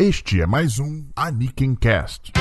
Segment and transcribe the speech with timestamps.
[0.00, 2.32] Este é mais um Aniken Cast.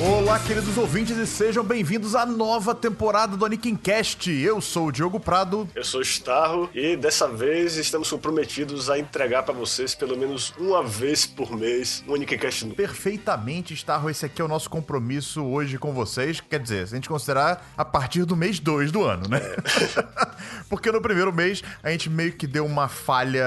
[0.00, 4.30] Olá, queridos ouvintes, e sejam bem-vindos à nova temporada do Aniken Cast.
[4.30, 5.68] Eu sou o Diogo Prado.
[5.74, 10.54] Eu sou o Starro e dessa vez estamos comprometidos a entregar para vocês pelo menos
[10.56, 12.76] uma vez por mês um Aniken Cast novo.
[12.76, 16.40] Perfeitamente, Starro, esse aqui é o nosso compromisso hoje com vocês.
[16.40, 19.38] Quer dizer, se a gente considerar a partir do mês 2 do ano, né?
[19.38, 20.22] É.
[20.68, 23.44] Porque no primeiro mês a gente meio que deu uma falha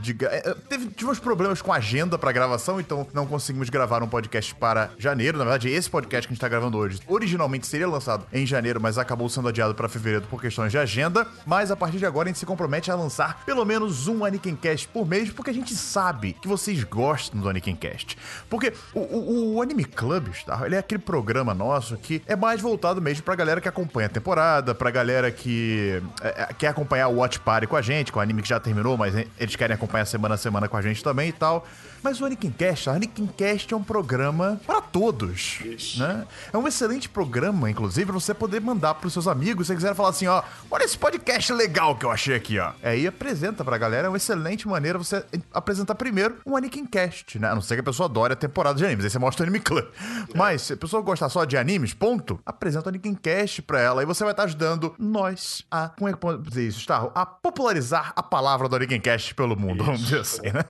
[0.00, 0.16] de.
[0.24, 4.54] É, teve, tivemos problemas com a agenda para gravação, então não conseguimos gravar um podcast
[4.54, 5.38] para janeiro.
[5.38, 8.80] Na verdade, esse podcast que a gente tá gravando hoje originalmente seria lançado em janeiro,
[8.80, 11.26] mas acabou sendo adiado para fevereiro por questões de agenda.
[11.46, 14.56] Mas a partir de agora a gente se compromete a lançar pelo menos um Aniken
[14.56, 18.18] Cast por mês, porque a gente sabe que vocês gostam do Aniken Cast.
[18.48, 20.62] Porque o, o, o Anime Club, tá?
[20.66, 24.10] ele é aquele programa nosso que é mais voltado mesmo pra galera que acompanha a
[24.10, 28.18] temporada, pra galera que é, é quer acompanhar o Watch Party com a gente, com
[28.18, 31.02] o anime que já terminou, mas eles querem acompanhar semana a semana com a gente
[31.02, 31.66] também e tal.
[32.02, 36.00] Mas o Anakin Cast, o Anakin Cast é um programa para todos, Isso.
[36.00, 36.26] né?
[36.52, 40.10] É um excelente programa, inclusive, você poder mandar pros seus amigos, se você quiser falar
[40.10, 42.72] assim, ó, olha esse podcast legal que eu achei aqui, ó.
[42.82, 47.48] Aí apresenta pra galera, é uma excelente maneira você apresentar primeiro um Anakin Cast, né?
[47.48, 49.48] A não ser que a pessoa adore a temporada de animes, aí você mostra o
[49.48, 49.84] Anime Club.
[49.84, 50.36] É.
[50.36, 54.02] Mas se a pessoa gostar só de animes, ponto, apresenta o Anakin Cast pra ela,
[54.02, 57.10] e você vai estar ajudando nós a, como é que pode dizer isso, Starro?
[57.14, 59.84] A popularizar a palavra do Anakin Cast pelo mundo, isso.
[59.84, 60.64] vamos dizer assim, né?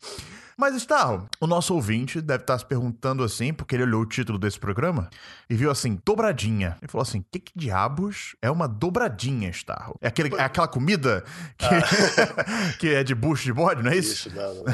[0.61, 4.41] Mas, Starro, o nosso ouvinte deve estar se perguntando assim, porque ele olhou o título
[4.41, 5.09] desse programa
[5.49, 6.77] e viu assim, dobradinha.
[6.83, 9.95] Ele falou assim: que, que diabos é uma dobradinha, Starro?
[10.03, 11.23] É, aquele, é aquela comida
[11.57, 12.75] que, ah.
[12.77, 14.29] que é de bucho de bode, não é isso?
[14.29, 14.65] Isso, não, não.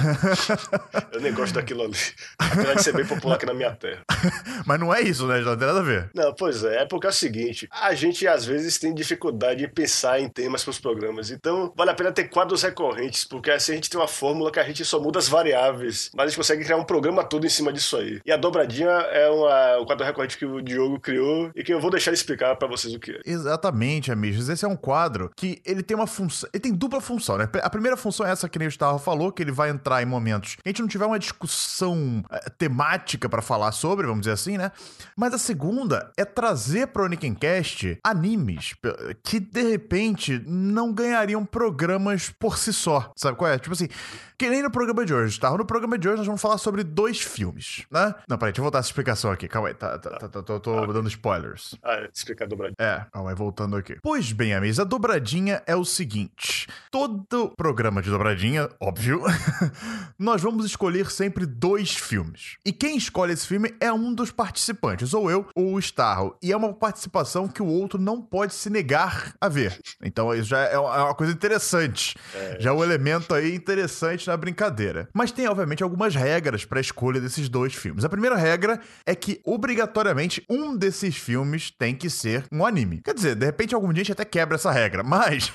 [1.13, 1.99] Eu nem gosto daquilo ali.
[2.39, 4.01] Apesar de ser bem popular aqui na minha terra.
[4.65, 5.39] Mas não é isso, né?
[5.43, 6.11] Não tem nada a ver.
[6.15, 6.85] Não, pois é.
[6.85, 10.65] É porque é o seguinte: a gente às vezes tem dificuldade em pensar em temas
[10.65, 11.31] para os programas.
[11.31, 14.59] Então, vale a pena ter quadros recorrentes, porque assim a gente tem uma fórmula que
[14.59, 17.47] a gente só muda as variáveis variáveis, mas a gente consegue criar um programa todo
[17.47, 18.21] em cima disso aí.
[18.25, 21.81] E a dobradinha é uma, o quadro recorrente que o Diogo criou e que eu
[21.81, 23.21] vou deixar explicar para vocês o que é.
[23.25, 24.49] Exatamente, amigos.
[24.49, 27.49] Esse é um quadro que ele tem uma função, ele tem dupla função, né?
[27.63, 30.07] A primeira função é essa que nem o Gustavo falou, que ele vai entrar em
[30.07, 34.33] momentos que a gente não tiver uma discussão uh, temática para falar sobre, vamos dizer
[34.33, 34.73] assim, né?
[35.17, 38.75] Mas a segunda é trazer pro Nickencast animes
[39.23, 43.13] que de repente não ganhariam programas por si só.
[43.17, 43.59] Sabe qual é?
[43.59, 43.89] Tipo assim,
[44.37, 45.49] que nem no programa de hoje, tá?
[45.65, 48.15] No programa de hoje nós vamos falar sobre dois filmes, né?
[48.29, 49.49] Não, peraí, deixa eu voltar essa explicação aqui.
[49.49, 50.87] Calma aí, tá, tá, tá, tá tô, tô ah.
[50.93, 51.75] dando spoilers.
[51.83, 52.77] Ah, é, explicar a dobradinha.
[52.79, 53.97] É, calma aí, voltando aqui.
[54.03, 59.23] Pois bem, amigos, a dobradinha é o seguinte: todo programa de dobradinha, óbvio,
[60.19, 62.59] nós vamos escolher sempre dois filmes.
[62.63, 66.37] E quem escolhe esse filme é um dos participantes, ou eu, ou o Starro.
[66.43, 69.81] E é uma participação que o outro não pode se negar a ver.
[70.03, 72.15] Então, isso já é uma é coisa interessante.
[72.35, 72.59] É.
[72.61, 75.09] Já é um elemento aí interessante na brincadeira.
[75.15, 78.05] Mas tem, obviamente, algumas regras para a escolha desses dois filmes.
[78.05, 83.01] A primeira regra é que, obrigatoriamente, um desses filmes tem que ser um anime.
[83.05, 85.53] Quer dizer, de repente, algum dia a gente até quebra essa regra, mas,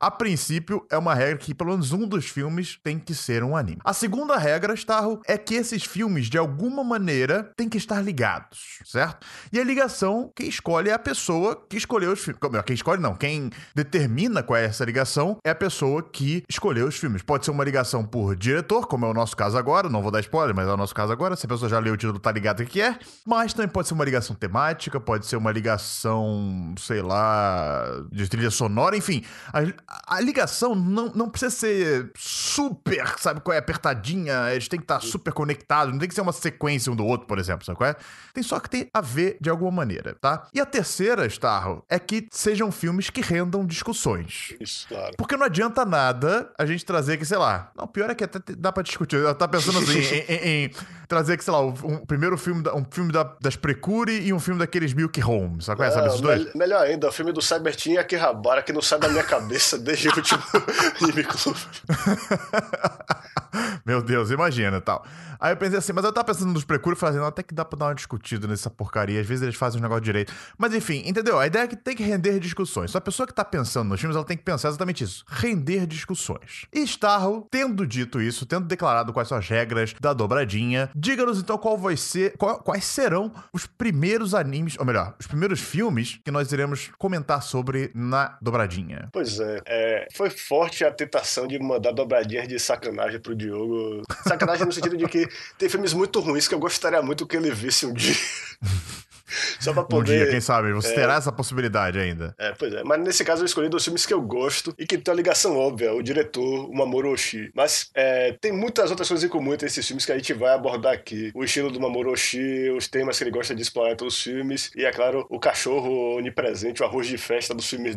[0.00, 3.56] a princípio, é uma regra que pelo menos um dos filmes tem que ser um
[3.56, 3.78] anime.
[3.84, 8.80] A segunda regra, Starro, é que esses filmes, de alguma maneira, têm que estar ligados,
[8.84, 9.26] certo?
[9.52, 12.40] E a ligação, quem escolhe é a pessoa que escolheu os filmes.
[12.66, 13.14] Quem escolhe, não.
[13.14, 17.22] Quem determina qual é essa ligação é a pessoa que escolheu os filmes.
[17.22, 20.20] Pode ser uma ligação por diretor, como é o nosso caso agora, não vou dar
[20.20, 22.30] spoiler, mas é o nosso caso agora, se a pessoa já leu o título, tá
[22.30, 22.96] ligado o que é.
[23.26, 28.52] Mas também pode ser uma ligação temática, pode ser uma ligação, sei lá, de trilha
[28.52, 29.24] sonora, enfim.
[29.52, 34.84] A, a ligação não, não precisa ser super, sabe qual é, apertadinha, eles têm que
[34.84, 37.76] estar super conectados, não tem que ser uma sequência um do outro, por exemplo, sabe
[37.76, 37.96] qual é?
[38.32, 40.46] Tem só que ter a ver de alguma maneira, tá?
[40.54, 44.54] E a terceira, Starro, é que sejam filmes que rendam discussões.
[44.60, 45.14] Isso, claro.
[45.18, 48.38] Porque não adianta nada a gente trazer que, sei lá, não, pior é que até
[48.54, 49.16] dá pra discutir.
[49.16, 50.70] Eu tava pensando assim, em, em, em,
[51.14, 54.92] trazer, sei lá, um primeiro filme, um filme da, das Precure e um filme daqueles
[54.92, 55.66] Milk Homes.
[55.66, 56.46] Sabe, é, sabe esses dois?
[56.46, 59.78] Me melhor ainda, o filme do Cyberteam e Akihabara, que não sai da minha cabeça
[59.78, 60.42] desde o último
[61.00, 61.54] Anime Club.
[63.86, 65.04] Meu Deus, imagina tal.
[65.38, 67.54] Aí eu pensei assim, mas eu tava pensando nos Precure e falei assim, até que
[67.54, 69.20] dá pra dar uma discutida nessa porcaria.
[69.20, 70.32] Às vezes eles fazem os negócios direito.
[70.56, 71.38] Mas enfim, entendeu?
[71.38, 72.90] A ideia é que tem que render discussões.
[72.90, 75.24] Só a pessoa que tá pensando nos filmes, ela tem que pensar exatamente isso.
[75.28, 76.66] Render discussões.
[76.72, 81.58] E Starro, tendo dito isso, tendo declarado quais são as regras da dobradinha, diga-nos então
[81.58, 86.30] qual vai ser, qual, quais serão os primeiros animes, ou melhor, os primeiros filmes que
[86.30, 89.08] nós iremos comentar sobre na dobradinha.
[89.12, 94.02] Pois é, é foi forte a tentação de mandar dobradinhas de sacanagem pro Diogo.
[94.26, 95.28] Sacanagem no sentido de que
[95.58, 98.14] tem filmes muito ruins que eu gostaria muito que ele visse um dia.
[99.60, 100.12] Só pra poder.
[100.12, 100.72] Um dia, quem sabe?
[100.72, 100.94] Você é...
[100.94, 102.34] terá essa possibilidade ainda.
[102.38, 102.82] É, pois é.
[102.84, 105.56] Mas nesse caso eu escolhi dois filmes que eu gosto e que tem uma ligação
[105.56, 107.50] óbvia: o diretor, o Mamoru Oshii.
[107.54, 110.54] Mas é, tem muitas outras coisas em comum entre esses filmes que a gente vai
[110.54, 111.30] abordar aqui.
[111.34, 114.22] O estilo do Mamoru Oshii, os temas que ele gosta de explorar em todos os
[114.22, 117.96] filmes e, é claro, o cachorro onipresente, o arroz de festa dos filmes.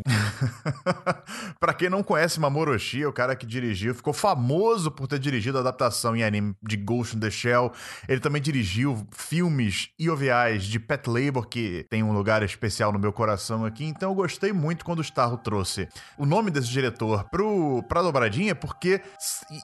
[1.59, 5.19] pra quem não conhece Mamoru Oshii, é o cara que dirigiu, ficou famoso por ter
[5.19, 7.71] dirigido a adaptação em anime de Ghost in the Shell.
[8.07, 12.99] Ele também dirigiu filmes e OVAs de Pet Labor, que tem um lugar especial no
[12.99, 13.85] meu coração aqui.
[13.85, 15.87] Então eu gostei muito quando o Starro trouxe
[16.17, 19.01] o nome desse diretor pro, pra dobradinha, porque.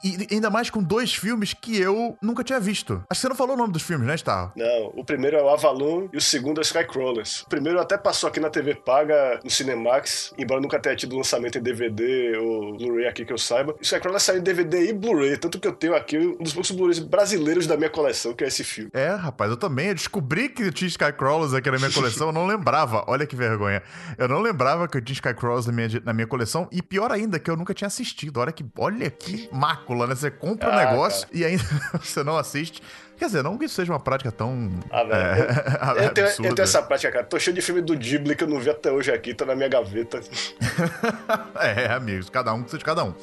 [0.02, 3.02] E, ainda mais com dois filmes que eu nunca tinha visto.
[3.10, 4.52] Acho que você não falou o nome dos filmes, né, Starro?
[4.56, 7.42] Não, o primeiro é o Avalon e o segundo é Skycrawlers.
[7.42, 11.58] O primeiro até passou aqui na TV Paga, no Cinemax, embora nunca tenha tido lançamento
[11.58, 13.72] em DVD ou Blu-ray aqui que eu saiba.
[13.72, 16.70] O Skycrawlers saiu em DVD e Blu-ray, tanto que eu tenho aqui um dos poucos
[16.70, 18.90] Blu-rays brasileiros da minha coleção, que é esse filme.
[18.92, 19.88] É, rapaz, eu também.
[19.88, 20.88] Eu descobri que tinha
[21.44, 23.04] Skycrawlers aqui na minha coleção, eu não lembrava.
[23.06, 23.82] Olha que vergonha.
[24.16, 26.68] Eu não lembrava que eu tinha Skycrawlers na minha, na minha coleção.
[26.72, 28.38] E pior ainda, que eu nunca tinha assistido.
[28.38, 30.14] Olha que, olha que mácula, né?
[30.14, 31.38] Você compra ah, um negócio cara.
[31.38, 31.64] e ainda
[32.00, 32.82] você não assiste.
[33.16, 34.70] Quer dizer, não que isso seja uma prática tão.
[34.90, 35.14] Ah, velho.
[35.14, 37.24] É, eu, eu, tenho, eu, tenho, essa prática, cara.
[37.24, 39.54] Tô cheio de filme do Ghibli que eu não vi até hoje aqui, tá na
[39.54, 40.20] minha gaveta.
[41.60, 43.14] é, amigos, cada um que seja de cada um.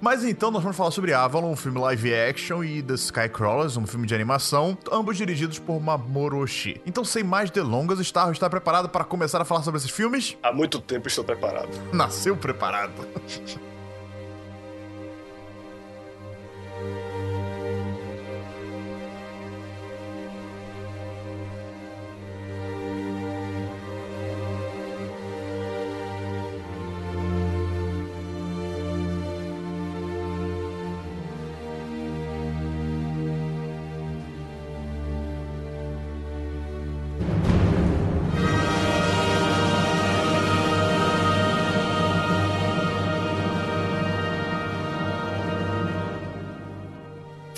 [0.00, 3.86] Mas então nós vamos falar sobre Avalon, um filme live action, e The Skycrawlers, um
[3.86, 6.80] filme de animação, ambos dirigidos por Mamoru Oshii.
[6.86, 10.36] Então, sem mais delongas, Starro está preparado para começar a falar sobre esses filmes?
[10.42, 11.70] Há muito tempo estou preparado.
[11.92, 12.92] Nasceu preparado.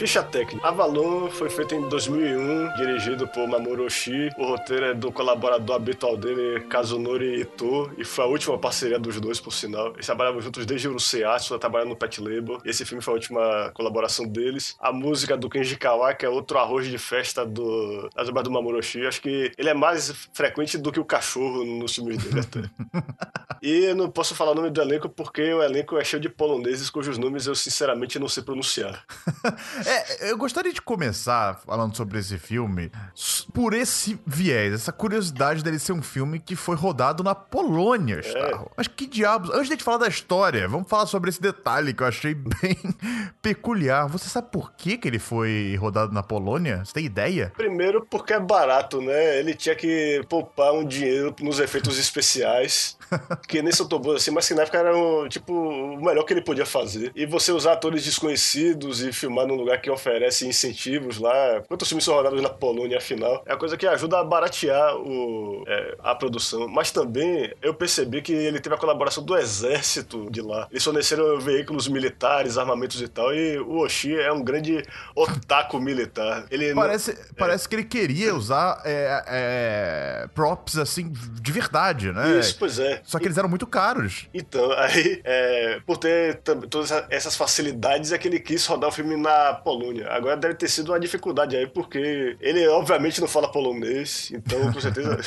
[0.08, 0.66] Ficha técnica.
[0.66, 4.31] Avalon foi feito em 2001, dirigido por Mamoru Oshii.
[4.38, 9.20] O roteiro é do colaborador habitual dele, Kazunori Ito, e foi a última parceria dos
[9.20, 9.93] dois, por sinal.
[9.93, 12.58] Eles trabalhavam juntos desde o Uruseiatsu, trabalhando no Pet Label.
[12.64, 14.76] Esse filme foi a última colaboração deles.
[14.81, 18.50] A música do Kenji Kawai, que é outro arroz de festa do, das obras do
[18.50, 19.06] Mamoru Oshii.
[19.06, 22.62] Acho que ele é mais frequente do que o cachorro nos filmes dele até.
[23.62, 26.88] e não posso falar o nome do elenco porque o elenco é cheio de poloneses
[26.88, 29.05] cujos nomes eu sinceramente não sei pronunciar.
[29.84, 32.90] É, eu gostaria de começar falando sobre esse filme
[33.52, 38.58] por esse viés, essa curiosidade dele ser um filme que foi rodado na Polônia, é.
[38.76, 39.50] Mas que diabos?
[39.50, 42.76] Antes de gente falar da história, vamos falar sobre esse detalhe que eu achei bem
[43.42, 44.08] peculiar.
[44.08, 46.84] Você sabe por que, que ele foi rodado na Polônia?
[46.84, 47.52] Você tem ideia?
[47.56, 49.38] Primeiro, porque é barato, né?
[49.38, 52.96] Ele tinha que poupar um dinheiro nos efeitos especiais,
[53.48, 54.92] que nem são assim, mas que na época era
[55.28, 57.12] tipo, o melhor que ele podia fazer.
[57.14, 61.62] E você usar atores desconhecidos e filmar num lugar que oferece incentivos lá.
[61.67, 63.43] Quantos filmes são rodados na Polônia, afinal?
[63.46, 66.69] É uma coisa que ajuda a baratear o, é, a produção.
[66.69, 70.69] Mas também eu percebi que ele teve a colaboração do exército de lá.
[70.70, 73.35] Eles forneceram veículos militares, armamentos e tal.
[73.35, 74.82] E o Oshi é um grande
[75.14, 76.46] otaku militar.
[76.50, 77.25] Ele parece não, é.
[77.37, 77.69] parece é...
[77.69, 82.38] que ele queria usar é, é, props assim de verdade, né?
[82.38, 83.00] Isso, pois é.
[83.05, 84.27] Só que eles eram muito caros.
[84.32, 86.39] Então, aí, é, por ter
[86.70, 89.78] todas essas facilidades, é que ele quis rodar o filme na Polônia.
[90.08, 94.81] Agora deve ter sido uma dificuldade aí, porque ele obviamente não fala polonês, então com
[94.81, 95.19] certeza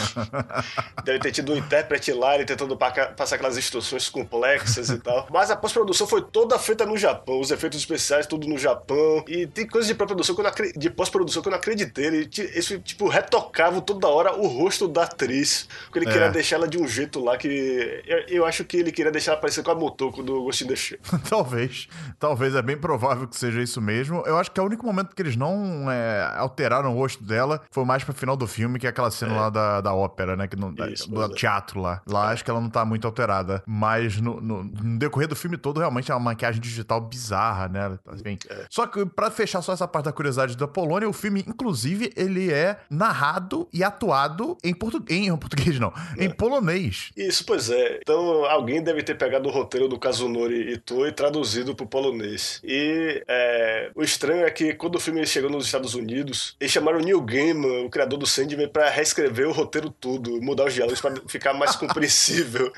[1.03, 5.27] deve ter tido um intérprete lá, ele tentando passar aquelas instruções complexas e tal.
[5.31, 9.23] Mas a pós-produção foi toda feita no Japão, os efeitos especiais tudo no Japão.
[9.27, 12.05] E tem coisas de pós-produção que eu não, de pós-produção que eu não acreditei.
[12.05, 16.11] Ele, esse, tipo, retocava toda hora o rosto da atriz, porque ele é.
[16.11, 19.33] queria deixar ela de um jeito lá que eu, eu, acho que ele queria deixar
[19.33, 20.99] ela parecer com a Motoko do Ghost in the Shell.
[21.29, 21.87] talvez,
[22.19, 25.15] talvez é bem provável que seja isso mesmo eu acho que é o único momento
[25.15, 28.87] que eles não é, alteraram o rosto dela foi mais pro final do filme, que
[28.87, 29.39] é aquela cena é.
[29.39, 30.47] lá da, da ópera, né?
[30.47, 32.01] Que não, Isso, do teatro lá.
[32.07, 33.63] Lá acho que ela não tá muito alterada.
[33.65, 37.99] Mas no, no, no, decorrer do filme todo, realmente é uma maquiagem digital bizarra, né?
[38.13, 38.37] Enfim.
[38.49, 38.65] É.
[38.69, 42.51] Só que pra fechar só essa parte da curiosidade da Polônia, o filme, inclusive, ele
[42.51, 45.03] é narrado e atuado em, portu...
[45.09, 46.33] em português, não, em é.
[46.33, 47.11] polonês.
[47.15, 47.99] Isso, pois é.
[48.01, 52.61] Então alguém deve ter pegado o roteiro do Kazunori Ito e traduzido pro polonês.
[52.63, 56.99] E é, o estranho é que quando o filme chegou nos Estados Unidos, eles chamaram
[56.99, 61.01] o Neil Gaiman, o criador do Sandman, pra reescrever o roteiro todo, mudar os diálogos
[61.01, 62.71] pra ficar mais compreensível.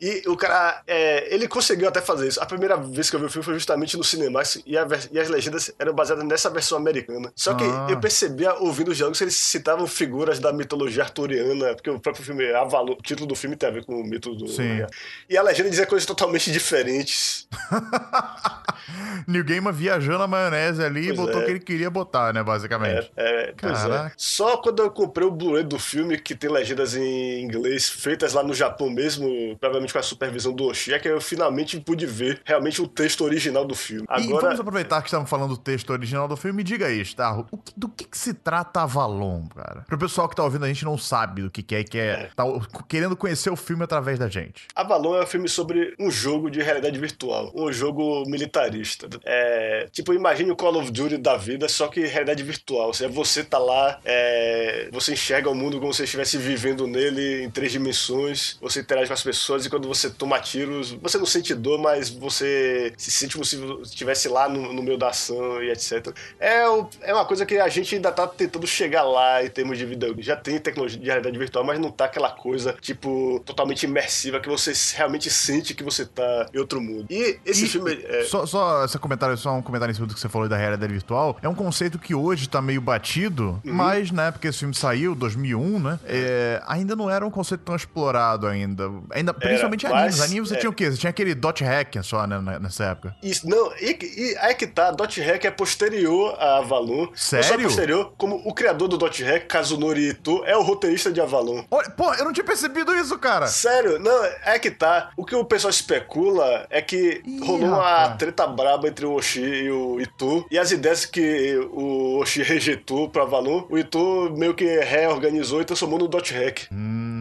[0.00, 2.40] E o cara, é, ele conseguiu até fazer isso.
[2.42, 5.18] A primeira vez que eu vi o filme foi justamente no cinema e, a, e
[5.18, 7.32] as legendas eram baseadas nessa versão americana.
[7.34, 7.88] Só que ah.
[7.90, 12.24] eu percebia, ouvindo os diálogos, que eles citavam figuras da mitologia arturiana, porque o próprio
[12.24, 14.48] filme, Avalon, o título do filme tem a ver com o mito do...
[14.48, 14.84] Sim.
[15.28, 17.48] E a legenda dizia coisas totalmente diferentes.
[19.26, 21.44] Neil Gaiman viajou na maionese ali pois e botou o é.
[21.44, 23.10] que ele queria botar, né, basicamente.
[23.16, 24.12] É, é, é.
[24.16, 28.42] Só quando eu comprei o Blu-ray do filme, que tem legendas em inglês, feitas lá
[28.42, 32.40] no Japão mesmo, provavelmente com a supervisão do Oshii, é que eu finalmente pude ver
[32.44, 34.04] realmente o texto original do filme.
[34.08, 34.24] Agora...
[34.24, 37.46] E vamos aproveitar que estamos falando do texto original do filme e diga aí, Starro,
[37.76, 39.84] do que, que, se trata Avalon, cara?
[39.86, 42.18] Pro pessoal que tá ouvindo, a gente não sabe do que, que é e quer,
[42.18, 42.30] é.
[42.34, 42.44] tá
[42.88, 44.66] querendo conhecer o filme através da gente.
[44.74, 48.79] Avalon é um filme sobre um jogo de realidade virtual, um jogo militarista.
[49.24, 52.92] É, tipo, imagine o Call of Duty da vida, só que realidade virtual.
[52.92, 57.50] Seja, você tá lá, é, você enxerga o mundo como se estivesse vivendo nele em
[57.50, 61.54] três dimensões, você interage com as pessoas e quando você toma tiros, você não sente
[61.54, 65.70] dor, mas você se sente como se estivesse lá no, no meio da ação e
[65.70, 66.14] etc.
[66.38, 66.62] É,
[67.02, 70.08] é uma coisa que a gente ainda tá tentando chegar lá em termos de vida.
[70.18, 74.48] Já tem tecnologia de realidade virtual, mas não tá aquela coisa, tipo, totalmente imersiva que
[74.48, 77.06] você realmente sente que você tá em outro mundo.
[77.10, 77.98] E esse e, filme.
[78.04, 78.24] É...
[78.24, 80.92] Só, só esse comentário, só um comentário em cima do que você falou da realidade
[80.92, 81.36] virtual.
[81.42, 83.72] É um conceito que hoje tá meio batido, uhum.
[83.72, 85.98] mas na época que esse filme saiu, 2001, né?
[86.04, 88.90] É, ainda não era um conceito tão explorado ainda.
[89.10, 90.20] ainda principalmente era, animes.
[90.20, 90.58] Animes você é.
[90.58, 90.90] tinha o quê?
[90.90, 93.14] Você tinha aquele dot hack só, né, nessa época.
[93.22, 97.08] Isso, não, e, e aí que tá, dot hack é posterior a Avalon.
[97.14, 97.50] Sério?
[97.50, 101.20] Não só posterior, como o criador do dot hack, Kazunori Ito, é o roteirista de
[101.20, 101.64] Avalon.
[101.70, 103.46] Olha, pô, eu não tinha percebido isso, cara.
[103.46, 103.98] Sério?
[103.98, 105.10] Não, é que tá.
[105.16, 108.08] O que o pessoal especula é que Ih, rolou rapaz.
[108.08, 112.42] uma treta braba entre o Oshi e o Itu, e as ideias que o Oshi
[112.44, 116.66] rejeitou pra Avalon, o Itu meio que reorganizou e transformou no dot hack.
[116.72, 117.19] Hum.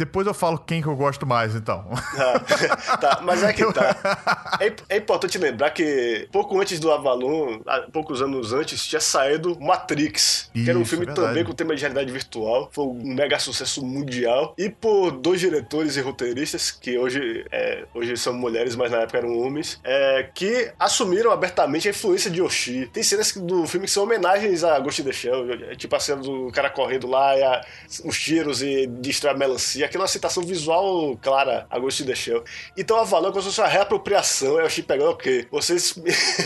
[0.00, 1.84] Depois eu falo quem que eu gosto mais, então.
[2.16, 3.90] Ah, tá, mas é que tá.
[4.58, 7.60] É, é, importante lembrar que pouco antes do Avalon,
[7.92, 11.74] poucos anos antes, tinha saído Matrix, Isso, que era um filme é também com tema
[11.74, 12.70] de realidade virtual.
[12.72, 14.54] Foi um mega sucesso mundial.
[14.56, 19.18] E por dois diretores e roteiristas, que hoje, é, hoje são mulheres, mas na época
[19.18, 22.88] eram homens, é, que assumiram abertamente a influência de Yoshi.
[22.90, 26.22] Tem cenas do filme que são homenagens a Ghost in the Shell, tipo a cena
[26.22, 27.60] do cara correndo lá, e a,
[28.04, 32.44] os tiros e destrói a melancia aquela citação visual clara a Ghost in the Shell.
[32.76, 34.58] Então a Avalon é como se fosse uma reapropriação.
[34.58, 35.94] Eu achei pegando, ok, vocês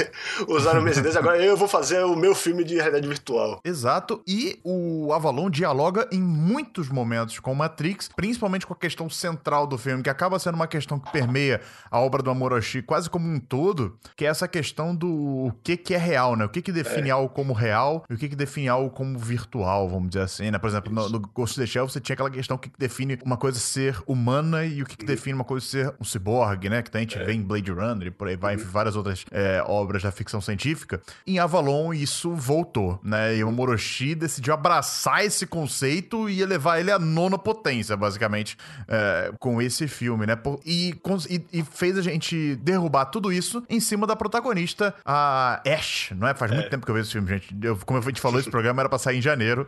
[0.48, 3.60] usaram minhas ideias, agora eu vou fazer o meu filme de realidade virtual.
[3.64, 9.66] Exato, e o Avalon dialoga em muitos momentos com Matrix, principalmente com a questão central
[9.66, 11.60] do filme, que acaba sendo uma questão que permeia
[11.90, 15.76] a obra do Amoroshi quase como um todo, que é essa questão do o que,
[15.76, 16.44] que é real, né?
[16.44, 17.12] O que, que define é.
[17.12, 20.58] algo como real e o que, que define algo como virtual, vamos dizer assim, né?
[20.58, 23.33] Por exemplo, no, no Ghost in the Shell você tinha aquela questão que define uma
[23.36, 26.82] coisa ser humana e o que, que define uma coisa ser um ciborgue, né?
[26.82, 27.24] Que a gente é.
[27.24, 30.40] vê em Blade Runner e por aí vai, em várias outras é, obras da ficção
[30.40, 31.00] científica.
[31.26, 33.36] Em Avalon, isso voltou, né?
[33.36, 38.56] E o Moroshi decidiu abraçar esse conceito e levar ele à nona potência, basicamente,
[38.88, 40.38] é, com esse filme, né?
[40.64, 40.94] E,
[41.52, 46.34] e, fez a gente derrubar tudo isso em cima da protagonista, a Ash, não é?
[46.34, 46.68] Faz muito é.
[46.68, 47.56] tempo que eu vejo esse filme, gente.
[47.62, 49.66] Eu, como a gente falou, esse programa era pra sair em janeiro.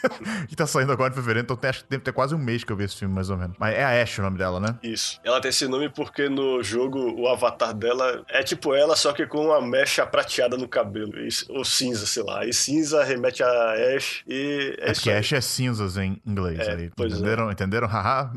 [0.50, 2.64] e tá saindo agora em fevereiro, então tem, acho que deve ter quase um mês
[2.64, 3.56] que eu vi esse filme, mais ou menos.
[3.58, 4.78] Mas é a Ash o nome dela, né?
[4.82, 5.20] Isso.
[5.24, 9.26] Ela tem esse nome porque no jogo o avatar dela é tipo ela, só que
[9.26, 11.12] com uma mecha prateada no cabelo.
[11.48, 12.44] Ou cinza, sei lá.
[12.44, 16.58] E cinza remete a Ash e é, é porque Ash é cinzas em inglês.
[16.60, 16.90] É, aí.
[16.94, 17.48] Pois Entenderam?
[17.48, 17.52] É.
[17.52, 17.88] Entenderam?
[17.88, 18.32] Haha.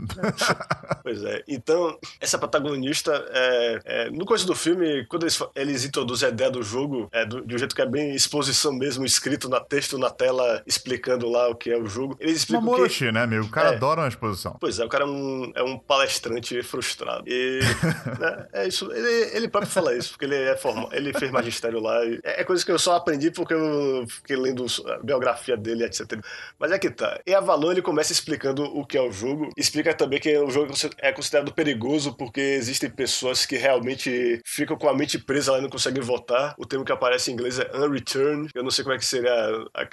[1.03, 1.43] pois é.
[1.47, 6.51] Então, essa protagonista, é, é, no começo do filme, quando eles, eles introduzem a ideia
[6.51, 9.97] do jogo, é, do, de um jeito que é bem exposição mesmo, escrito na texto
[9.97, 12.15] na tela, explicando lá o que é o jogo.
[12.19, 13.11] Eles explicam Mamoroshi, que...
[13.11, 13.45] né, amigo?
[13.45, 13.75] O cara é.
[13.75, 14.48] adora uma exposição.
[14.59, 17.23] Pois é, o cara é um, é um palestrante frustrado.
[17.27, 17.59] E
[18.19, 18.91] né, é isso.
[18.91, 22.03] Ele, ele próprio fala isso, porque ele é formal, ele fez magistério lá.
[22.23, 26.19] é, é coisa que eu só aprendi porque eu fiquei lendo a biografia dele, etc.
[26.57, 27.19] Mas é que tá.
[27.25, 29.49] E Avalon ele começa explicando o que é o jogo.
[29.55, 34.89] Explica também que o jogo é considerado perigoso porque existem pessoas que realmente ficam com
[34.89, 36.55] a mente presa lá e não conseguem votar.
[36.57, 38.51] O termo que aparece em inglês é unreturned.
[38.55, 39.31] Eu não sei como é que seria.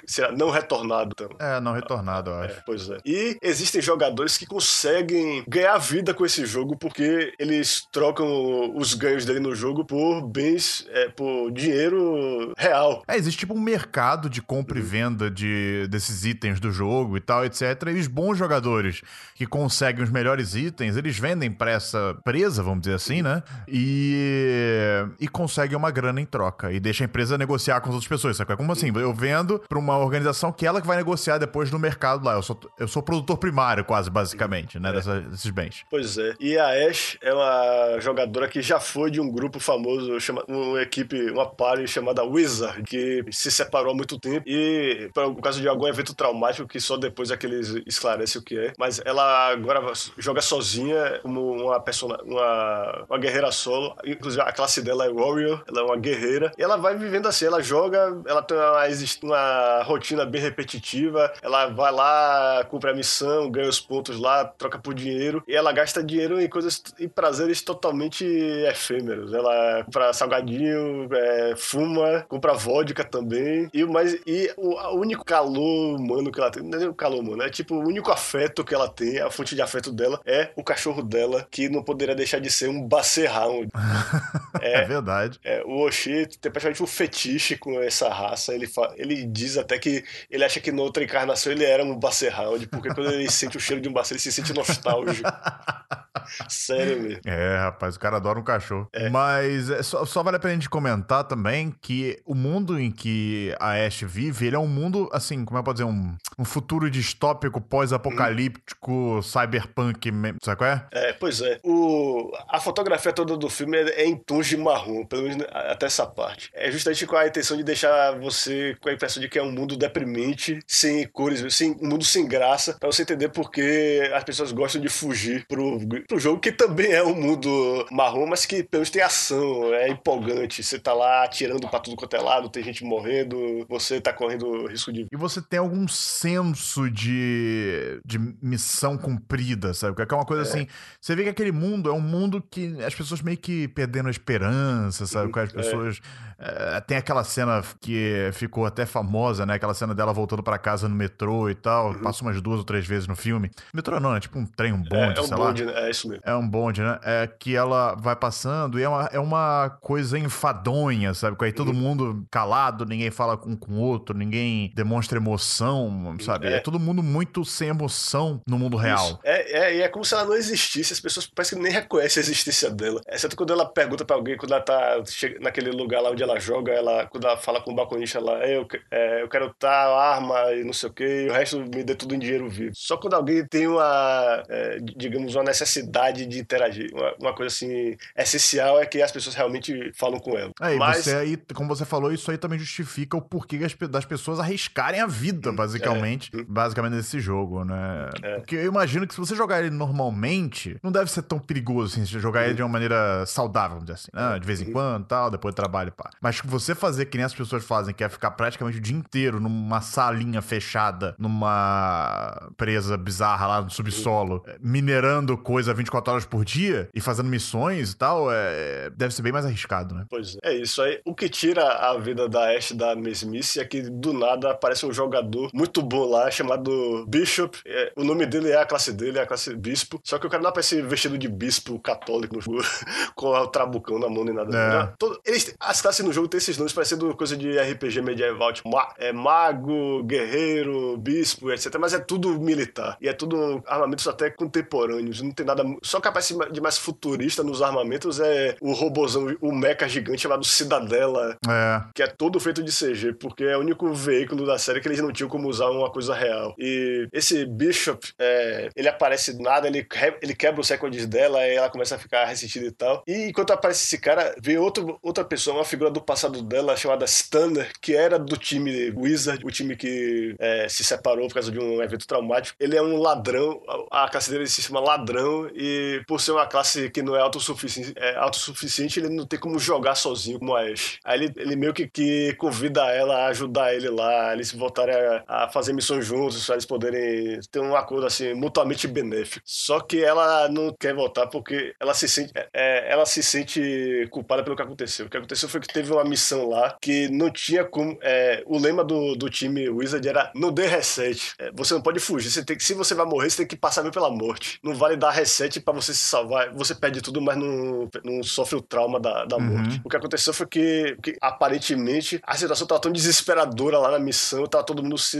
[0.05, 1.11] Seria não retornado.
[1.13, 1.29] Então.
[1.39, 2.57] É, não retornado, eu é, acho.
[2.57, 2.97] É, pois é.
[3.05, 9.25] E existem jogadores que conseguem ganhar vida com esse jogo porque eles trocam os ganhos
[9.25, 13.03] dele no jogo por bens, é, por dinheiro real.
[13.07, 14.87] É, existe tipo um mercado de compra e uhum.
[14.87, 17.61] venda de, desses itens do jogo e tal, etc.
[17.87, 19.01] E os bons jogadores
[19.35, 23.43] que conseguem os melhores itens, eles vendem pra essa presa, vamos dizer assim, né?
[23.67, 26.71] E, e conseguem uma grana em troca.
[26.71, 28.37] E deixa a empresa negociar com as outras pessoas.
[28.37, 28.53] Sabe?
[28.53, 28.91] É como assim?
[28.95, 32.33] Eu vendo pra uma organização que ela que vai negociar depois no mercado lá.
[32.33, 34.36] Eu sou, eu sou produtor primário, quase, basicamente,
[34.79, 34.89] né?
[34.89, 34.93] É.
[34.93, 35.85] Dessa, desses bens.
[35.89, 36.35] Pois é.
[36.39, 40.81] E a Ash é uma jogadora que já foi de um grupo famoso, chama, uma
[40.81, 44.43] equipe, uma party chamada Wizard, que se separou há muito tempo.
[44.47, 48.43] E por causa de algum evento traumático que só depois é que eles esclarecem o
[48.43, 48.73] que é.
[48.77, 49.81] Mas ela agora
[50.17, 53.95] joga sozinha como uma persona, uma, uma guerreira solo.
[54.05, 56.51] Inclusive a classe dela é Warrior, ela é uma guerreira.
[56.57, 58.83] E ela vai vivendo assim, ela joga, ela tem uma,
[59.23, 64.26] uma rotina bem repetitiva, ela vai lá, cumpre a missão, ganha os pontos lá,
[64.57, 69.33] troca por dinheiro, e ela gasta dinheiro em coisas e prazeres totalmente efêmeros.
[69.33, 73.69] Ela compra salgadinho, é, fuma, compra vodka também.
[73.73, 77.21] E, mais, e o, o único calor humano que ela tem, não é o calor
[77.21, 80.51] humano, é tipo o único afeto que ela tem, a fonte de afeto dela, é
[80.55, 83.69] o cachorro dela, que não poderia deixar de ser um Basserhound.
[84.61, 85.39] é, é, verdade.
[85.43, 88.53] É, o Oshie tem praticamente um fetiche com essa raça.
[88.53, 91.97] Ele, fa, ele diz até que ele acha que na outra encarnação ele era um
[91.97, 95.29] Basserhound, porque quando ele sente o cheiro de um Basser, ele se sente nostálgico.
[96.49, 97.21] Sério mesmo.
[97.25, 98.87] É, rapaz, o cara adora um cachorro.
[98.91, 99.09] É.
[99.09, 102.91] Mas é, só, só, vale a pena a gente comentar também que o mundo em
[102.91, 106.15] que a Ash vive, ele é um mundo, assim, como é que pode dizer, um,
[106.37, 109.21] um futuro distópico, pós-apocalíptico, hum.
[109.21, 110.11] cyberpunk,
[110.43, 110.87] sabe qual é?
[110.91, 111.59] É, pois é.
[111.63, 115.85] O, a fotografia toda do filme é, é em tons de marrom, pelo menos até
[115.85, 116.49] essa parte.
[116.53, 119.51] É justamente com a intenção de deixar você com a impressão de que é um
[119.51, 124.51] mundo deprimente, sem cores, sem, um mundo sem graça, pra você entender porque as pessoas
[124.51, 128.81] gostam de fugir pro, pro jogo, que também é um mundo marrom, mas que pelo
[128.81, 130.63] menos tem ação, é empolgante.
[130.63, 134.67] Você tá lá atirando pra tudo quanto é lado, tem gente morrendo, você tá correndo
[134.67, 135.07] risco de.
[135.11, 139.95] E você tem algum senso de, de missão cumprida, sabe?
[139.95, 140.45] Que é uma coisa é.
[140.45, 140.67] assim.
[140.99, 144.11] Você vê que aquele mundo é um mundo que as pessoas meio que perdendo a
[144.11, 145.31] esperança, sabe?
[145.31, 145.53] Com as é.
[145.53, 145.99] pessoas.
[146.39, 146.77] É.
[146.77, 149.55] É, tem aquela cena que ficou até famosa, né?
[149.55, 151.89] Aquela cena dela voltando para casa no metrô e tal.
[151.89, 152.01] Uhum.
[152.01, 153.51] Passa umas duas ou três vezes no filme.
[153.73, 155.71] Metrô não, é tipo um trem, um bonde, é, é um bonde, lá.
[155.73, 155.87] Né?
[155.87, 156.23] É isso mesmo.
[156.25, 156.99] É um bonde, né?
[157.03, 161.35] É que ela vai passando e é uma, é uma coisa enfadonha, sabe?
[161.35, 161.73] Com aí todo uhum.
[161.73, 166.47] mundo calado, ninguém fala um com o outro, ninguém demonstra emoção, sabe?
[166.47, 166.53] É.
[166.53, 169.05] é todo mundo muito sem emoção no mundo real.
[169.05, 169.19] Isso.
[169.23, 172.23] É, é, é como se ela não existisse, as pessoas parecem que nem reconhecem a
[172.23, 173.01] existência dela.
[173.07, 175.01] Exceto quando ela pergunta para alguém, quando ela tá
[175.41, 178.67] naquele lugar lá onde ela joga, ela, quando ela fala com o balconista lá, eu,
[178.91, 181.95] é, eu quero tal arma e não sei o que, e o resto me dê
[181.95, 182.71] tudo em dinheiro vivo.
[182.75, 187.95] Só quando alguém tem uma, é, digamos, uma necessidade de interagir, uma, uma, coisa assim,
[188.15, 190.51] essencial é que as pessoas realmente falam com ela.
[190.61, 191.05] É, Mas...
[191.05, 193.57] você aí, como você falou, isso aí também justifica o porquê
[193.89, 196.43] das pessoas arriscarem a vida, basicamente, é.
[196.43, 198.09] basicamente nesse jogo, né?
[198.21, 198.35] É.
[198.37, 202.05] Porque eu imagino que se você jogar ele normalmente, não deve ser tão perigoso assim,
[202.19, 204.39] jogar ele de uma maneira saudável, vamos dizer assim, né?
[204.39, 206.09] De vez em quando, tal, depois do trabalho, pá.
[206.21, 209.39] Mas você fazer que nem as pessoas fazem, que é ficar praticamente o dia inteiro
[209.39, 214.53] numa salinha fechada, numa presa bizarra lá no subsolo, uhum.
[214.59, 218.89] minerando coisa 24 horas por dia e fazendo missões e tal, é...
[218.91, 220.05] deve ser bem mais arriscado, né?
[220.09, 220.99] Pois é, é isso aí.
[221.05, 224.93] O que tira a vida da Ash da mesmice é que do nada aparece um
[224.93, 227.59] jogador muito bom lá chamado Bishop.
[227.65, 229.99] É, o nome dele é a classe dele, é a classe Bispo.
[230.03, 232.61] Só que o cara não aparece vestido de bispo católico no jogo,
[233.15, 234.57] com o trabucão na mão nem nada.
[234.57, 234.93] É.
[234.97, 238.69] Todo, eles, as classes no jogo tem esses nomes parecendo coisa de RPG medieval, tipo
[238.69, 241.75] ma, é, mago, guerreiro, bispo, etc.
[241.79, 242.97] Mas é tudo militar.
[243.01, 245.21] E é tudo armamentos até contemporâneos.
[245.21, 245.63] Não tem nada.
[245.83, 250.45] Só que aparece de mais futurista nos armamentos é o robozão, o mecha gigante chamado
[250.45, 251.37] Cidadela.
[251.47, 251.81] É.
[251.93, 255.01] Que é todo feito de CG, porque é o único veículo da série que eles
[255.01, 256.55] não tinham como usar uma coisa real.
[256.57, 259.85] E esse Bishop, é, ele aparece do nada, ele,
[260.21, 263.03] ele quebra os recordes dela, e ela começa a ficar ressentida e tal.
[263.07, 267.05] E enquanto aparece esse cara, vem outro, outra pessoa, uma figura do passado dela, chamada
[267.05, 271.59] Stunner, que era do time Wizard, o time que é, se separou por causa de
[271.59, 272.55] um evento traumático.
[272.59, 276.89] Ele é um ladrão, a classe dele se chama ladrão, e por ser uma classe
[276.89, 280.99] que não é autossuficiente, é autossuficiente ele não tem como jogar sozinho como a Ash.
[281.03, 285.23] Aí ele, ele meio que, que convida ela a ajudar ele lá, eles voltarem a,
[285.27, 289.41] a fazer missões juntos, pra eles poderem ter um acordo assim, mutuamente benéfico.
[289.45, 294.07] Só que ela não quer voltar porque ela se sente, é, é, ela se sente
[294.11, 295.05] culpada pelo que aconteceu.
[295.05, 297.97] O que aconteceu foi que teve uma missão lá que não tinha como.
[298.01, 301.33] É, o lema do, do time Wizard era não dê reset.
[301.39, 302.29] É, você não pode fugir.
[302.29, 304.59] Você tem que, se você vai morrer, você tem que passar mesmo pela morte.
[304.63, 306.53] Não vale dar reset para você se salvar.
[306.53, 309.57] Você perde tudo, mas não, não sofre o trauma da, da uhum.
[309.57, 309.81] morte.
[309.83, 314.45] O que aconteceu foi que, que, aparentemente, a situação tava tão desesperadora lá na missão,
[314.45, 315.17] tava todo mundo se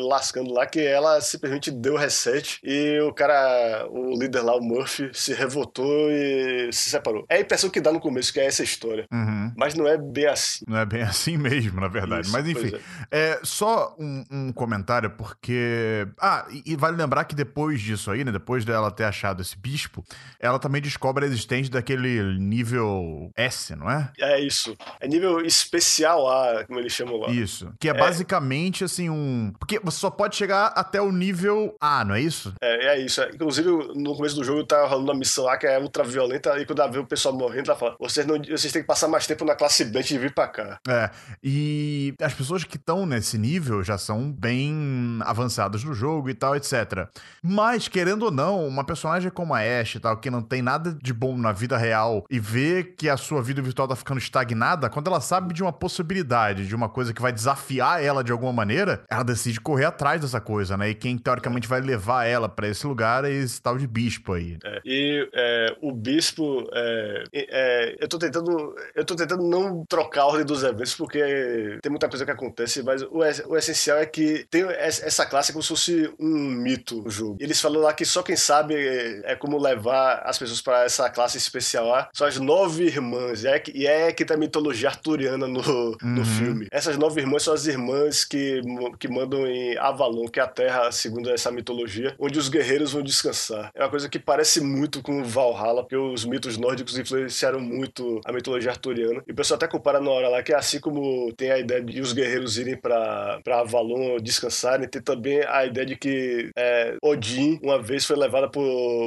[0.00, 5.10] lascando lá, que ela simplesmente deu reset e o cara, o líder lá, o Murphy,
[5.12, 7.24] se revoltou e se separou.
[7.28, 9.06] É a impressão que dá no começo, que é essa história.
[9.12, 9.52] Uhum.
[9.56, 10.64] Mas não é bem assim.
[10.68, 12.26] Não é bem assim mesmo, na verdade.
[12.26, 12.72] Isso, Mas enfim,
[13.10, 13.30] é.
[13.30, 13.40] é.
[13.42, 16.06] só um, um, comentário, porque.
[16.20, 18.32] Ah, e, e, vale lembrar que depois disso aí, né?
[18.32, 20.04] Depois dela ter achado esse bispo,
[20.38, 24.10] ela também descobre a existência daquele nível S, não é?
[24.18, 24.76] É isso.
[25.00, 27.30] É nível especial A, como eles chamam lá.
[27.30, 27.72] Isso.
[27.80, 29.52] Que é, é, basicamente assim um.
[29.58, 32.54] Porque você só pode chegar até o nível A, não é isso?
[32.60, 33.22] É, é isso.
[33.22, 33.30] É.
[33.30, 36.66] Inclusive, no começo do jogo tá rolando uma missão lá que é ultra violenta, e
[36.66, 39.26] quando ela vê o pessoal morrendo, ela fala: vocês, não, vocês têm que passar mais
[39.26, 40.78] tempo na classe B de vir pra cá.
[40.88, 41.10] É.
[41.42, 46.56] E as pessoas que estão nesse nível já são bem avançadas no jogo e tal,
[46.56, 47.08] etc.
[47.42, 50.96] Mas, querendo ou não, uma personagem como a Ashe e tal, que não tem nada
[51.02, 54.88] de bom na vida real e vê que a sua vida virtual tá ficando estagnada,
[54.88, 58.52] quando ela sabe de uma possibilidade, de uma coisa que vai desafiar ela de alguma
[58.52, 60.90] maneira, ela decide correr atrás dessa coisa, né?
[60.90, 64.56] E quem teoricamente vai levar ela para esse lugar é esse tal de bispo aí.
[64.64, 70.22] É, e é, o bispo, é, é, eu tô tentando, eu tô tentando não trocar
[70.22, 74.06] a ordem dos eventos porque tem muita coisa que acontece, mas o, o essencial é
[74.06, 77.36] que tem essa classe como se fosse um mito o jogo.
[77.40, 81.08] Eles falam lá que só quem sabe é, é como levar as pessoas para essa
[81.10, 82.08] classe especial lá.
[82.12, 85.96] São as nove irmãs e é, e é que tem a mitologia arturiana no, uhum.
[86.02, 86.68] no filme.
[86.70, 88.60] Essas nove irmãs são as irmãs que,
[88.98, 93.02] que mandam em Avalon, que é a terra, segundo essa mitologia, onde os guerreiros vão
[93.02, 93.70] descansar.
[93.74, 98.32] É uma coisa que parece muito com Valhalla, porque os mitos nórdicos influenciaram muito a
[98.32, 99.22] mitologia arturiana.
[99.26, 102.00] E o pessoal até compara na hora lá que, assim como tem a ideia de
[102.00, 107.80] os guerreiros irem para Avalon descansarem, tem também a ideia de que é, Odin, uma
[107.80, 108.50] vez, foi levada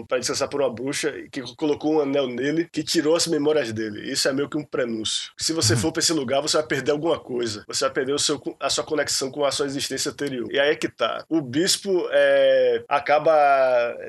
[0.07, 4.11] para descansar por uma bruxa que colocou um anel nele que tirou as memórias dele.
[4.11, 5.31] Isso é meio que um prenúncio.
[5.37, 7.63] Se você for para esse lugar, você vai perder alguma coisa.
[7.67, 10.47] Você vai perder o seu, a sua conexão com a sua existência anterior.
[10.51, 11.23] E aí é que tá.
[11.29, 13.33] O bispo é, acaba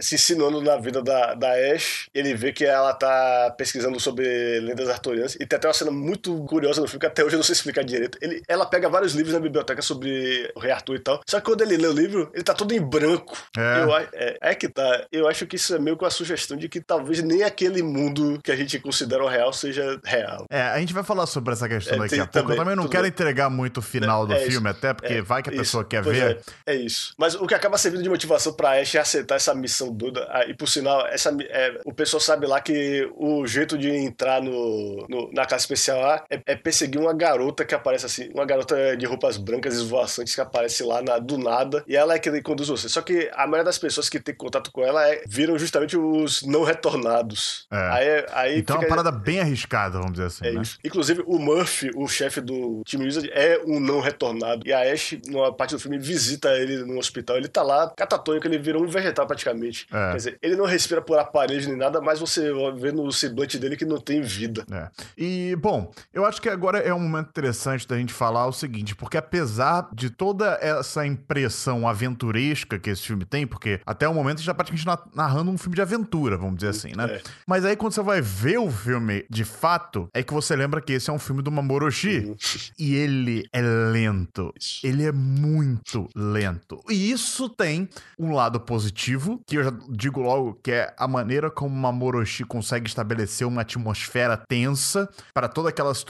[0.00, 2.08] se insinuando na vida da, da Ash.
[2.14, 5.34] Ele vê que ela tá pesquisando sobre lendas arturianas.
[5.36, 7.52] E tem até uma cena muito curiosa no filme, que até hoje eu não sei
[7.52, 8.18] explicar direito.
[8.20, 11.20] Ele, ela pega vários livros na biblioteca sobre o rei Arthur e tal.
[11.26, 13.36] Só que quando ele lê o livro, ele tá todo em branco.
[13.56, 13.82] É.
[13.82, 15.06] Eu, é, é que tá.
[15.10, 18.38] Eu acho que isso é meio com a sugestão de que talvez nem aquele mundo
[18.42, 20.46] que a gente considera o real seja real.
[20.50, 22.48] É, a gente vai falar sobre essa questão é, daqui tem, a pouco.
[22.48, 23.10] Também, eu também não quero bem.
[23.10, 24.78] entregar muito o final do é filme, isso.
[24.78, 25.62] até porque é, vai que a isso.
[25.62, 26.40] pessoa quer ver.
[26.66, 27.14] É, é, isso.
[27.18, 30.26] Mas o que acaba servindo de motivação pra Ash é aceitar essa missão doida.
[30.30, 34.42] Ah, e por sinal, essa, é, o pessoal sabe lá que o jeito de entrar
[34.42, 38.44] no, no na casa especial lá é, é, perseguir uma garota que aparece assim, uma
[38.44, 41.82] garota de roupas brancas esvoaçantes que aparece lá na, do nada.
[41.86, 42.88] E ela é que conduz você.
[42.88, 46.42] Só que a maioria das pessoas que tem contato com ela é, viram justamente os
[46.42, 47.66] não retornados.
[47.70, 50.46] Aí, aí então é uma parada bem arriscada, vamos dizer assim.
[50.46, 50.62] É né?
[50.62, 50.78] isso.
[50.84, 54.66] Inclusive, o Murphy, o chefe do time Wizard, é um não retornado.
[54.66, 57.36] E a Ash, numa parte do filme, visita ele no hospital.
[57.36, 59.86] Ele tá lá, catatônico, ele virou um vegetal praticamente.
[59.92, 60.10] É.
[60.10, 63.76] Quer dizer, ele não respira por aparelho nem nada, mas você vê no semblante dele
[63.76, 64.64] que não tem vida.
[64.70, 64.88] É.
[65.16, 68.94] E, bom, eu acho que agora é um momento interessante da gente falar o seguinte,
[68.94, 74.36] porque apesar de toda essa impressão aventuresca que esse filme tem, porque até o momento
[74.36, 77.04] a gente tá praticamente narrando um filme de aventura, vamos dizer assim, né?
[77.06, 77.22] É.
[77.46, 80.92] Mas aí quando você vai ver o filme de fato, é que você lembra que
[80.92, 82.26] esse é um filme do Mamoroshi.
[82.26, 82.36] Uhum.
[82.78, 84.52] E ele é lento.
[84.82, 86.80] Ele é muito lento.
[86.88, 91.50] E isso tem um lado positivo, que eu já digo logo que é a maneira
[91.50, 96.07] como Mamoroshi consegue estabelecer uma atmosfera tensa para toda aquela situação,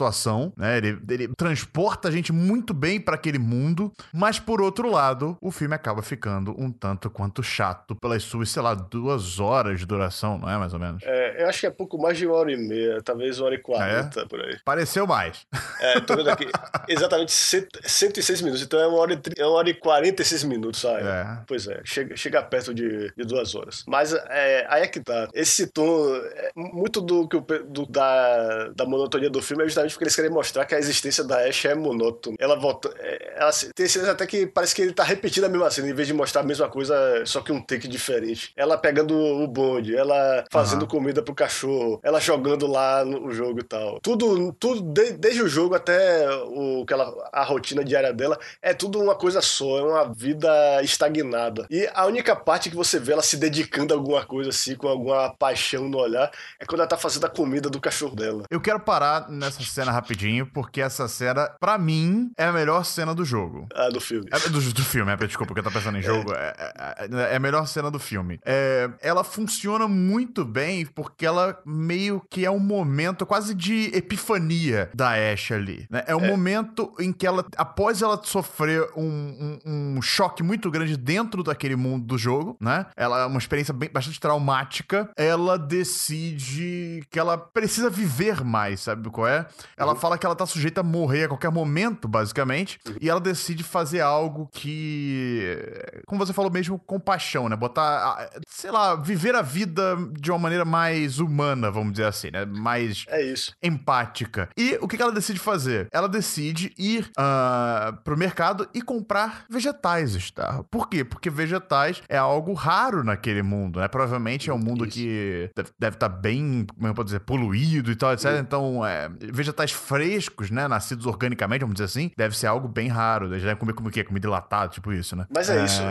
[0.57, 0.77] né?
[0.77, 5.51] Ele, ele transporta a gente muito bem para aquele mundo, mas por outro lado, o
[5.51, 10.37] filme acaba ficando um tanto quanto chato pelas suas, sei lá, duas horas de duração,
[10.37, 11.03] não é mais ou menos?
[11.03, 13.55] É, eu acho que é pouco mais de uma hora e meia, talvez uma hora
[13.55, 14.25] e quarenta, é?
[14.25, 14.57] por aí.
[14.63, 15.45] Pareceu mais.
[15.81, 16.47] É, tô vendo aqui.
[16.87, 21.03] Exatamente 106 minutos, então é uma hora e, é uma hora e 46 minutos, sabe?
[21.03, 21.39] É.
[21.47, 23.83] Pois é, chega, chega perto de, de duas horas.
[23.87, 25.29] Mas é, aí é que tá.
[25.33, 30.05] Esse tom, é, muito do, que do, da, da monotonia do filme é justamente porque
[30.05, 32.35] eles querem mostrar que a existência da Ash é monótona.
[32.39, 32.93] Ela volta.
[32.99, 35.93] É, ela, tem cenas até que parece que ele tá repetindo a mesma cena, em
[35.93, 38.51] vez de mostrar a mesma coisa, só que um take diferente.
[38.55, 40.87] Ela pegando o bonde, ela fazendo uhum.
[40.87, 43.99] comida pro cachorro, ela jogando lá no jogo e tal.
[44.01, 48.73] Tudo, tudo de, desde o jogo até o, que ela, a rotina diária dela, é
[48.73, 50.49] tudo uma coisa só, é uma vida
[50.83, 51.65] estagnada.
[51.69, 54.87] E a única parte que você vê ela se dedicando a alguma coisa assim, com
[54.87, 58.43] alguma paixão no olhar, é quando ela tá fazendo a comida do cachorro dela.
[58.49, 63.13] Eu quero parar nessa cena rapidinho, porque essa cena, para mim, é a melhor cena
[63.13, 63.67] do jogo.
[63.73, 64.27] Ah, do filme.
[64.31, 66.33] É, do, do filme, é, desculpa, porque eu tô pensando em jogo.
[66.33, 68.39] É, é, é, é a melhor cena do filme.
[68.45, 74.89] É, ela funciona muito bem, porque ela meio que é um momento quase de epifania
[74.93, 75.87] da Ash ali.
[75.89, 76.03] Né?
[76.07, 76.27] É um é.
[76.27, 79.59] momento em que ela, após ela sofrer um, um,
[79.97, 82.85] um, choque muito grande dentro daquele mundo do jogo, né?
[82.95, 85.09] Ela é uma experiência bem, bastante traumática.
[85.15, 89.47] Ela decide que ela precisa viver mais, sabe qual é?
[89.77, 89.99] Ela uhum.
[89.99, 92.79] fala que ela tá sujeita a morrer a qualquer momento, basicamente.
[92.87, 92.95] Uhum.
[93.01, 95.57] E ela decide fazer algo que,
[96.05, 97.55] como você falou mesmo, compaixão, né?
[97.55, 102.45] Botar, sei lá, viver a vida de uma maneira mais humana, vamos dizer assim, né?
[102.45, 103.53] Mais é isso.
[103.61, 104.49] empática.
[104.57, 105.87] E o que ela decide fazer?
[105.91, 110.63] Ela decide ir uh, pro mercado e comprar vegetais, está?
[110.69, 111.03] Por quê?
[111.03, 113.87] Porque vegetais é algo raro naquele mundo, né?
[113.87, 114.93] Provavelmente é um mundo isso.
[114.93, 118.25] que deve estar tá bem, como eu posso dizer, poluído e tal, etc.
[118.25, 118.37] Uhum.
[118.39, 120.67] Então, é, vegetais frescos, né?
[120.67, 123.27] Nascidos organicamente, vamos dizer assim, deve ser algo bem raro.
[123.27, 124.03] Eles devem comer como o quê?
[124.03, 125.25] Comida enlatada, tipo isso, né?
[125.29, 125.65] Mas é, é...
[125.65, 125.81] isso.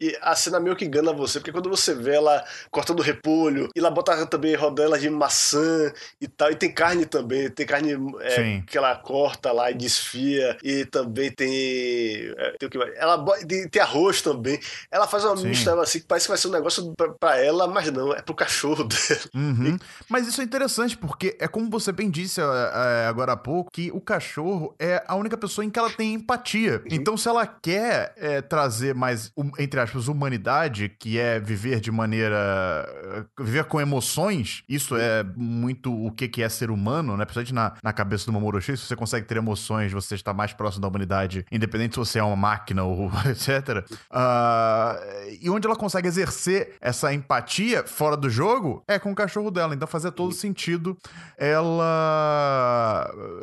[0.00, 3.68] E, e, a cena meio que engana você, porque quando você vê ela cortando repolho,
[3.74, 7.92] e ela bota também rodelas de maçã e tal, e tem carne também, tem carne
[8.20, 12.32] é, que ela corta lá e desfia, e também tem.
[12.36, 14.58] É, tem o que Ela tem, tem arroz também.
[14.90, 15.48] Ela faz uma Sim.
[15.48, 18.22] mistura assim que parece que vai ser um negócio pra, pra ela, mas não, é
[18.22, 19.20] pro cachorro dela.
[19.34, 19.76] Uhum.
[19.76, 19.78] E...
[20.08, 23.70] Mas isso é interessante, porque é como você bem disse é, é, agora há pouco,
[23.72, 26.82] que o cachorro é a única pessoa em que ela tem empatia.
[26.90, 32.36] Então, se ela quer é, trazer mais, entre aspas, humanidade, que é viver de maneira.
[33.38, 37.24] viver com emoções, isso é muito o que é ser humano, né?
[37.24, 40.82] Principalmente na, na cabeça do Mamoroshi, se você consegue ter emoções, você está mais próximo
[40.82, 43.84] da humanidade, independente se você é uma máquina ou etc.
[43.90, 44.98] Uh, ah,
[45.40, 49.74] e onde ela consegue exercer essa empatia fora do jogo é com o cachorro dela.
[49.74, 50.96] Então fazia todo sentido
[51.36, 52.95] ela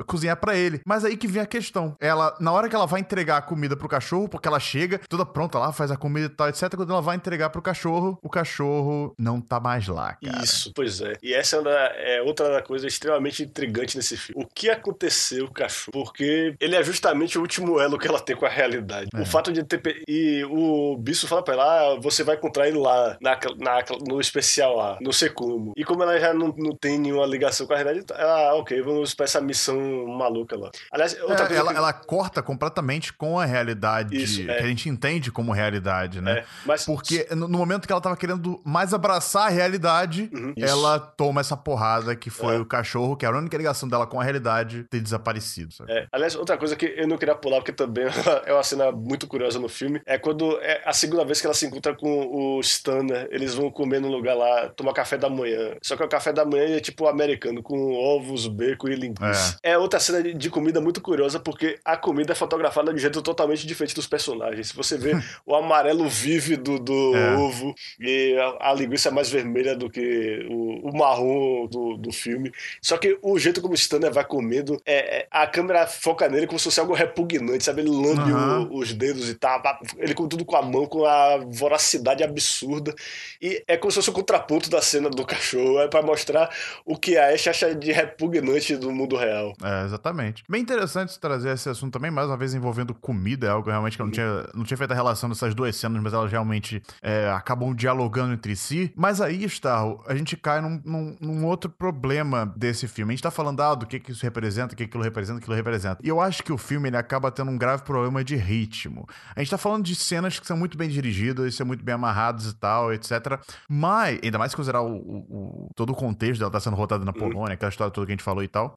[0.05, 0.81] cozinhar para ele.
[0.85, 1.95] Mas aí que vem a questão.
[1.99, 5.25] Ela, na hora que ela vai entregar a comida pro cachorro, porque ela chega toda
[5.25, 6.75] pronta lá, faz a comida e tal, etc.
[6.75, 10.43] Quando ela vai entregar pro cachorro, o cachorro não tá mais lá, cara.
[10.43, 11.13] Isso, pois é.
[11.21, 14.43] E essa é, é outra coisa extremamente intrigante nesse filme.
[14.43, 15.91] O que aconteceu com o cachorro?
[15.91, 19.09] Porque ele é justamente o último elo que ela tem com a realidade.
[19.13, 19.21] É.
[19.21, 19.81] O fato de ter.
[20.07, 24.19] E o Bispo fala pra ela: ah, você vai encontrar ele lá, na, na, no
[24.19, 25.73] especial lá, não sei como.
[25.75, 28.81] E como ela já não, não tem nenhuma ligação com a realidade, ela, ah, ok,
[28.81, 30.71] vamos pra essa missão maluca lá.
[30.91, 31.55] Aliás, outra é, coisa.
[31.55, 31.77] Ela, que...
[31.77, 34.57] ela, corta completamente com a realidade Isso, é.
[34.57, 36.39] que a gente entende como realidade, né?
[36.39, 36.85] É, mas...
[36.85, 41.55] Porque no momento que ela tava querendo mais abraçar a realidade, uhum, ela toma essa
[41.55, 42.59] porrada que foi é.
[42.59, 45.73] o cachorro, que era a única ligação dela com a realidade, ter desaparecido.
[45.73, 45.91] Sabe?
[45.91, 46.07] É.
[46.11, 48.05] Aliás, outra coisa que eu não queria pular, porque também
[48.45, 51.53] é uma cena muito curiosa no filme, é quando é a segunda vez que ela
[51.53, 55.75] se encontra com o Stanner, eles vão comer num lugar lá, tomar café da manhã.
[55.81, 59.32] Só que o café da manhã é tipo americano, com ovos, bacon e linguiça.
[59.61, 62.99] É, é outra cena de, comida muito curiosa, porque a comida é fotografada de um
[62.99, 64.71] jeito totalmente diferente dos personagens.
[64.71, 65.13] Você vê
[65.45, 67.35] o amarelo vívido do é.
[67.35, 72.11] ovo e a, a, linguiça é mais vermelha do que o, o marrom do, do
[72.11, 72.51] filme.
[72.81, 76.47] Só que o jeito como o Stanner vai comendo, é, é, a câmera foca nele
[76.47, 77.81] como se fosse algo repugnante, sabe?
[77.81, 78.63] Ele lambe uhum.
[78.71, 79.61] o, os dedos e tal,
[79.97, 82.93] ele com tudo com a mão, com a voracidade absurda.
[83.41, 86.49] E é como se fosse o contraponto da cena do cachorro, é para mostrar
[86.85, 89.53] o que a Ash acha de repugnante do mundo real.
[89.63, 90.43] É, exatamente.
[90.49, 94.01] Bem interessante trazer esse assunto também, mais uma vez envolvendo comida, é algo realmente que
[94.01, 97.29] eu não tinha, não tinha feito a relação dessas duas cenas, mas elas realmente é,
[97.29, 98.91] acabam dialogando entre si.
[98.95, 103.13] Mas aí, Starro, a gente cai num, num, num, outro problema desse filme.
[103.13, 105.39] A gente tá falando ah, do que, que isso representa, o que aquilo representa, o
[105.39, 105.97] que aquilo representa.
[106.03, 109.07] E eu acho que o filme ele acaba tendo um grave problema de ritmo.
[109.35, 112.47] A gente tá falando de cenas que são muito bem dirigidas, são muito bem amarradas
[112.47, 113.39] e tal, etc.
[113.69, 117.11] Mas, ainda mais considerar o, o, o, todo o contexto dela tá sendo rodada na
[117.11, 117.19] uhum.
[117.19, 118.75] Polônia, aquela história toda que a gente falou e tal.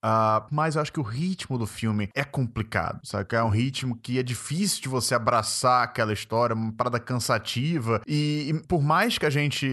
[0.50, 3.26] Mas eu acho que o ritmo do filme é complicado, sabe?
[3.32, 8.00] É um ritmo que é difícil de você abraçar aquela história, uma parada cansativa.
[8.06, 9.68] E, e por mais que a gente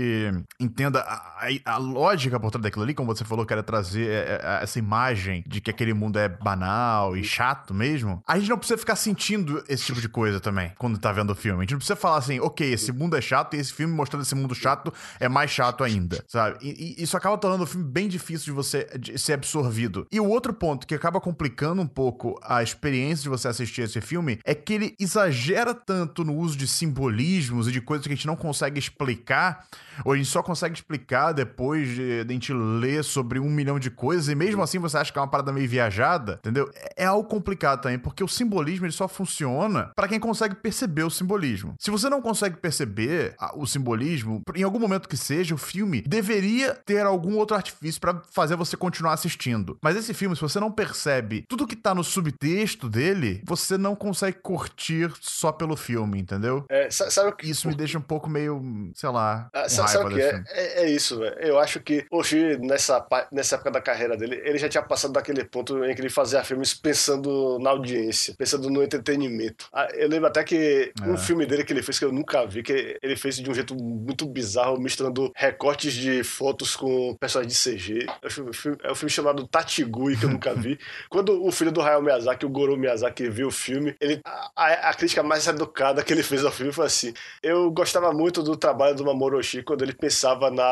[0.60, 4.10] entenda a, a, a lógica por trás daquilo ali, como você falou, que era trazer
[4.10, 8.50] é, é, essa imagem de que aquele mundo é banal e chato mesmo, a gente
[8.50, 11.60] não precisa ficar sentindo esse tipo de coisa também quando tá vendo o filme.
[11.60, 14.24] A gente não precisa falar assim, ok, esse mundo é chato e esse filme mostrando
[14.24, 16.58] esse mundo chato é mais chato ainda, sabe?
[16.62, 20.08] E, e isso acaba tornando o filme bem difícil de você de ser absorvido.
[20.12, 24.00] E o outro ponto que acaba complicando um pouco a experiência de você assistir esse
[24.00, 28.16] filme é que ele exagera tanto no uso de simbolismos e de coisas que a
[28.16, 29.66] gente não consegue explicar,
[30.06, 33.50] ou ou a gente só consegue explicar depois de, de a gente ler sobre um
[33.50, 36.70] milhão de coisas, e mesmo assim você acha que é uma parada meio viajada, entendeu?
[36.76, 41.04] É, é algo complicado também, porque o simbolismo ele só funciona para quem consegue perceber
[41.04, 41.74] o simbolismo.
[41.80, 46.76] Se você não consegue perceber o simbolismo, em algum momento que seja, o filme deveria
[46.86, 49.78] ter algum outro artifício para fazer você continuar assistindo.
[49.82, 53.96] Mas esse filme, se você não percebe tudo que tá no subtexto dele, você não
[53.96, 56.66] consegue curtir só pelo filme, entendeu?
[56.70, 57.50] É, sabe o que...
[57.50, 58.62] Isso me deixa um pouco meio,
[58.96, 59.50] sei lá.
[59.54, 60.44] Ah, sabe, sabe o que é?
[60.50, 60.84] é?
[60.84, 60.90] é?
[60.90, 61.36] isso, velho.
[61.40, 65.44] Eu acho que Xi, nessa, nessa época da carreira dele, ele já tinha passado daquele
[65.44, 69.68] ponto em que ele fazia filmes pensando na audiência, pensando no entretenimento.
[69.74, 71.08] Ah, eu lembro até que é.
[71.08, 73.54] um filme dele que ele fez que eu nunca vi, que ele fez de um
[73.54, 78.06] jeito muito bizarro, misturando recortes de fotos com personagens de CG.
[78.22, 80.80] É um filme, é um filme chamado Tatigui, que eu nunca vi.
[81.10, 84.22] Quando o filho do Hayao Miyazaki, o Goro Miyazaki, viu o filme, ele,
[84.56, 88.42] a, a, crítica mais educada que ele fez ao filme foi assim: Eu gostava muito
[88.42, 90.64] do trabalho do Mamoru Oshii quando ele pensava na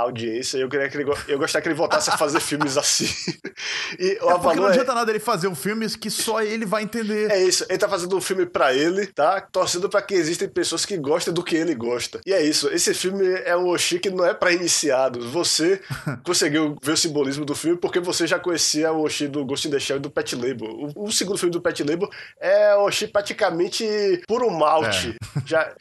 [0.00, 0.58] audiência.
[0.58, 3.08] Eu queria que ele, eu gostaria que ele voltasse a fazer filmes assim.
[3.98, 4.94] e o é porque não adianta é...
[4.94, 7.30] nada ele fazer um filme que só ele vai entender.
[7.30, 7.64] É isso.
[7.68, 9.40] Ele tá fazendo um filme para ele, tá?
[9.40, 12.20] Torcendo para que existem pessoas que gostem do que ele gosta.
[12.26, 12.68] E é isso.
[12.68, 15.24] Esse filme é um Oshii que não é para iniciados.
[15.26, 15.80] Você
[16.24, 19.70] conseguiu ver o simbolismo do filme porque você já conhecia o Oshii do Ghost in
[19.70, 20.68] the Shell e do Pet Label.
[20.68, 22.08] O, o segundo filme do Pet Label
[22.40, 25.16] é o Oshii praticamente puro malte.
[25.36, 25.40] É.
[25.46, 25.72] Já,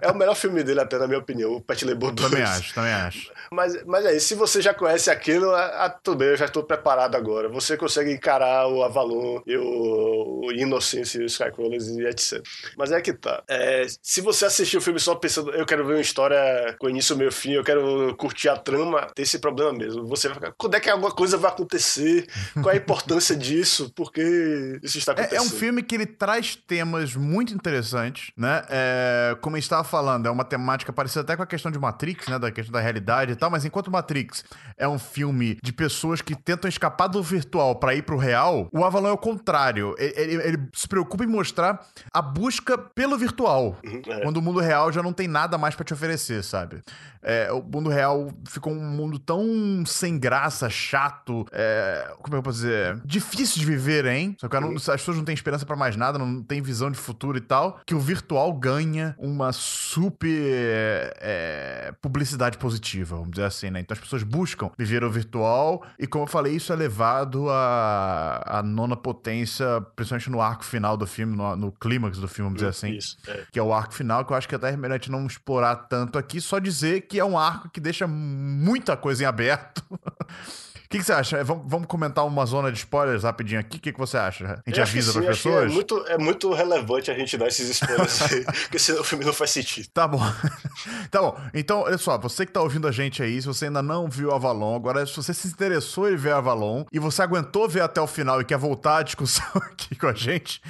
[0.00, 2.30] é o melhor filme dele até, na minha opinião, o Pet Label 2.
[2.30, 3.32] Também acho, também acho.
[3.50, 4.28] Mas, mas é isso.
[4.28, 7.48] Se você já conhece aquilo, ah, tudo bem, eu já estou preparado agora.
[7.48, 12.42] Você consegue encarar o Avalon e o, o Innocence e o Skycrawlers e etc.
[12.76, 13.42] Mas é que tá.
[13.48, 17.16] É, se você assistir o filme só pensando, eu quero ver uma história com início,
[17.16, 20.06] meio fim, eu quero curtir a trama, tem esse problema mesmo.
[20.06, 22.26] Você vai ficar, quando é que alguma coisa vai acontecer?
[22.54, 23.90] Qual é a importância disso?
[23.94, 25.38] Por que isso está acontecendo?
[25.40, 28.62] É, é um filme que ele traz temas muito interessantes, né?
[28.68, 31.78] É, como a gente estava falando, é uma temática parecida até com a questão de
[31.78, 32.38] Matrix, né?
[32.38, 34.44] Da questão da realidade e tal, mas enquanto Matrix
[34.76, 38.84] é um filme de pessoas que tentam escapar do virtual para ir pro real, o
[38.84, 39.94] Avalon é o contrário.
[39.98, 44.20] Ele, ele, ele, se preocupa em mostrar a busca pelo virtual, uhum, é.
[44.20, 46.82] quando o mundo real já não tem nada mais para te oferecer, sabe?
[47.22, 52.41] É, o mundo real ficou um mundo tão sem graça, chato, é, como é que
[52.42, 53.00] eu posso dizer?
[53.04, 54.36] Difícil de viver, hein?
[54.38, 56.98] Só que não, as pessoas não têm esperança para mais nada, não tem visão de
[56.98, 63.70] futuro e tal, que o virtual ganha uma super é, publicidade positiva, vamos dizer assim,
[63.70, 63.80] né?
[63.80, 68.58] Então as pessoas buscam viver o virtual e, como eu falei, isso é levado à,
[68.58, 72.58] à nona potência, principalmente no arco final do filme, no, no clímax do filme, vamos
[72.58, 72.96] dizer assim.
[72.96, 73.46] Isso, é.
[73.50, 75.10] Que é o arco final, que eu acho que é até é melhor a gente
[75.10, 79.26] não explorar tanto aqui, só dizer que é um arco que deixa muita coisa em
[79.26, 79.82] aberto.
[80.92, 81.42] que, que você acha?
[81.42, 83.78] Vamos, vamos comentar uma zona de spoilers rapidinho aqui.
[83.78, 84.62] O que, que você acha?
[84.64, 85.70] A gente avisa para as é pessoas?
[85.70, 88.20] É muito, é muito relevante a gente dar esses spoilers
[88.68, 89.88] porque senão o filme não faz sentido.
[89.92, 90.20] Tá bom.
[91.10, 91.38] tá bom.
[91.54, 94.32] Então, olha só, você que tá ouvindo a gente aí, se você ainda não viu
[94.32, 98.06] Avalon, agora se você se interessou em ver Avalon e você aguentou ver até o
[98.06, 100.60] final e quer voltar à discussão aqui com a gente,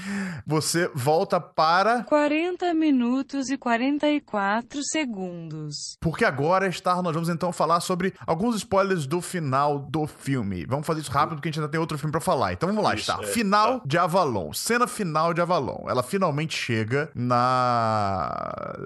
[0.47, 5.97] você volta para 40 minutos e 44 segundos.
[6.01, 10.65] Porque agora, Star, nós vamos então falar sobre alguns spoilers do final do filme.
[10.67, 12.53] Vamos fazer isso rápido porque a gente ainda tem outro filme para falar.
[12.53, 13.23] Então vamos lá, isso, está.
[13.23, 13.87] É, final tá.
[13.87, 14.53] de Avalon.
[14.53, 15.89] Cena final de Avalon.
[15.89, 18.33] Ela finalmente chega na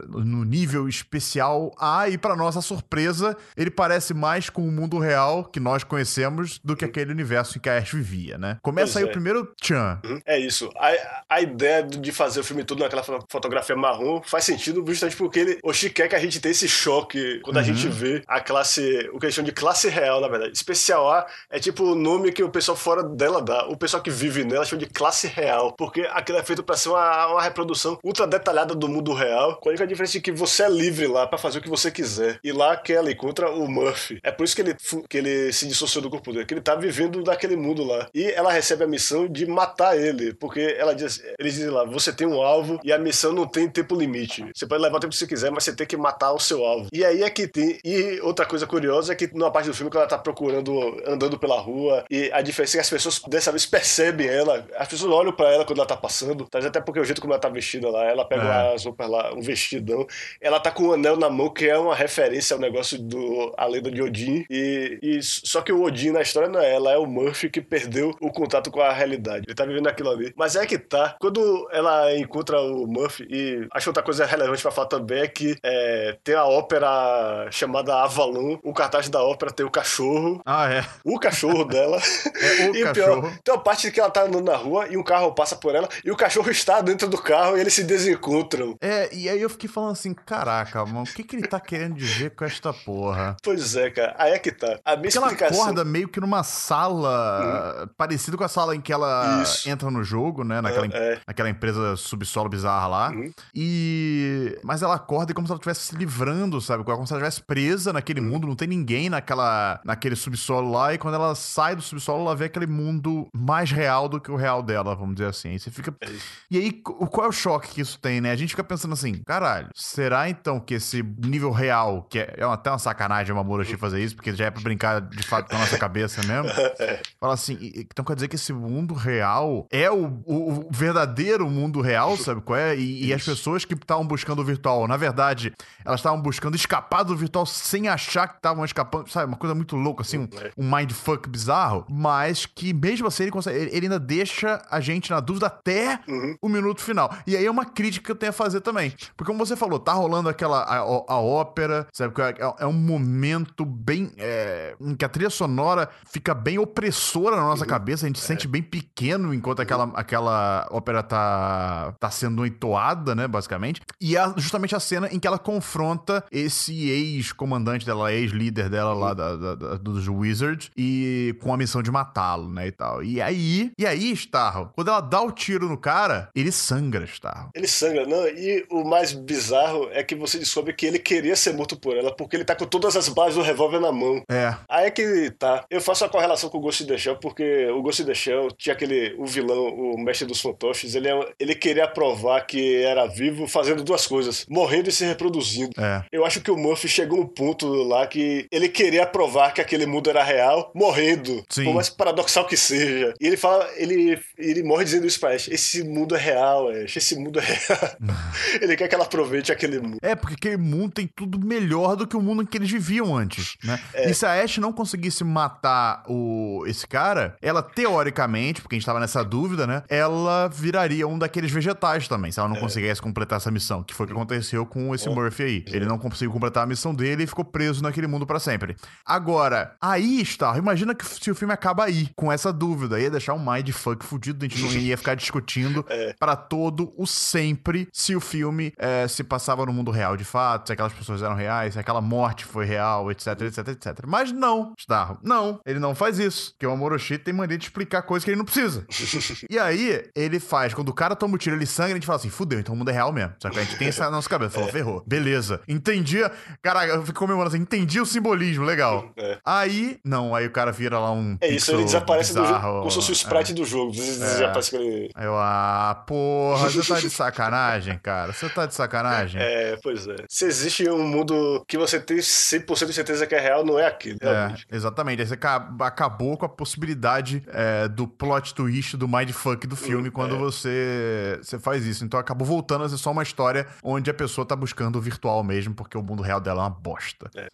[0.09, 5.45] no nível especial A e para nossa surpresa, ele parece mais com o mundo real
[5.45, 8.59] que nós conhecemos do que aquele universo em que a Ash vivia, né?
[8.62, 9.07] Começa pois aí é.
[9.07, 10.01] o primeiro Chan.
[10.05, 10.21] Uhum.
[10.25, 10.71] É isso.
[10.77, 15.39] A, a ideia de fazer o filme tudo naquela fotografia marrom faz sentido justamente porque
[15.39, 17.62] ele, o quer que a gente tenha esse choque quando uhum.
[17.62, 20.53] a gente vê a classe, o que eles chamam de classe real, na verdade.
[20.53, 21.15] Especial A
[21.48, 23.66] é tipo o nome que o pessoal fora dela dá.
[23.68, 26.88] O pessoal que vive nela chama de classe real, porque aquilo é feito para ser
[26.88, 30.64] uma, uma reprodução ultra detalhada do mundo real, com a única diferença de que você
[30.64, 32.38] é livre lá para fazer o que você quiser.
[32.42, 34.18] E lá que ela encontra o Murphy.
[34.22, 34.76] É por isso que ele,
[35.09, 38.09] que ele se dissociou do corpo dele, que ele tá vivendo daquele mundo lá.
[38.14, 42.12] E ela recebe a missão de matar ele, porque ela diz, eles dizem lá, você
[42.12, 44.44] tem um alvo e a missão não tem tempo limite.
[44.55, 46.64] Você pode levar o tempo que você quiser, mas você tem que matar o seu
[46.64, 46.88] alvo.
[46.92, 47.79] E aí é que tem.
[47.85, 50.72] E outra coisa curiosa é que numa parte do filme que ela tá procurando
[51.07, 54.88] andando pela rua e a diferença é que as pessoas dessa vez percebem ela, as
[54.88, 56.59] pessoas olham para ela quando ela tá passando, tá?
[56.59, 58.75] até porque o jeito como ela tá vestida lá, ela pega é.
[58.75, 60.07] as roupas lá, um vestidão,
[60.40, 63.66] ela tá com um anel na mão que é uma referência ao negócio do a
[63.66, 66.99] lenda de Odin e, e só que o Odin na história não é ela, é
[66.99, 69.45] o Murphy que perdeu o contato com a realidade.
[69.47, 70.33] Ele tá vivendo aquilo ali.
[70.37, 74.71] Mas é que tá, quando ela encontra o Murphy, e acho outra coisa relevante pra
[74.71, 79.64] falar também é que é, tem a ópera chamada Avalon, o cartaz da ópera tem
[79.64, 80.85] o cachorro, Ah, é.
[81.04, 81.98] O cachorro dela.
[82.35, 83.22] É o e cachorro.
[83.22, 85.74] pior, tem uma parte que ela tá andando na rua e um carro passa por
[85.74, 88.76] ela e o cachorro está dentro do carro e eles se desencontram.
[88.80, 91.94] É, e aí eu fiquei falando assim, caraca, mano, o que, que ele tá querendo
[91.94, 93.37] dizer com esta porra?
[93.42, 94.14] Pois é, cara.
[94.18, 94.78] Aí é que tá.
[94.85, 95.62] A minha Porque ela explicação.
[95.62, 99.68] acorda meio que numa sala parecida com a sala em que ela Isso.
[99.68, 100.61] entra no jogo, né?
[100.61, 101.20] Naquela, É, é.
[101.26, 103.11] naquela empresa subsolo bizarra lá.
[103.11, 103.30] Uhum.
[103.54, 104.59] E.
[104.62, 106.85] Mas ela acorda como se ela estivesse se livrando, sabe?
[106.85, 108.26] Como se ela estivesse presa naquele Uhum.
[108.28, 110.95] mundo, não tem ninguém naquela, naquele subsolo lá.
[110.95, 114.37] E quando ela sai do subsolo, ela vê aquele mundo mais real do que o
[114.37, 115.51] real dela, vamos dizer assim.
[115.51, 115.95] Aí você fica.
[116.01, 116.09] É.
[116.51, 118.31] E aí, qual é o choque que isso tem, né?
[118.31, 122.45] A gente fica pensando assim, caralho, será então que esse nível real, que é, é
[122.45, 125.57] até uma sacanagem uma Moroshi fazer isso, porque já é pra brincar de fato com
[125.57, 126.49] a nossa cabeça mesmo.
[127.20, 131.49] Fala assim, e- então quer dizer que esse mundo real é o, o- o verdadeiro
[131.49, 132.77] mundo real, sabe qual é?
[132.77, 135.53] E, e as pessoas que estavam buscando o virtual, na verdade,
[135.85, 139.27] elas estavam buscando escapar do virtual sem achar que estavam escapando, sabe?
[139.27, 140.51] Uma coisa muito louca, assim, um, É.
[140.67, 145.21] um mindfuck bizarro, mas que mesmo assim ele, consegue, ele- ainda deixa a gente na
[145.21, 146.37] dúvida até Uhum.
[146.43, 147.14] o minuto final.
[147.27, 148.93] E aí é uma crítica que eu tenho a fazer também.
[149.17, 152.14] Porque como você falou, tá rolando aquela a, a ópera, sabe?
[152.14, 154.12] que É, é um momento bem.
[154.19, 158.27] é, em que a trilha sonora fica bem opressora na nossa cabeça, a gente se
[158.27, 163.27] sente bem pequeno enquanto aquela, aquela ópera tá, tá sendo entoada, né?
[163.29, 163.81] Basicamente.
[164.01, 169.14] E é justamente a cena em que ela confronta esse ex-comandante dela, ex-líder dela lá
[169.14, 172.66] da, da- da- dos Wizards, e com a missão de matá-lo, né?
[172.68, 173.02] E tal.
[173.02, 177.50] E aí, e aí, Starro, quando ela dá o tiro no cara, ele sangra, Starro.
[177.54, 178.26] Ele sangra, não.
[178.28, 182.14] E o mais bizarro é que você descobre que ele queria ser morto por ela,
[182.14, 184.22] porque ele tá com todas as balas do revólver na mão.
[184.30, 184.54] É.
[184.68, 185.64] Aí é que tá.
[185.70, 188.14] Eu faço a correlação com o Ghost in the Shell, porque o Ghost in the
[188.14, 189.14] Shell tinha aquele.
[189.18, 193.82] O vilão, o mestre dos fantoches, ele, é- ele queria provar que era vivo fazendo
[193.84, 195.72] duas coisas: morrendo e se reproduzindo.
[195.80, 196.04] É.
[196.12, 199.86] Eu acho que o Murphy chegou um ponto lá que ele queria provar que aquele
[199.86, 201.44] mundo era real, morrendo.
[201.49, 201.64] Sim.
[201.64, 203.14] Por mais paradoxal que seja.
[203.20, 206.97] E ele fala, ele, ele morre dizendo isso pra Ash: esse mundo é real, Ash,
[206.97, 207.97] esse mundo é real.
[208.61, 209.99] ele quer que ela aproveite aquele mundo.
[210.03, 213.16] É, porque aquele mundo tem tudo melhor do que o mundo em que eles viviam
[213.16, 213.80] antes, né?
[213.94, 218.86] E se a Ash não conseguisse matar o, esse cara, ela, teoricamente, porque a gente
[218.86, 219.82] tava nessa dúvida, né?
[219.88, 224.05] Ela viraria um daqueles vegetais também, se ela não conseguisse completar essa missão, que foi
[224.05, 225.64] o que aconteceu com esse Murphy aí.
[225.66, 228.76] Ele não conseguiu completar a missão dele e ficou preso naquele mundo pra sempre.
[229.05, 233.32] Agora, aí, Star, imagina que se o filme acaba aí, com essa dúvida, ia deixar
[233.32, 235.84] um mindfuck fudido, a gente não ia ficar discutindo
[236.20, 240.66] para todo o sempre se o filme eh, se passava no mundo real de fato,
[240.66, 244.05] se aquelas pessoas eram reais, se aquela morte foi real, etc, etc, etc.
[244.07, 248.03] Mas não, Starro, não, ele não faz isso, porque o Amoroshi tem mania de explicar
[248.03, 248.87] coisas que ele não precisa.
[249.49, 252.18] e aí, ele faz, quando o cara toma o tiro, ele sangra, a gente fala
[252.18, 253.32] assim, fudeu, então o mundo é real mesmo.
[253.41, 256.18] Só que a gente tem isso na nossa cabeça, falou, ferrou, beleza, entendi,
[256.61, 259.11] caraca, eu fico comemorando assim, entendi o simbolismo, legal.
[259.16, 259.39] É.
[259.43, 262.79] Aí, não, aí o cara vira lá um É isso, ele desaparece do jogo, bizarro,
[262.81, 263.93] como se fosse o sprite do jogo.
[263.93, 265.11] Desaparece aquele.
[265.14, 268.33] Aí eu, ah, porra, você tá de sacanagem, cara.
[268.33, 269.41] Você tá de sacanagem.
[269.41, 270.16] É, pois é.
[270.29, 273.87] Se existe um mundo que você tem 100% de certeza que é real, não é
[273.87, 274.18] aquele.
[274.22, 275.20] É, exatamente.
[275.22, 280.11] Aí você ca- acabou com a possibilidade é, do plot twist, do mindfuck do filme
[280.11, 282.05] quando você, você faz isso.
[282.05, 285.43] Então acabou voltando a ser só uma história onde a pessoa tá buscando o virtual
[285.43, 287.31] mesmo, porque o mundo real dela é uma bosta.
[287.35, 287.47] É?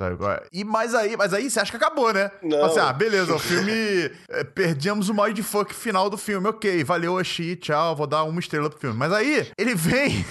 [0.53, 2.31] E mas aí, mas aí você acha que acabou, né?
[2.43, 2.62] Não.
[2.69, 4.11] Fala Assim, ah, beleza, o filme.
[4.29, 6.49] é, perdemos o mindfuck final do filme.
[6.49, 8.97] Ok, valeu, Oxi, tchau, vou dar uma estrela pro filme.
[8.97, 10.25] Mas aí, ele vem.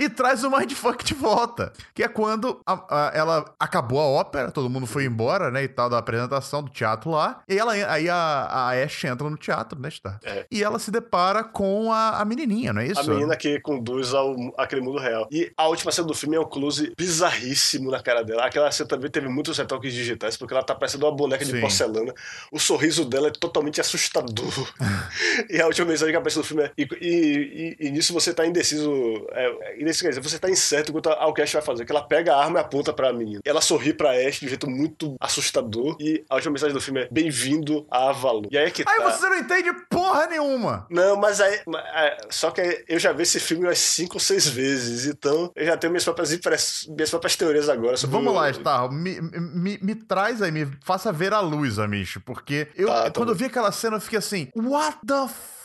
[0.00, 1.72] E traz o Mindfuck de volta.
[1.94, 5.68] Que é quando a- a- ela acabou a ópera, todo mundo foi embora, né, e
[5.68, 7.42] tal, da apresentação do teatro lá.
[7.48, 10.18] E ela, aí a, a Ash entra no teatro, né, está?
[10.24, 10.46] É.
[10.50, 13.00] E ela se depara com a, a menininha, não é isso?
[13.00, 15.28] A menina que conduz ao aquele mundo real.
[15.30, 18.46] E a última cena do filme é um close bizarríssimo na cara dela.
[18.46, 21.60] Aquela cena também teve muitos retoques digitais, porque ela tá parecendo uma boneca de Sim.
[21.60, 22.14] porcelana.
[22.50, 24.52] O sorriso dela é totalmente assustador.
[25.50, 26.72] e a última mensagem que aparece no filme é.
[26.78, 28.90] E, e- e- e nisso você tá indeciso.
[29.32, 31.84] É, quer dizer, você tá incerto quanto ao que a Ash vai fazer.
[31.84, 33.40] Que ela pega a arma e aponta pra menina.
[33.44, 35.96] Ela sorri pra Ash de um jeito muito assustador.
[36.00, 38.42] E a última mensagem do filme é: Bem-vindo a Avalon.
[38.50, 39.10] E aí é que Aí tá.
[39.10, 40.86] você não entende porra nenhuma.
[40.90, 41.60] Não, mas aí.
[41.94, 45.66] é, Só que eu já vi esse filme umas cinco ou seis vezes, então eu
[45.66, 46.86] já tenho minhas próprias, impress...
[46.88, 48.90] minhas próprias teorias agora sobre Vamos o- lá, Star.
[48.92, 52.18] Me, me, me traz aí, me faça ver a luz, Amish.
[52.24, 53.32] Porque eu, Tá, tá quando bom.
[53.32, 55.59] eu vi aquela cena, eu fiquei assim, what the fuck?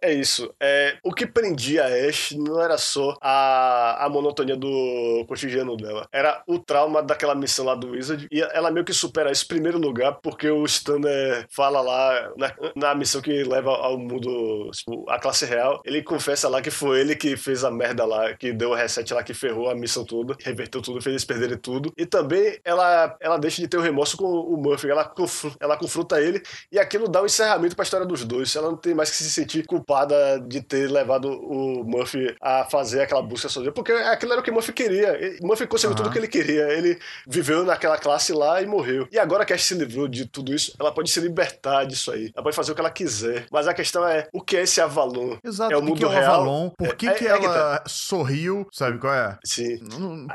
[0.00, 0.52] É isso.
[0.60, 6.08] É, o que prendia a Ash não era só a, a monotonia do cotidiano dela.
[6.12, 8.26] Era o trauma daquela missão lá do Wizard.
[8.30, 12.54] E ela meio que supera isso em primeiro lugar, porque o Stanner fala lá na,
[12.74, 15.80] na missão que leva ao mundo, tipo, a classe real.
[15.84, 19.12] Ele confessa lá que foi ele que fez a merda lá, que deu o reset
[19.14, 21.92] lá, que ferrou a missão toda, reverteu tudo, fez eles perderem tudo.
[21.96, 24.90] E também ela, ela deixa de ter o remorso com o Murphy.
[24.90, 25.12] Ela,
[25.60, 26.42] ela confronta ele
[26.72, 28.54] e aquilo dá um encerramento pra história dos dois.
[28.56, 33.02] Ela não tem mais que se sentir culpada de ter levado o Murphy a fazer
[33.02, 35.38] aquela busca sozinha, porque aquilo era o que o Murphy queria.
[35.42, 35.96] O Murphy conseguiu uhum.
[35.96, 36.72] tudo o que ele queria.
[36.72, 39.06] Ele viveu naquela classe lá e morreu.
[39.12, 42.10] E agora que a Ash se livrou de tudo isso, ela pode se libertar disso
[42.10, 42.32] aí.
[42.34, 43.46] Ela pode fazer o que ela quiser.
[43.50, 45.36] Mas a questão é, o que é esse Avalon?
[45.44, 45.72] Exato.
[45.72, 46.34] É o mundo que é o real?
[46.34, 46.70] Avalon?
[46.70, 47.84] Por que, é, que é, ela que tá.
[47.86, 48.66] sorriu?
[48.72, 49.38] Sabe qual é?
[49.44, 49.78] Sim.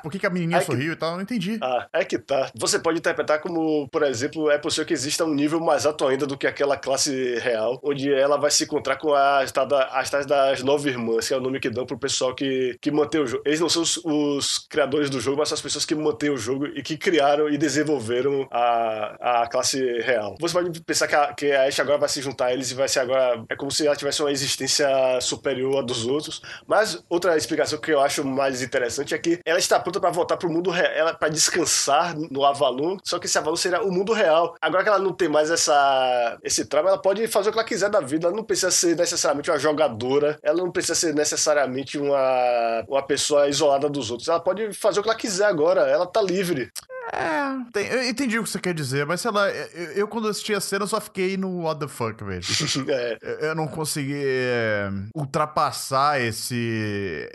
[0.03, 1.15] Por que, que a menininha sorriu e tal?
[1.15, 1.57] Não entendi.
[1.61, 2.51] Ah, é que tá.
[2.55, 6.27] Você pode interpretar como, por exemplo, é possível que exista um nível mais alto ainda
[6.27, 9.51] do que aquela classe real, onde ela vai se encontrar com as,
[9.91, 12.91] as tais das nove irmãs, que é o nome que dão pro pessoal que, que
[12.91, 13.43] mantém o jogo.
[13.45, 16.37] Eles não são os, os criadores do jogo, mas são as pessoas que mantêm o
[16.37, 20.35] jogo e que criaram e desenvolveram a, a classe real.
[20.39, 22.75] Você pode pensar que a, que a Ashe agora vai se juntar a eles e
[22.75, 23.43] vai ser agora.
[23.49, 24.87] É como se ela tivesse uma existência
[25.21, 26.41] superior à dos outros.
[26.67, 30.37] Mas outra explicação que eu acho mais interessante é que ela está pronta para voltar
[30.37, 34.55] pro mundo real, para descansar no Avalon, só que esse Avalon seria o mundo real.
[34.61, 37.67] Agora que ela não tem mais essa, esse trauma, ela pode fazer o que ela
[37.67, 38.27] quiser da vida.
[38.27, 43.47] Ela não precisa ser necessariamente uma jogadora, ela não precisa ser necessariamente uma, uma pessoa
[43.47, 44.27] isolada dos outros.
[44.27, 46.71] Ela pode fazer o que ela quiser agora, ela tá livre.
[47.11, 50.27] É, tem, eu entendi o que você quer dizer, mas sei lá, eu, eu quando
[50.27, 52.41] assisti a cena só fiquei no what the fuck, velho.
[52.89, 53.49] é.
[53.49, 57.29] Eu não consegui é, ultrapassar esse,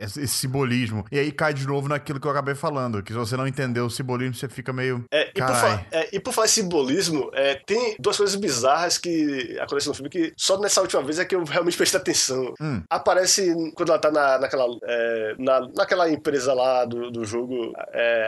[0.00, 1.04] esse, esse, simbolismo.
[1.12, 3.86] E aí cai de novo naquilo que eu acabei falando, que se você não entendeu
[3.86, 5.04] o simbolismo, você fica meio.
[5.12, 8.96] É, e, por falar, é, e por falar em simbolismo, é, tem duas coisas bizarras
[8.96, 12.54] que acontecem no filme que só nessa última vez é que eu realmente prestei atenção.
[12.60, 12.82] Hum.
[12.88, 17.72] Aparece quando ela tá na, naquela, é, na, naquela empresa lá do, do jogo,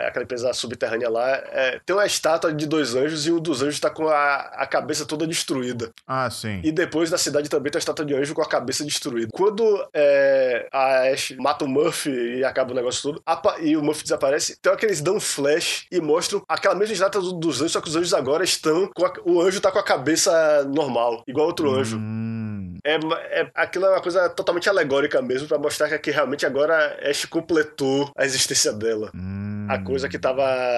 [0.05, 3.61] aquela empresa subterrânea subterrânea lá, é, tem uma estátua de dois anjos e um dos
[3.61, 5.91] anjos tá com a, a cabeça toda destruída.
[6.05, 6.59] Ah, sim.
[6.63, 9.29] E depois na cidade também tem a estátua de anjo com a cabeça destruída.
[9.31, 9.63] Quando
[9.93, 13.23] é, a Ash mata o Murphy e acaba o negócio todo,
[13.61, 17.21] e o Murphy desaparece, tem que eles dão um flash e mostram aquela mesma estátua
[17.21, 19.83] dos anjos, só que os anjos agora estão com a, o anjo tá com a
[19.83, 21.75] cabeça normal, igual outro hum.
[21.75, 22.01] anjo.
[22.83, 22.95] É,
[23.41, 27.25] é, aquilo é uma coisa totalmente alegórica mesmo, para mostrar que, que realmente agora Ash
[27.25, 29.11] completou a existência dela.
[29.13, 29.67] Hum.
[29.69, 30.17] A coisa que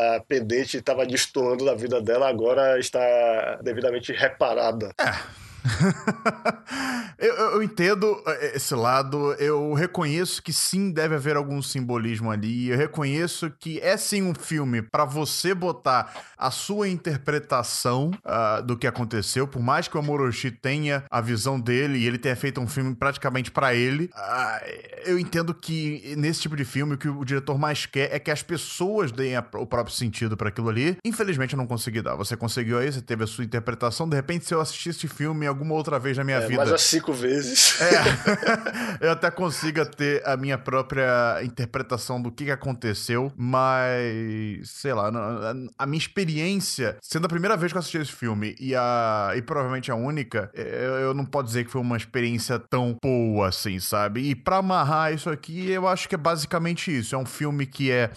[0.03, 4.91] estava pendente, estava destoando da vida dela, agora está devidamente reparada.
[4.99, 5.42] É.
[7.17, 12.69] eu, eu, entendo eh, esse lado, eu reconheço que sim deve haver algum simbolismo ali,
[12.69, 18.77] eu reconheço que é sim um filme para você botar a sua interpretação uh, do
[18.77, 22.59] que aconteceu, por mais que o Amoroshi tenha a visão dele e ele tenha feito
[22.59, 27.07] um filme praticamente para ele, uh, eu entendo que nesse tipo de filme o que
[27.07, 30.69] o diretor mais quer é que as pessoas deem a, o próprio sentido para aquilo
[30.69, 30.97] ali.
[31.05, 32.15] Infelizmente eu não consegui dar.
[32.15, 34.07] Você conseguiu aí, você teve a sua interpretação.
[34.07, 36.57] De repente, se eu assistisse filme alguma outra vez na minha é, vida.
[36.57, 37.79] Mais umas cinco vezes.
[37.81, 37.91] É,
[39.07, 45.09] eu até consiga ter a minha própria interpretação do que, aconteceu, mas sei lá,
[45.77, 49.41] a minha experiência, sendo a primeira vez que eu assisti esse filme e, a, e
[49.41, 53.79] provavelmente a única, eu, eu não posso dizer que foi uma experiência tão boa assim,
[53.79, 54.29] sabe?
[54.29, 57.15] E pra amarrar isso aqui, eu acho que é basicamente isso.
[57.15, 58.11] É um filme que é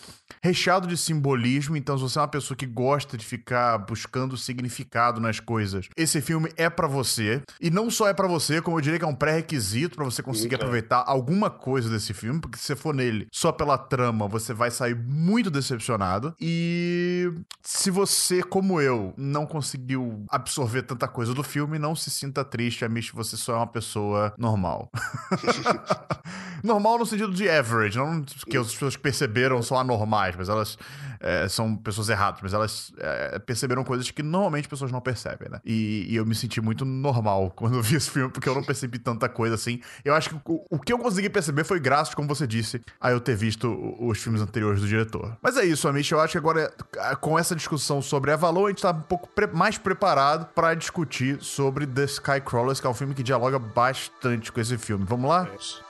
[0.46, 5.20] recheado de simbolismo, então se você é uma pessoa que gosta de ficar buscando significado
[5.20, 7.42] nas coisas, esse filme é para você.
[7.60, 10.22] E não só é para você, como eu diria que é um pré-requisito para você
[10.22, 10.64] conseguir Eita.
[10.64, 14.70] aproveitar alguma coisa desse filme, porque se você for nele só pela trama, você vai
[14.70, 16.34] sair muito decepcionado.
[16.40, 17.32] E
[17.62, 22.84] se você, como eu, não conseguiu absorver tanta coisa do filme, não se sinta triste,
[22.84, 24.90] amigo, você só é uma pessoa normal.
[26.62, 30.78] normal no sentido de average, não que as pessoas que perceberam são anormais, mas elas
[31.20, 35.60] é, são pessoas erradas, mas elas é, perceberam coisas que normalmente pessoas não percebem, né?
[35.64, 38.62] E, e, eu me senti muito normal quando eu vi esse filme, porque eu não
[38.62, 39.80] percebi tanta coisa assim.
[40.04, 43.10] Eu acho que o, o que eu consegui perceber foi graças, como você disse, a
[43.10, 43.66] eu ter visto
[44.00, 45.36] os filmes anteriores do diretor.
[45.42, 46.72] Mas é isso, Amish, eu acho que agora,
[47.20, 51.38] com essa discussão sobre Avalon, a gente tá um pouco pre mais preparado para discutir
[51.40, 55.04] sobre The Skycrawlers, que é um filme que dialoga bastante com esse filme.
[55.06, 55.48] Vamos lá?
[55.50, 55.86] É isso.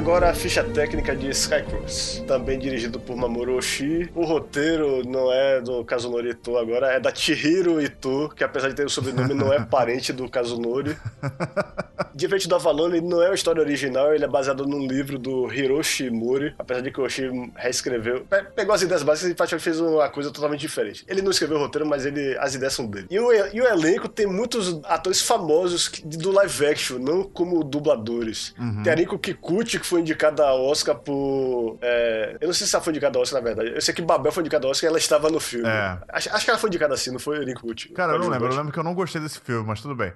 [0.00, 4.10] Agora a ficha técnica de Skycross, também dirigido por Mamoru Oshii.
[4.14, 8.76] O roteiro não é do Kazunori Ito agora, é da Chihiro Ito, que apesar de
[8.76, 10.96] ter o sobrenome não é parente do Kazunori.
[12.20, 15.50] Diferente do Avalon, ele não é uma história original, ele é baseado num livro do
[15.52, 18.20] Hiroshi Mori, apesar de que o Oshii reescreveu.
[18.28, 21.04] Pe- Pegou as ideias básicas e fez uma coisa totalmente diferente.
[21.08, 23.06] Ele não escreveu o roteiro, mas ele, as ideias são dele.
[23.10, 27.64] E o, e o elenco tem muitos atores famosos que- do live action, não como
[27.64, 28.54] dubladores.
[28.84, 31.78] Tem a Rico Kikuchi, que foi indicada a Oscar por.
[31.80, 33.74] é, eu não sei se ela foi indicada a Oscar, na verdade.
[33.74, 35.66] Eu sei que Babel foi indicada a Oscar e ela estava no filme.
[35.68, 35.98] É.
[36.10, 37.88] Acho, acho que ela foi indicada assim, não foi Rico Kikuchi?
[37.90, 38.48] Cara, eu não lembro.
[38.48, 40.12] Eu lembro que eu não gostei desse filme, mas tudo bem.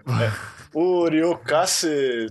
[0.72, 1.88] O Ryokase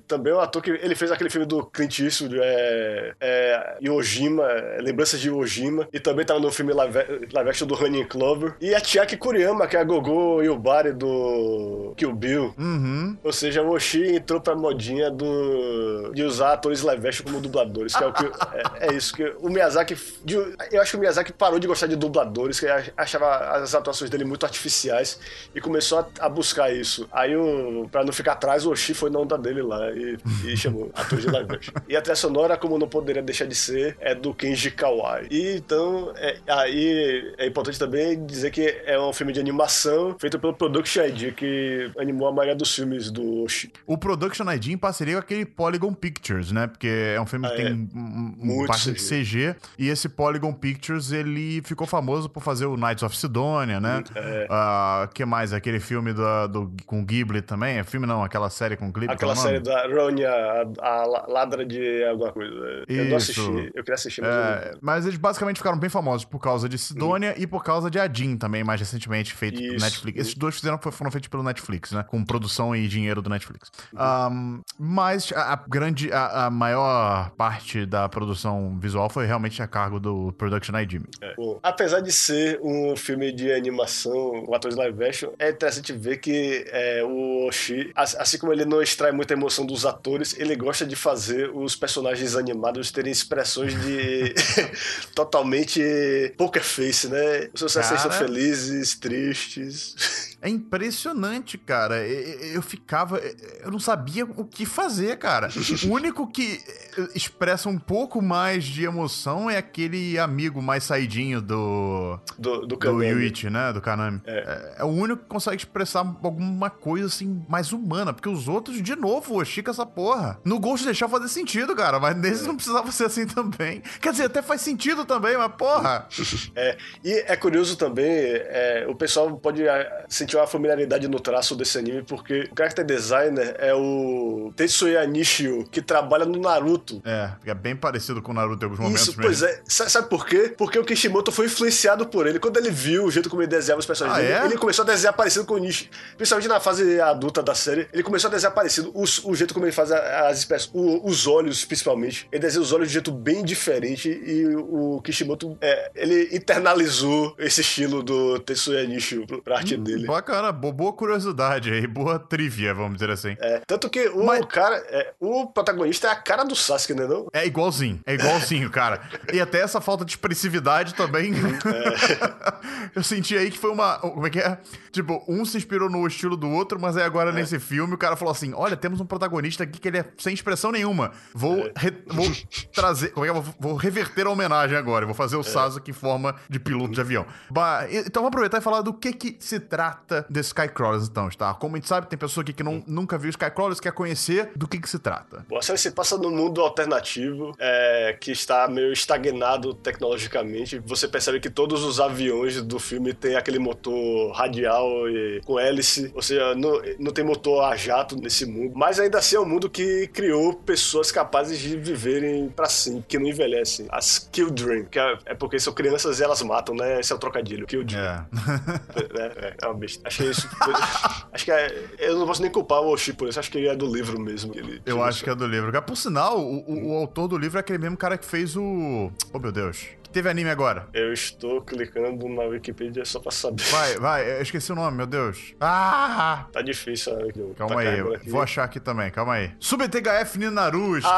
[0.08, 4.44] também é um ator que ele fez aquele filme do Clint Eastwood, é, é, Yojima,
[4.44, 6.98] é, Lembranças de Yojima, e também tava no filme live,
[7.32, 8.56] live action do Honey Clover.
[8.60, 12.54] E a Chiaki Kuriyama, que é a Gogo Yubari do Kill Bill.
[12.58, 13.18] Uhum.
[13.24, 17.96] Ou seja, o Oshi entrou pra modinha do, de usar atores live action como dubladores,
[17.96, 18.26] que é o que...
[18.26, 19.96] É, é isso, que o Miyazaki...
[20.24, 20.36] de-
[20.72, 24.26] eu acho que o Miyazaki parou de gostar de dubladores, que achava as atuações dele
[24.26, 25.20] muito artificiais,
[25.54, 27.08] e começou a, a buscar isso.
[27.12, 30.58] Aí, o, pra não ficar atrás, o Oshi foi na onda dele lá e, e
[30.58, 31.74] chamou atores de live action.
[31.88, 35.28] E a trilha sonora, como não poderia deixar de ser, é do Kenji Kawai.
[35.30, 40.40] E então, é, aí é importante também dizer que é um filme de animação feito
[40.40, 43.72] pelo Production ID, que animou a maioria dos filmes do Oshi.
[43.86, 46.68] O Production ID em parceria com aquele Polygon Pictures, né?
[46.68, 47.66] Porque é um filme Ah, que é.
[47.66, 49.56] tem um, um parte de CG.
[49.78, 54.04] E esse Polygon Pictures, ele ficou famoso por fazer o Knights of Sidonia, né?
[54.16, 54.48] É.
[54.50, 55.54] Ah, que mais?
[55.54, 57.78] Aquele filme do, do- com Ghibli também?
[57.78, 59.10] É filme não, aquela série com Ghibli.
[59.10, 62.54] Aquela série da Ronya, a, a la- ladra de alguma coisa.
[62.88, 63.32] Eu não Isso.
[63.32, 66.68] assisti, eu queria assistir, mas eu É, mas eles basicamente ficaram bem famosos por causa
[66.70, 69.86] de Sidonia e por causa de Adin também, mais recentemente, feito pelo Isso.
[69.86, 70.20] Netflix.
[70.22, 72.04] Esses dois fizeram, foram feitos pelo Netflix, né?
[72.04, 73.72] Com produção e dinheiro do Netflix.
[73.96, 79.68] Ahm, mas a, a grande, a, a maior parte da produção visual foi realmente a
[79.68, 81.02] cargo do Production ID.
[81.22, 81.36] É.
[81.36, 85.94] Bom, apesar de ser um filme de animação, o ator de live action, é interessante
[85.94, 90.36] ver que é, o Oshi, as- assim como ele não extrai muita emoção dos atores,
[90.38, 94.34] ele gosta de fazer os personagens animados terem expressões de
[95.14, 97.50] totalmente poker face, né?
[97.54, 98.12] Os seus Cara.
[98.12, 100.33] felizes, tristes.
[100.44, 102.06] É impressionante, cara.
[102.06, 103.18] Eu ficava.
[103.18, 105.48] Eu não sabia o que fazer, cara.
[105.88, 106.60] O único que
[106.98, 112.20] eh, expressa um pouco mais de emoção é aquele amigo mais saidinho do.
[112.38, 113.04] Do, do Do.
[113.04, 113.72] Yuichi, né?
[113.72, 114.22] Do Kanami.
[114.26, 114.76] É.
[114.80, 118.12] é o único que consegue expressar alguma coisa assim mais humana.
[118.12, 120.42] Porque os outros, de novo, o Chica essa porra.
[120.44, 122.02] No Ghost deixar fazer sentido, cara.
[122.02, 123.82] Mas nesse não precisava ser assim também.
[124.02, 126.06] Quer dizer, até faz sentido também, mas porra.
[126.56, 131.56] É, e é curioso também, é, o pessoal pode ah, sentir uma familiaridade no traço
[131.56, 137.02] desse anime, porque o character designer é o Tetsuya Nishio, que trabalha no Naruto.
[137.06, 139.56] É, é bem parecido com o Naruto em alguns momentos Isso, pois mesmo.
[139.58, 139.62] é.
[139.68, 140.54] Sa- Sabe por quê?
[140.58, 142.40] Porque o Kishimoto foi influenciado por ele.
[142.40, 144.46] Quando ele viu o jeito como ele desenhava os personagens Ah, dele, é?
[144.50, 145.90] ele começou a desenhar parecido com o Nishi.
[146.18, 148.92] Principalmente na fase adulta da série, ele começou a desenhar parecido.
[148.96, 152.28] Os- O, jeito como ele faz as espécies, o- os olhos, principalmente.
[152.32, 157.36] Ele desenha os olhos de um jeito bem diferente e o Kishimoto, é, ele internalizou
[157.38, 160.08] esse estilo do Tetsuya Nishio pra arte dele.
[160.08, 160.23] Bacana,
[160.54, 163.36] bo- boa curiosidade aí, boa trivia, vamos dizer assim.
[163.40, 167.06] É, tanto que o Mas- cara, é, o protagonista é a cara do Sasuke, né
[167.06, 167.28] não?
[167.34, 169.02] É igualzinho, é igualzinho, cara.
[169.32, 171.34] E até essa falta de expressividade também.
[172.96, 173.98] Eu senti aí que foi uma.
[174.00, 174.58] Como é que é?
[174.92, 178.16] Tipo, um se inspirou no estilo do outro, mas aí agora nesse filme o cara
[178.16, 181.12] falou assim: olha, temos um protagonista aqui que ele é sem expressão nenhuma.
[181.34, 182.26] Vou, re- vou
[182.74, 183.10] trazer.
[183.10, 183.42] Como é que é?
[183.60, 185.06] Vou, reverter a homenagem agora.
[185.06, 187.26] Vou fazer o Sasuke em forma de piloto de avião.
[187.50, 191.30] Ba- e- então vamos aproveitar e falar do que que se trata de Skycrawlers, então,
[191.30, 191.54] tá?
[191.54, 194.68] Como a gente sabe, tem pessoa aqui que não, nunca viu Skycrawlers, quer conhecer do
[194.68, 195.46] que que se trata.
[195.50, 200.80] Bom, a série se passa num mundo alternativo é, que está meio estagnado tecnologicamente.
[200.86, 206.12] Você percebe que todos os aviões do filme têm aquele motor radial e com hélice,
[206.14, 208.74] ou seja, não, não tem motor a jato nesse mundo.
[208.76, 213.20] Mas ainda assim é um mundo que criou pessoas capazes de viverem pra sempre, que
[213.20, 213.88] não envelhecem.
[213.90, 217.00] As Kill Dream, que é, é porque são crianças e elas matam, né?
[217.00, 218.04] Esse é o trocadilho, Kill Dream.
[218.04, 218.24] É.
[218.94, 219.56] É, é, é.
[220.04, 220.50] Acho que é isso.
[221.34, 221.86] acho que é.
[222.00, 224.20] Eu não posso nem culpar o Oshi por isso, acho que ele é do livro
[224.20, 224.54] mesmo.
[224.56, 225.24] ele Eu acho isso.
[225.24, 225.82] que é do livro.
[225.84, 229.12] Por sinal, o, o- o autor do livro é aquele mesmo cara que fez o.
[229.34, 229.86] Oh, meu Deus.
[230.04, 230.88] Que teve anime agora.
[230.94, 233.64] Eu estou clicando na Wikipedia só pra saber.
[233.64, 235.54] Vai, vai, eu esqueci o nome, meu Deus.
[235.60, 236.46] Ah!
[236.52, 237.28] Tá difícil, né?
[237.58, 239.52] Calma tá aí, vou achar aqui também, calma aí.
[239.60, 241.10] SubTHF Ninaru está.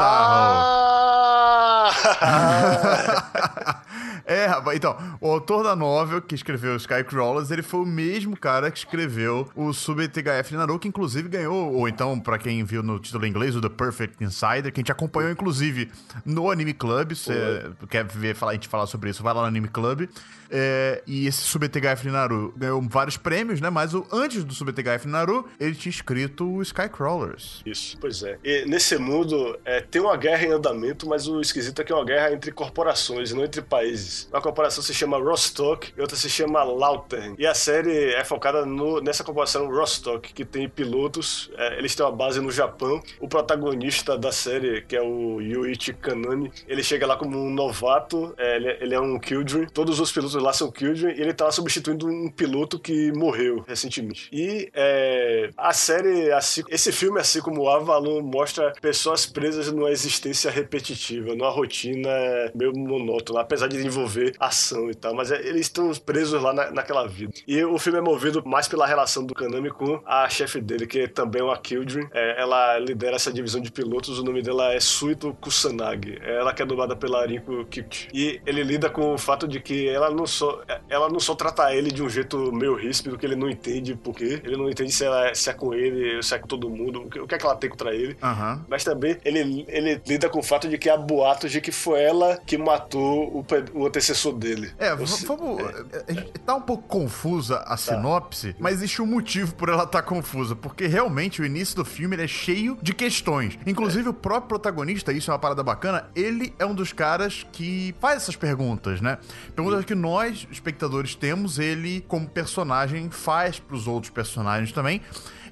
[1.88, 3.82] Ah!
[4.26, 8.70] é, rapaz, então, o autor da novel que escreveu Skycrawlers, ele foi o mesmo cara
[8.70, 13.24] que escreveu o SubTHF Naru, que inclusive ganhou, ou então, pra quem viu no título
[13.24, 15.90] em inglês, o The Perfect Insider, que a gente acompanhou, inclusive,
[16.24, 17.12] no Anime Club.
[17.12, 20.08] Se você quer ver falar, a gente falar sobre isso, vai lá no Anime Club.
[20.50, 23.70] É, e esse SubTHF Naru ganhou vários prêmios, né?
[23.70, 27.62] Mas o, antes do SubTHF Naru, ele tinha escrito o Skycrawlers.
[27.66, 28.38] Isso, pois é.
[28.44, 31.94] E nesse mundo, é, tem uma guerra em andamento, mas o esquisito é que é
[31.94, 34.15] uma guerra entre corporações, não entre países.
[34.30, 37.34] Uma corporação se chama Rostock e outra se chama Lautern.
[37.38, 42.04] E a série é focada no, nessa corporação Rostock, que tem pilotos, é, eles têm
[42.04, 43.02] uma base no Japão.
[43.20, 48.34] O protagonista da série, que é o Yuichi Kanami, ele chega lá como um novato,
[48.38, 49.66] é, ele, ele, é um Kildren.
[49.72, 54.28] Todos os pilotos lá são Kildren e ele tá substituindo um piloto que morreu recentemente.
[54.32, 60.50] E é, a série, assim, esse filme, assim como Avalon, mostra pessoas presas numa existência
[60.50, 62.10] repetitiva, numa rotina
[62.54, 64.05] meio monótona, apesar de envolver
[64.38, 67.32] ação e tal, mas é, eles estão presos lá na, naquela vida.
[67.46, 71.08] E o filme é movido mais pela relação do Kanami com a chefe dele, que
[71.08, 72.08] também é uma Kildren.
[72.12, 76.18] É, ela lidera essa divisão de pilotos, o nome dela é Suito Kusanagi.
[76.22, 78.08] Ela que é dublada pela Rinko Kichi.
[78.12, 81.74] E ele lida com o fato de que ela não só, ela não só trata
[81.74, 84.40] ele de um jeito meio ríspido, que ele não entende por quê.
[84.44, 87.10] Ele não entende se, ela, se é com ele, se é com todo mundo, o
[87.10, 88.16] que, o que é que ela tem contra ele.
[88.22, 88.64] Aham.
[88.68, 92.02] Mas também ele, ele lida com o fato de que há boatos de que foi
[92.02, 94.72] ela que matou o, pe- o antecessor dele.
[94.78, 95.62] É, Eu v- se- vamos.
[96.08, 100.02] a gente Tá um pouco confusa a sinopse, mas existe um motivo por ela estar
[100.02, 100.54] confusa.
[100.54, 103.58] Porque realmente o início do filme é cheio de questões.
[103.66, 107.94] Inclusive, o próprio protagonista, isso é uma parada bacana, ele é um dos caras que
[108.00, 109.18] faz essas perguntas, né?
[109.54, 115.00] Perguntas que nós, espectadores, temos, ele, como personagem, faz pros outros personagens também.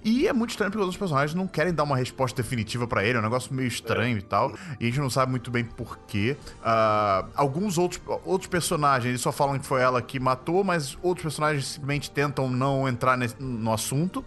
[0.05, 3.02] E é muito estranho porque os outros personagens não querem dar uma resposta definitiva pra
[3.02, 4.52] ele, é um negócio meio estranho e tal.
[4.78, 6.36] E a gente não sabe muito bem porquê.
[7.34, 11.66] alguns outros, outros personagens eles só falam que foi ela que matou, mas outros personagens
[11.66, 14.24] simplesmente tentam não entrar nesse- no assunto.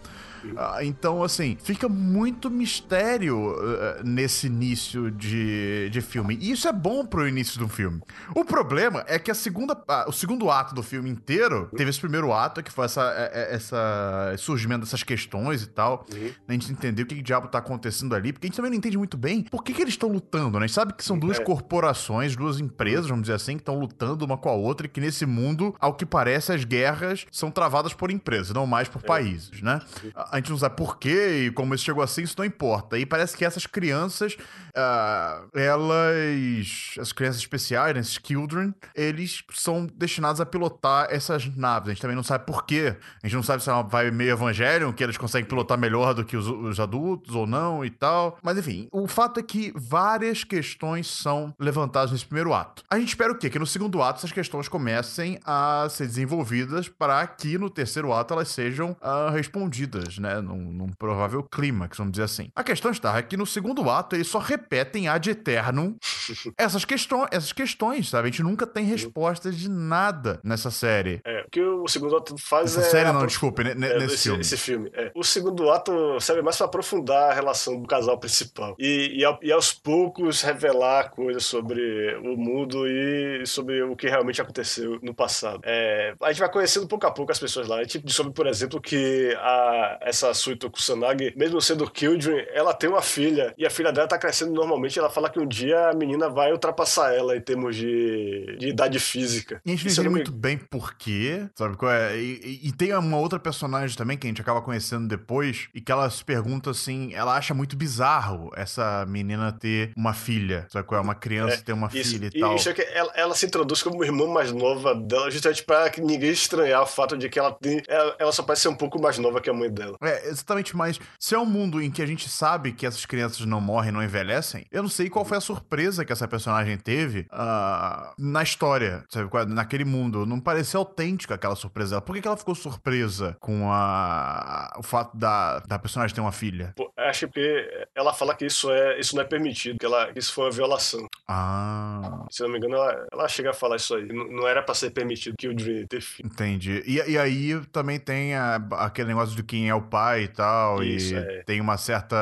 [0.56, 6.36] Ah, então, assim, fica muito mistério eh, nesse início de, de filme.
[6.40, 8.00] E isso é bom pro início do filme.
[8.34, 9.76] O problema é que a segunda,
[10.06, 13.54] o segundo ato do filme inteiro teve esse primeiro ato, que foi essa, eh, eh,
[13.54, 16.06] essa surgimento dessas questões e tal.
[16.48, 18.78] A gente entender o que, que diabo tá acontecendo ali, porque a gente também não
[18.78, 20.64] entende muito bem por que, que eles estão lutando, né?
[20.64, 21.44] A gente sabe que são duas É.
[21.44, 25.00] corporações, duas empresas, vamos dizer assim, que estão lutando uma com a outra e que
[25.00, 29.62] nesse mundo, ao que parece, as guerras são travadas por empresas, não mais por países,
[29.62, 29.80] né?
[30.14, 32.98] A gente não sabe por quê e como isso chegou assim, isso não importa.
[32.98, 34.36] E parece que essas crianças,
[34.74, 36.94] ah, elas.
[37.00, 41.88] As crianças especiais, né, esses children, eles são destinados a pilotar essas naves.
[41.88, 42.96] A gente também não sabe por quê.
[43.22, 46.14] A gente não sabe se é uma vibe meio Evangelion, que eles conseguem pilotar melhor
[46.14, 48.38] do que os, os adultos ou não e tal.
[48.42, 52.82] Mas enfim, o fato é que várias questões são levantadas nesse primeiro ato.
[52.90, 53.50] A gente espera o quê?
[53.50, 58.34] Que no segundo ato essas questões comecem a ser desenvolvidas para que no terceiro ato
[58.34, 60.40] elas sejam ah, respondidas, né?
[60.40, 62.50] Num, num provável clímax, vamos dizer assim.
[62.54, 65.96] A questão está é que no segundo ato eles só repetem ad eternum
[66.56, 68.28] essas, questões, essas questões, sabe?
[68.28, 71.20] A gente nunca tem respostas de nada nessa série.
[71.24, 72.90] É, o que o segundo ato faz Essa é.
[72.90, 74.40] série não, desculpe, ne- ne- É, nesse esse, filme.
[74.40, 74.90] esse filme.
[74.94, 75.10] é.
[75.14, 78.74] O segundo ato serve mais pra aprofundar a relação do casal principal.
[78.78, 84.40] E, e, e aos poucos revelar coisas sobre o mundo e sobre o que realmente
[84.40, 85.60] aconteceu no passado.
[85.64, 87.76] É, a gente vai conhecendo pouco a pouco as pessoas lá.
[87.78, 92.88] A gente descobre, por exemplo, que a, essa Suito Kusanagi, mesmo sendo Kildren, ela tem
[92.88, 93.54] uma filha.
[93.56, 94.98] E a filha dela tá crescendo normalmente.
[94.98, 98.98] Ela fala que um dia a menina vai ultrapassar ela em termos de, de idade
[98.98, 99.60] física.
[99.64, 102.16] E a gente não entende muito bem por quê, sabe qual é?
[102.18, 105.80] E, e- e tem uma outra personagem também que a gente acaba conhecendo depois e
[105.80, 110.86] que ela se pergunta assim, ela acha muito bizarro essa menina ter uma filha, sabe
[110.86, 111.04] qual é?
[111.04, 112.54] Uma criança É, ter uma Isso, filha e, e tal.
[112.56, 116.00] isso é que ela, ela se introduz como irmã mais nova dela, justamente para que
[116.00, 117.82] ninguém estranhar o fato de que ela tem.
[117.88, 119.96] Ela, ela só parece ser um pouco mais nova que a mãe dela.
[120.02, 123.44] É, exatamente, mas se é um mundo em que a gente sabe que essas crianças
[123.46, 127.26] não morrem, não envelhecem, eu não sei qual foi a surpresa que essa personagem teve
[127.30, 129.28] ah, na história, sabe?
[129.36, 129.44] é?
[129.46, 130.24] Naquele mundo.
[130.26, 132.02] Não pareceu autêntica aquela surpresa dela.
[132.02, 136.32] Por que, que ela ficou surpresa com a, o fato da, da personagem ter uma
[136.32, 136.72] filha?
[136.76, 140.18] Pô, acho que ela fala que isso, é, isso não é permitido, que, ela, que
[140.18, 141.06] isso foi uma violação.
[141.26, 144.06] Ah, Se não me engano, ela, ela chega a falar isso aí.
[144.12, 146.28] Não, não era pra ser permitido que o Dream ter filho.
[146.28, 146.82] entendi.
[146.86, 150.82] E, e aí também tem a- aquele negócio de quem é o pai e tal,
[150.82, 151.42] Isso, e é.
[151.44, 152.16] tem uma certa.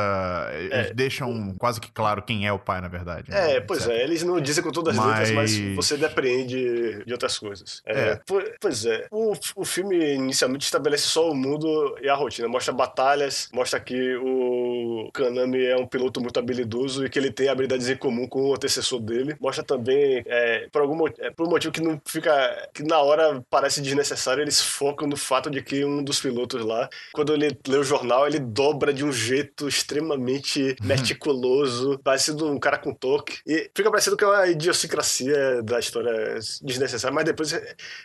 [0.54, 3.30] Eles deixam quase que claro quem é o pai, na verdade.
[3.30, 3.56] né?
[3.56, 7.04] É, pois Pois é, eles não dizem com todas as Mas- letras, mas você depreende
[7.04, 7.82] de outras coisas.
[7.84, 8.16] É, É.
[8.26, 12.48] po- Pois é, o, o filme inicialmente estabelece só o mundo e a rotina.
[12.48, 17.48] Mostra batalhas, mostra que o Kanami é um piloto muito habilidoso e que ele tem
[17.48, 19.36] habilidades em comum com o antecessor dele.
[19.40, 22.68] Mostra também, é, por algum é, por um motivo que não fica.
[22.72, 26.88] que na hora parece desnecessário, eles focam no fato de que um dos pilotos lá,
[27.12, 32.78] quando ele lê o jornal, ele dobra de um jeito extremamente meticuloso, parecendo um cara
[32.78, 33.38] com toque.
[33.46, 37.58] E fica parecendo que é uma idiosincrasia da história desnecessária, mas depois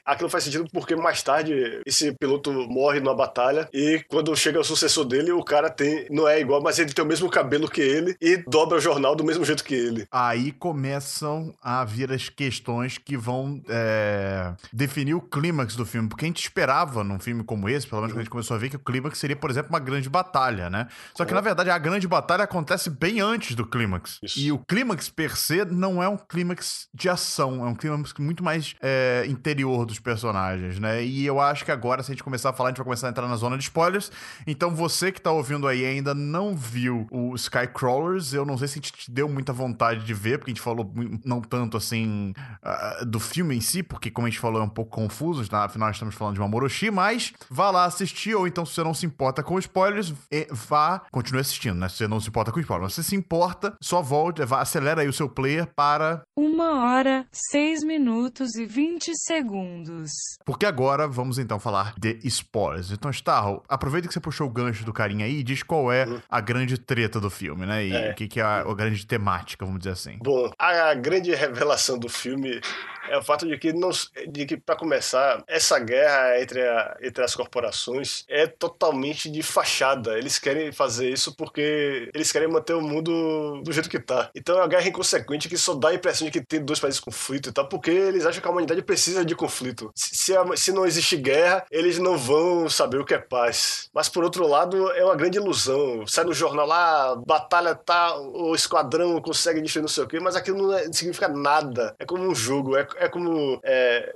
[0.05, 4.63] aquilo faz sentido porque mais tarde esse piloto morre numa batalha e quando chega o
[4.63, 7.81] sucessor dele, o cara tem não é igual, mas ele tem o mesmo cabelo que
[7.81, 10.07] ele e dobra o jornal do mesmo jeito que ele.
[10.11, 16.09] Aí começam a vir as questões que vão é, definir o clímax do filme.
[16.09, 18.59] Porque a gente esperava num filme como esse, pelo menos quando a gente começou a
[18.59, 20.87] ver, que o clímax seria, por exemplo, uma grande batalha, né?
[21.15, 24.19] Só que, na verdade, a grande batalha acontece bem antes do clímax.
[24.37, 27.65] E o clímax, per se, não é um clímax de ação.
[27.65, 31.03] É um clímax muito mais é, interior dos personagens, né?
[31.03, 33.07] E eu acho que agora, se a gente começar a falar, a gente vai começar
[33.07, 34.11] a entrar na zona de spoilers.
[34.45, 38.73] Então, você que tá ouvindo aí ainda não viu o Skycrawlers, eu não sei se
[38.73, 40.91] a gente te deu muita vontade de ver, porque a gente falou
[41.25, 44.69] não tanto assim ah, do filme em si, porque como a gente falou é um
[44.69, 45.63] pouco confuso, tá?
[45.63, 48.83] afinal nós estamos falando de uma Moroshi, mas vá lá assistir, ou então se você
[48.83, 50.13] não se importa com spoilers,
[50.49, 51.87] vá, continue assistindo, né?
[51.87, 55.01] Se você não se importa com spoilers, mas se se importa, só volte, vá, acelera
[55.01, 60.11] aí o seu player para Uma hora, seis minutos e vinte segundos.
[60.45, 62.91] Porque agora vamos então falar de spoilers.
[62.91, 66.05] Então, Starro, aproveita que você puxou o gancho do carinha aí e diz qual é
[66.29, 67.85] a grande treta do filme, né?
[67.85, 68.11] E É.
[68.11, 70.17] o que, que é a, a grande temática, vamos dizer assim.
[70.23, 72.59] Bom, a grande revelação do filme
[73.09, 73.73] é o fato de que,
[74.45, 80.17] que para começar, essa guerra entre, a- entre as corporações é totalmente de fachada.
[80.17, 84.29] Eles querem fazer isso porque eles querem manter o mundo do jeito que tá.
[84.35, 86.99] Então é uma guerra inconsequente que só dá a impressão de que tem dois países
[86.99, 89.91] em conflito e tal, porque eles acham que a humanidade precisa de conflito.
[89.95, 93.89] Se, se, se não existe guerra, eles não vão saber o que é paz.
[93.93, 96.05] Mas por outro lado, é uma grande ilusão.
[96.07, 100.35] Sai no jornal lá, batalha tá, o esquadrão consegue destruir não sei o quê, mas
[100.35, 101.95] aquilo não, é- não significa nada.
[101.99, 103.59] É como um jogo, é, é como.
[103.63, 104.13] é,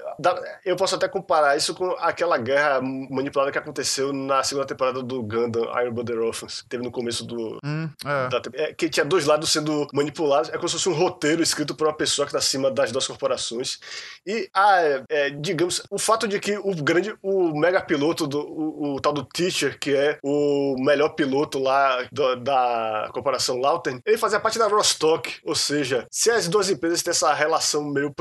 [0.66, 5.22] eu posso até comparar isso com aquela guerra manipulada que aconteceu na segunda temporada do
[5.24, 8.30] Gundam Iron Blooded Orphans, que teve no começo do, Hum, é.
[8.30, 10.50] da é, que tinha dois lados sendo manipulados.
[10.50, 13.08] É como se fosse um roteiro escrito por uma pessoa que está acima das duas
[13.08, 13.80] corporações.
[14.26, 18.96] E, ah, é, digamos, o fato de que o grande, o mega piloto, do, o,
[18.96, 24.18] o tal do Teacher, que é o melhor piloto lá do- da corporação Lauten, ele
[24.18, 25.40] fazia parte da Rostock.
[25.44, 28.14] Ou seja, se as duas empresas têm essa relação meio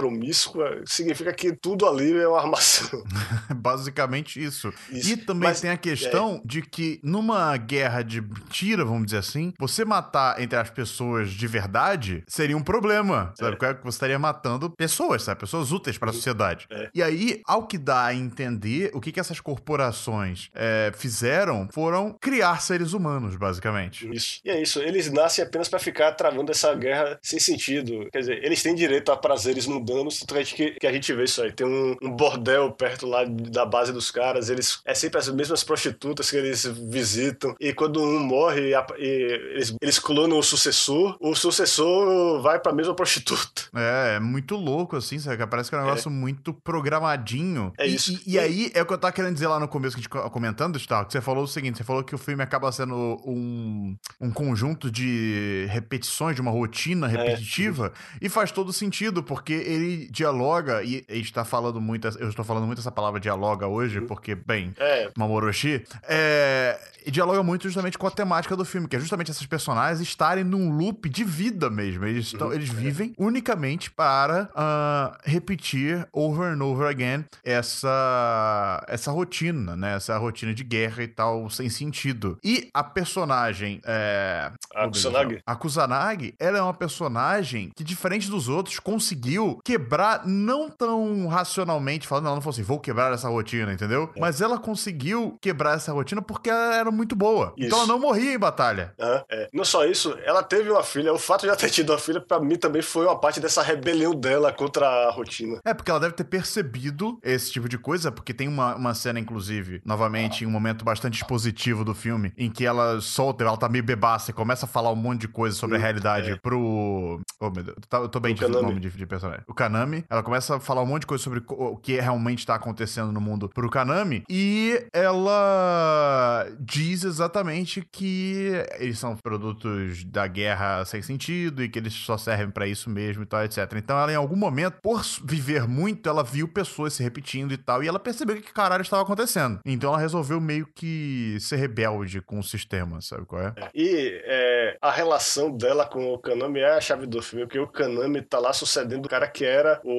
[0.51, 3.03] promíscua, significa que tudo ali é uma armação.
[3.55, 4.73] Basicamente isso.
[4.91, 5.11] Isso.
[5.11, 9.53] E também Mas- tem a questão de que numa guerra de mentira, vamos dizer assim,
[9.59, 13.57] você matar entre as pessoas de verdade seria um problema, sabe?
[13.57, 15.41] Porque Você estaria matando pessoas, sabe?
[15.41, 16.67] Pessoas úteis para a sociedade.
[16.71, 16.91] É.
[16.95, 22.17] E aí, ao que dá a entender, o que, que essas corporações é, fizeram foram
[22.21, 24.09] criar seres humanos, basicamente.
[24.15, 24.41] Isso.
[24.45, 28.09] E é isso, eles nascem apenas pra ficar travando essa guerra sem sentido.
[28.13, 31.25] Quer dizer, eles têm direito a prazeres mundanos, que a gente, que, a gente vê
[31.25, 31.53] isso aí.
[31.53, 35.63] Tem um, um bordel perto lá da base dos caras, eles é sempre as mesmas
[35.65, 37.55] prostitutas que eles visitam.
[37.61, 42.73] E quando um morre, a- e eles, eles clonam o sucessor, o sucessor vai pra
[42.73, 43.63] mesma prostituta.
[43.77, 45.45] É, é muito louco, assim, sabe?
[45.47, 47.73] Parece que é um negócio muito programadinho.
[47.79, 48.13] É E- isso.
[48.27, 50.03] E, e aí, é o que eu tava querendo dizer lá no começo, que a
[50.03, 52.71] gente co- comentando, Stark, que você falou o seguinte, você falou que o filme acaba
[52.73, 52.95] sendo
[53.27, 60.09] um, um conjunto de repetições, de uma rotina repetitiva, e faz todo sentido, porque ele
[60.25, 64.01] dialoga, e a gente tá falando muito, eu estou falando muito essa palavra dialoga hoje,
[64.01, 68.97] porque, bem, É, Mamoroshi, é, e dialoga muito justamente com a temática do filme, que
[68.97, 72.07] é justamente essas personagens estarem num loop de vida mesmo.
[72.07, 79.77] Eles, estão, eles vivem unicamente para ah, repetir over and over again essa, essa rotina,
[79.77, 79.97] né?
[79.97, 82.39] Essa rotina de guerra e tal, sem sentido.
[82.43, 83.81] E a personagem.
[83.85, 84.51] É...
[84.75, 85.35] A oh, Deus, Kusanagi?
[85.35, 85.41] não.
[85.47, 92.07] A Kusanagi, ela é uma personagem que, diferente dos outros, conseguiu quebrar não tão racionalmente,
[92.07, 94.11] falando, ela não falou assim, vou quebrar essa rotina, entendeu?
[94.15, 94.21] É.
[94.21, 97.53] Mas ela conseguiu quebrar essa rotina porque ela era muito boa.
[97.57, 97.67] Isso.
[97.67, 98.95] Então ela não morria em batalha.
[99.01, 99.49] Aham, é.
[99.53, 101.13] Não só isso, ela teve uma filha.
[101.13, 103.63] O fato de ela ter tido uma filha, pra mim, também foi uma parte dessa
[103.63, 105.61] rebelião dela contra a rotina.
[105.65, 109.19] É, porque ela deve ter percebido esse tipo de coisa, porque tem uma, uma cena,
[109.19, 113.69] inclusive, novamente, em um momento bastante expositivo do filme, em que ela solta, ela tá
[113.69, 117.21] meio bebaça e começa a falar um monte de coisa sobre a realidade pro.
[117.41, 119.45] Oh, meu Deus, eu tô bem O difícil o nome de, de personagem.
[119.47, 120.04] O Kanami.
[120.09, 123.21] Ela começa a falar um monte de coisa sobre o que realmente tá acontecendo no
[123.21, 124.25] mundo pro Kanami.
[124.29, 131.93] E ela diz exatamente que eles são produtos da guerra sem sentido e que eles
[131.93, 133.71] só servem pra isso mesmo e tal, etc.
[133.77, 137.83] Então ela, em algum momento, por viver muito, ela viu pessoas se repetindo e tal,
[137.83, 139.61] e ela percebeu que caralho estava acontecendo.
[139.65, 143.55] Então ela resolveu meio que ser rebelde com o sistema, sabe qual é?
[143.75, 147.67] E é, a relação dela com o Kanami é a chave do filme, porque o
[147.67, 149.94] Kanami tá lá sucedendo o cara que era o,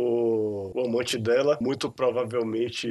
[0.76, 2.88] o amante dela, muito provavelmente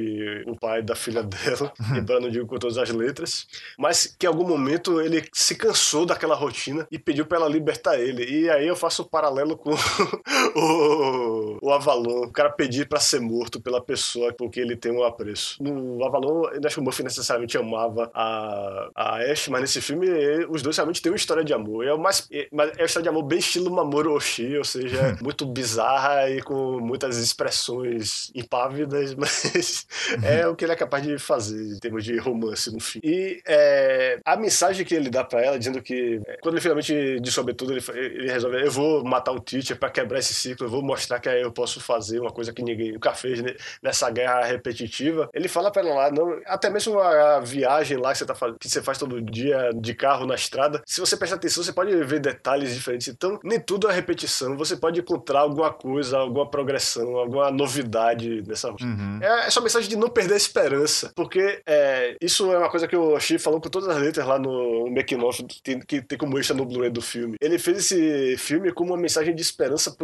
[0.46, 3.46] o pai da filha dela, embora não digo com todas as letras,
[3.78, 7.98] mas que em algum momento ele se cansou daquela rotina e pediu pra ela libertar
[7.98, 8.24] ele.
[8.24, 9.70] E aí eu faço o paralelo com
[10.54, 15.02] o, o Avalon, o cara pedir pra ser morto pela pessoa porque ele tem um
[15.02, 15.62] apreço.
[15.62, 20.08] No Avalon, eu acho que o Murphy necessariamente amava a, a Ash, mas nesse filme
[20.08, 21.86] eh, os dois realmente têm uma história de amor.
[21.86, 25.16] É, o mais, é, é uma história de amor bem estilo Mamoru Oshii, ou seja,
[25.22, 29.86] muito bizarra e com muitas expressões impávidas, mas
[30.22, 33.00] é o que ele é capaz de fazer em termos de romance no fim.
[33.02, 37.20] E é, a mensagem que ele dá pra ela, dizendo que é, quando ele finalmente
[37.20, 40.70] dissolve tudo, ele, ele resolve: eu vou matar o teacher pra quebrar esse ciclo, eu
[40.70, 43.42] vou mostrar que eu posso fazer uma coisa que ninguém nunca fez
[43.82, 45.28] nessa guerra repetitiva.
[45.32, 48.54] Ele fala pra ela lá, não, até mesmo a, viagem lá que você, tá, faz-
[48.58, 51.94] que você faz todo dia de carro na estrada, se você prestar atenção, você pode
[52.04, 53.08] ver detalhes diferentes.
[53.08, 58.70] Então, nem tudo é repetição, você pode encontrar alguma coisa, alguma progressão, alguma novidade nessa
[58.70, 59.18] Uhum.
[59.22, 62.88] é, é só mensagem de não perder a esperança, porque é, isso é uma coisa
[62.88, 65.44] que o Oshii falou com todas as letras lá no making of
[65.86, 67.36] que, tem como extra no Blu-ray do filme.
[67.40, 69.94] Ele fez esse filme como uma mensagem de esperança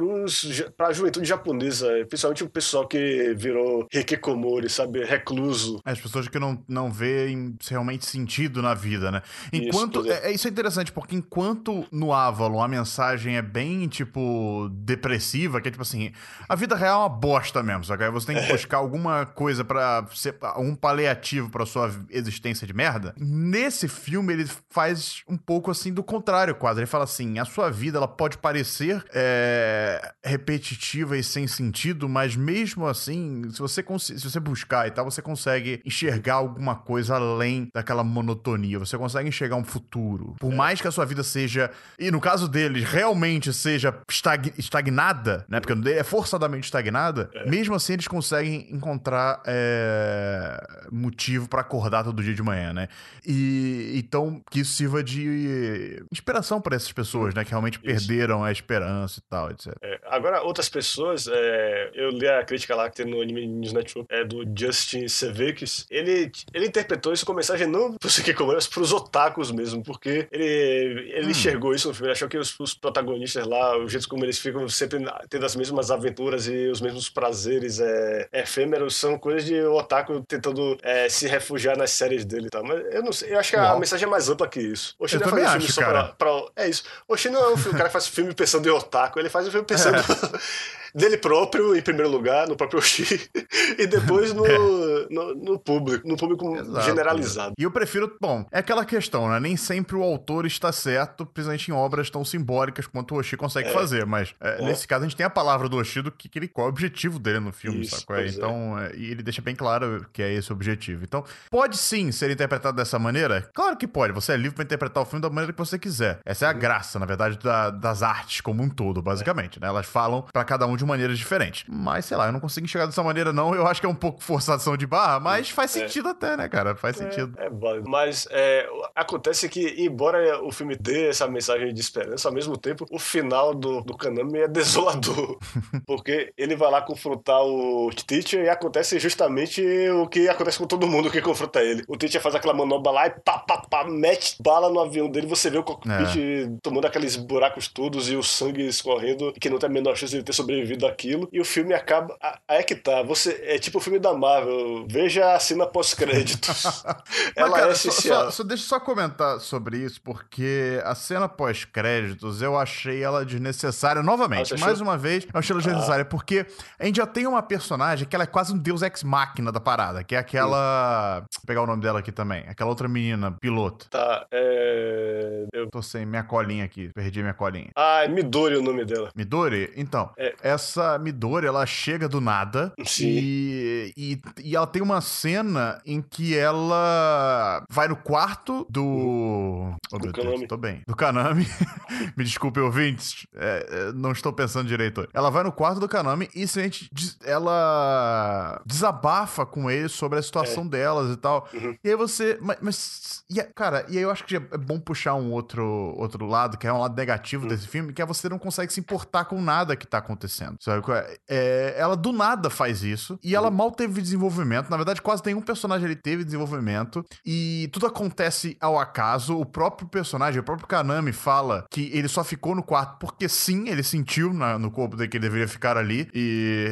[0.77, 5.81] para a juventude japonesa, principalmente o pessoal que virou hikikomori, sabe, recluso.
[5.85, 9.23] As pessoas que não, não veem realmente sentido na vida, né?
[9.53, 10.07] Isso, Enquanto.
[10.07, 10.11] é.
[10.11, 15.61] é, é- isso é interessante, porque enquanto no Avalon a mensagem é bem, tipo, depressiva,
[15.61, 16.13] que é tipo assim,
[16.49, 18.05] a vida real é uma bosta mesmo, sabe?
[18.05, 22.75] Aí você tem que buscar alguma coisa pra ser um paliativo pra sua existência de
[22.75, 23.15] merda.
[23.19, 26.81] Nesse filme, ele faz um pouco assim do contrário, quase.
[26.81, 32.37] Ele fala assim: a sua vida ela pode parecer é, repetitiva e sem sentido, mas
[32.37, 37.69] mesmo assim, se você, se você buscar e tal, você consegue enxergar alguma coisa além
[37.75, 38.79] daquela monotonia.
[38.79, 40.35] Você consegue enxergar um futuro.
[40.39, 45.47] Por mais que a sua vida seja, e no caso deles, realmente seja estag- estagnada,
[45.49, 45.59] né?
[45.61, 52.35] Porque é forçadamente estagnada, mesmo assim eles conseguem encontrar é, motivo pra acordar todo dia
[52.35, 52.89] de manhã, né?
[53.27, 57.45] E então que isso sirva de inspiração pra essas pessoas, né?
[57.45, 59.75] Que realmente perderam a esperança e tal, etc.
[59.83, 63.73] É, agora, outras pessoas, é, eu li a crítica lá que tem no Anime News
[63.73, 65.87] Network, é do Justin Sevekis.
[65.91, 71.11] Ele, ele interpretou isso como mensagem não pros Hikikomori, mas pros otakus mesmo, porque ele,
[71.13, 72.09] ele enxergou isso no filme.
[72.09, 74.99] Ele achou que os, os protagonistas lá, o jeito como eles ficam sempre
[75.29, 80.77] tendo as mesmas aventuras e os mesmos prazeres é, efêmeros são coisas de otaku tentando
[80.83, 82.65] é, se refugiar nas séries dele e tal.
[82.65, 83.81] Mas eu não sei, eu acho que a Uau.
[83.81, 84.95] mensagem é mais ampla que isso.
[84.99, 86.05] O Eu também faz um filme acho, só cara.
[86.05, 86.85] pra, pra- É isso.
[87.09, 89.29] O Shin não é um filme, o cara que faz filme pensando em otaku, ele
[89.29, 89.97] faz um filme pensando
[90.95, 93.31] dele próprio, em primeiro lugar, no próprio Oshi,
[93.79, 94.43] e depois no,
[95.09, 96.85] no, no público, no público Exato.
[96.85, 97.55] generalizado.
[97.57, 99.39] E eu prefiro, bom, é aquela questão, né?
[99.39, 103.71] Nem sempre o autor está certo, principalmente em obras tão simbólicas quanto o Oshi consegue
[103.73, 106.39] fazer, mas é, nesse caso a gente tem a palavra do Oshi do que, que
[106.39, 108.17] ele, qual é o objetivo dele no filme, Isso, sacou?
[108.17, 108.37] pois é.
[108.37, 111.05] Então, é, e ele deixa bem claro que é esse o objetivo.
[111.05, 113.49] Então, pode sim ser interpretado dessa maneira?
[113.55, 116.21] Claro que pode, você é livre pra interpretar o filme da maneira que você quiser.
[116.25, 116.57] Essa é Uhum.
[116.57, 119.67] a graça, na verdade, da- das artes como um todo, basicamente, né?
[119.69, 121.65] Elas falam pra cada um de maneiras diferentes.
[121.69, 123.55] Mas, sei lá, eu não consigo enxergar dessa maneira, não.
[123.55, 126.75] Eu acho que é um pouco forçação de barra, mas faz sentido até, né, cara?
[126.75, 127.35] Faz sentido.
[127.39, 127.89] É válido.
[127.91, 132.87] Mas é, acontece que, embora o filme dê essa mensagem de esperança, ao mesmo tempo,
[132.91, 135.39] o final do, do Kanami é desolador.
[135.87, 140.87] porque ele vai lá confrontar o Teacher e acontece justamente o que acontece com todo
[140.87, 141.83] mundo que confronta ele.
[141.89, 145.27] O Teacher faz aquela manobra lá e pá, pá, pá, mete bala no avião dele.
[145.27, 149.69] Você vê o cockpit tomando aqueles buracos todos e o sangue escorrendo, que não tem
[149.69, 151.29] a menor chance de ele ter sobrevivido àquilo.
[151.33, 152.17] E o filme acaba.
[152.49, 153.03] Aí é que tá.
[153.03, 154.87] Você, é tipo o filme da Marvel.
[154.89, 156.83] Veja a cena pós-créditos.
[157.37, 158.25] Ela cara, é só, essencial.
[158.27, 163.25] só- só- deixa eu só comentar sobre isso, porque a cena pós-créditos eu achei ela
[163.25, 164.01] desnecessária.
[164.01, 166.45] Ah, Novamente, mais uma vez, eu achei ela desnecessária, porque
[166.79, 170.03] a gente já tem uma personagem que ela é quase um deus ex-máquina da parada,
[170.05, 171.21] que é aquela.
[171.21, 172.45] Vou pegar o nome dela aqui também.
[172.49, 173.89] Aquela outra menina, piloto.
[173.89, 175.47] Tá, é.
[175.53, 175.69] Eu...
[175.71, 177.71] Tô sem minha colinha aqui, perdi minha colinha.
[177.77, 179.11] Ah, é Midori o nome dela.
[179.15, 179.73] Midori?
[179.77, 180.35] Então, É.
[180.43, 183.07] essa Midori, ela chega do nada Sim.
[183.09, 189.73] e, e, e ela tem uma cena em que ela vai no quarto do...
[189.93, 190.47] Oh, meu Deus, Kanami.
[190.47, 190.83] tô bem.
[190.87, 191.47] Do Kanami.
[192.17, 193.27] Me desculpe, ouvintes.
[193.37, 195.07] É, é, não estou pensando direito.
[195.13, 196.00] Ela vai no quarto do Kanami
[196.35, 196.91] e simplesmente
[197.25, 201.49] ela desabafa com ele sobre a situação delas e tal.
[201.53, 201.77] Uhum.
[201.83, 202.39] E aí você.
[202.41, 202.59] Mas.
[202.61, 205.65] mas- é- cara, e aí eu acho que é bom puxar um outro,
[205.97, 208.81] outro lado, que é um lado negativo desse filme, que é você não consegue se
[208.81, 210.57] importar com nada que tá acontecendo.
[210.61, 210.83] Sabe?
[210.93, 211.17] é?
[211.29, 214.69] É, ela do nada faz isso e ela mal teve desenvolvimento.
[214.69, 217.05] Na verdade, quase nenhum personagem ele teve desenvolvimento.
[217.25, 219.39] E tudo acontece ao acaso.
[219.39, 223.69] O próprio personagem, o próprio Kanami, fala que ele só ficou no quarto porque sim,
[223.69, 226.09] ele sentiu na- no corpo dele que ele deveria ficar ali.
[226.15, 226.67] E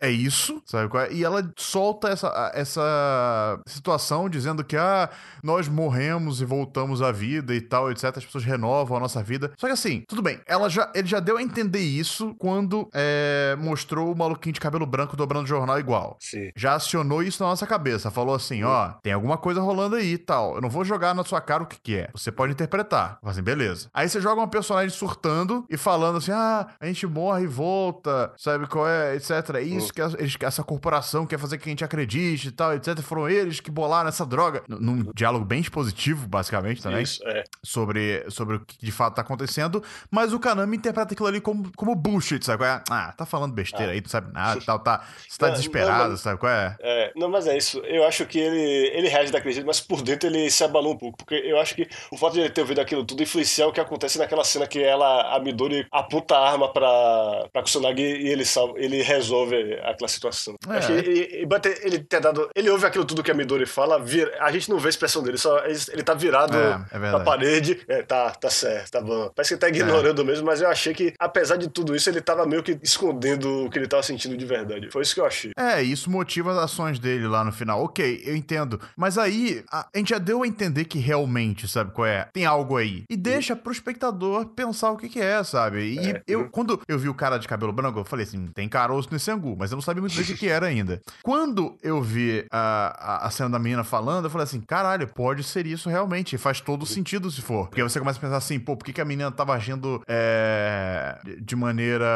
[0.00, 0.88] é, é isso, sabe?
[0.88, 1.12] qual é?
[1.12, 5.10] E ela solta essa, essa situação dizendo que ah,
[5.42, 8.16] nós morremos e voltamos à vida e tal, etc.
[8.16, 9.52] As pessoas renovam a nossa vida.
[9.56, 13.56] Só que assim, tudo bem, ela já, ele já deu a entender isso quando é,
[13.58, 16.16] mostrou o maluquinho de cabelo branco dobrando o jornal igual.
[16.20, 16.50] Sim.
[16.54, 18.10] Já acionou isso na nossa cabeça.
[18.10, 20.56] Falou assim: ó, tem alguma coisa rolando aí e tal.
[20.56, 22.08] Eu não vou jogar na sua cara o que, que é.
[22.12, 23.18] Você pode interpretar.
[23.20, 23.88] Fala assim, beleza.
[23.92, 28.25] Aí você joga uma personagem surtando e falando assim: ah, a gente morre e volta,
[28.36, 29.30] sabe qual é, etc.
[29.56, 32.74] É isso que a- eles- essa corporação quer fazer que a gente acredite e tal,
[32.74, 33.00] etc.
[33.00, 34.62] Foram eles que bolaram essa droga.
[34.68, 37.44] Num diálogo bem expositivo, basicamente, também Isso, é.
[37.62, 41.70] sobre, sobre o que de fato tá acontecendo, mas o Kanami interpreta aquilo ali como,
[41.76, 42.82] como bullshit, sabe qual é?
[42.90, 46.10] Ah, tá falando besteira aí, tu sabe nada tal, tá, você tá Não, desesperado, não,
[46.10, 46.76] mas- sabe qual é?
[46.80, 47.78] É, não, mas é isso.
[47.80, 50.98] Eu acho que ele, ele reage daquele jeito, mas por dentro ele se abalou um
[50.98, 51.18] pouco.
[51.18, 53.80] Porque eu acho que o fato de ele ter ouvido aquilo tudo influencia o que
[53.80, 58.44] acontece naquela cena que ela, a Midori, aponta a arma pra, pra Kusanagi e ele,
[58.44, 60.54] salva, ele resolve aquela situação.
[60.68, 60.72] É.
[60.78, 61.46] Acho que ele,
[61.82, 62.48] ele, ter dado.
[62.54, 65.22] Ele ouve aquilo tudo que a Midori fala, vira, a gente não vê a expressão
[65.22, 67.24] dele, só ele, tá virado É, é verdade.
[67.24, 67.80] parede.
[67.88, 69.30] É, tá, tá certo, tá bom.
[69.34, 72.20] Parece que ele tá ignorando mesmo, mas eu achei que, apesar de tudo isso, ele
[72.20, 74.90] tava meio que escondendo o que ele tava sentindo de verdade.
[74.90, 75.50] Foi isso que eu achei.
[75.56, 77.82] É, isso motiva as ações dele lá no final.
[77.82, 78.80] Ok, eu entendo.
[78.96, 82.28] Mas aí, a, a gente já deu a entender que realmente, sabe qual é?
[82.32, 83.04] Tem algo aí.
[83.10, 85.80] E deixa pro espectador pensar o que que é, sabe?
[85.80, 86.48] E É, eu, uhum.
[86.50, 89.70] quando eu vi o cara de cabelo branco, falei assim, tem caroço nesse angu, mas
[89.70, 91.00] eu não sabia muito bem o que que era ainda.
[91.22, 95.42] Quando eu vi a, a, a cena da menina falando, eu falei assim, caralho, pode
[95.42, 96.38] ser isso realmente.
[96.38, 97.68] Faz todo sentido se for.
[97.68, 100.02] Porque aí você começa a pensar assim, pô, por que, que a menina tava agindo
[100.06, 102.06] é, de maneira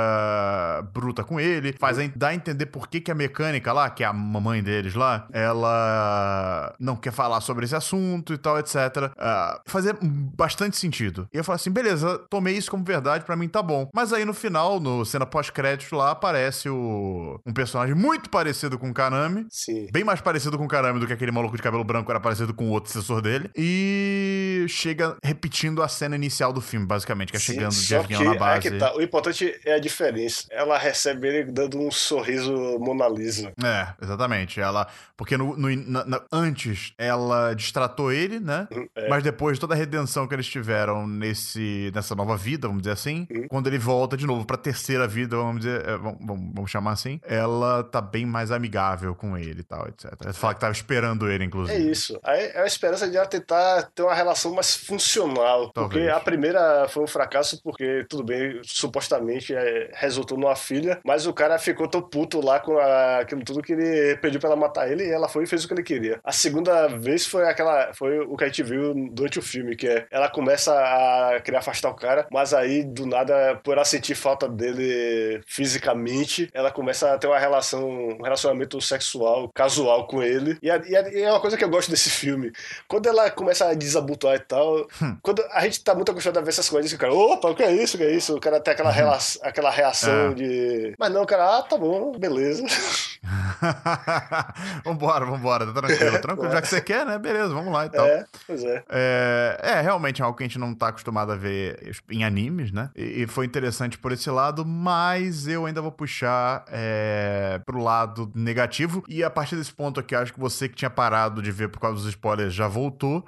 [0.93, 1.75] bruta com ele?
[1.79, 4.63] Faz a, dá a entender por que, que a mecânica lá, que é a mamãe
[4.63, 8.77] deles lá, ela não quer falar sobre esse assunto e tal, etc.
[9.19, 11.29] Ah, fazia bastante sentido.
[11.33, 13.89] E eu falei assim, beleza, tomei isso como verdade, pra mim tá bom.
[13.95, 18.91] Mas aí no final, no cena pós-crédito lá, aparece o, um personagem muito parecido com
[18.91, 19.47] o Kanami.
[19.51, 19.87] Sim.
[19.93, 22.53] Bem mais parecido com o Karami do que aquele maluco de cabelo branco era parecido
[22.55, 23.51] com o outro assessor dele.
[23.57, 28.25] E chega repetindo a cena inicial do filme, basicamente, que é Sim, chegando de avião
[28.25, 28.71] na aí base.
[28.71, 28.95] que tá.
[28.97, 30.47] O importante é a diferença.
[30.51, 33.53] Ela recebe ele dando um sorriso Mona Lisa.
[33.63, 34.61] É, exatamente.
[34.61, 34.87] Ela.
[35.17, 38.67] Porque no, no- na- na- antes ela distratou ele, né?
[38.97, 39.09] É.
[39.09, 42.93] Mas depois de toda a redenção que eles tiveram nesse, nessa nova vida, vamos dizer
[42.93, 43.47] assim, Uhum.
[43.49, 46.19] quando ele volta de novo pra terceira vida, vamos dizer, é, vamos,
[46.55, 50.13] vamos- chamar assim, ela tá bem mais amigável com ele e tal, etc.
[50.23, 51.91] Ela fala que tava esperando ele, É inclusive.
[51.91, 52.19] isso.
[52.23, 55.71] Aí é a esperança de ela tentar ter uma relação mais funcional.
[55.73, 56.05] Talvez.
[56.05, 61.27] Porque a primeira foi um fracasso, porque, tudo bem, supostamente é, resultou numa filha, mas
[61.27, 64.57] o cara ficou tão puto lá com a- aquilo tudo que ele pediu pra ela
[64.57, 66.21] matar ele e ela foi e fez o que ele queria.
[66.23, 67.93] A segunda vez foi aquela.
[67.95, 71.57] Foi o que a gente viu durante o filme, que é ela começa a querer
[71.57, 77.13] afastar o cara, mas aí, do nada, por ela sentir falta dele fisicamente, ela começa
[77.13, 80.57] a ter uma relação, um relacionamento sexual, casual com ele.
[80.63, 82.51] E, e e é uma coisa que eu gosto desse filme.
[82.89, 84.89] Quando ela começa a desabotoar e tal,
[85.21, 87.55] quando a gente tá muito acostumado a ver essas coisas, que o cara, opa, o
[87.55, 88.35] que é isso, o que é isso?
[88.35, 90.35] O cara tem aquela, rela aquela reação É.
[90.35, 90.95] de.
[90.99, 92.65] Mas não, o cara, ah, tá bom, beleza.
[94.83, 96.53] vambora, vambora, tá tranquilo, tranquilo.
[96.53, 97.19] Já que você quer, né?
[97.19, 98.07] Beleza, vamos lá e tal.
[98.07, 98.83] É, pois é.
[98.89, 102.73] É, é, realmente é algo que a gente não tá acostumado a ver em animes,
[102.73, 102.89] né?
[102.97, 108.31] E, e foi interessante por esse lado, mas eu ainda vou puxar é, pro lado
[108.35, 109.05] negativo.
[109.09, 111.81] E a partir desse ponto aqui, acho que você que tinha parado de ver por
[111.81, 113.25] causa dos spoilers já voltou.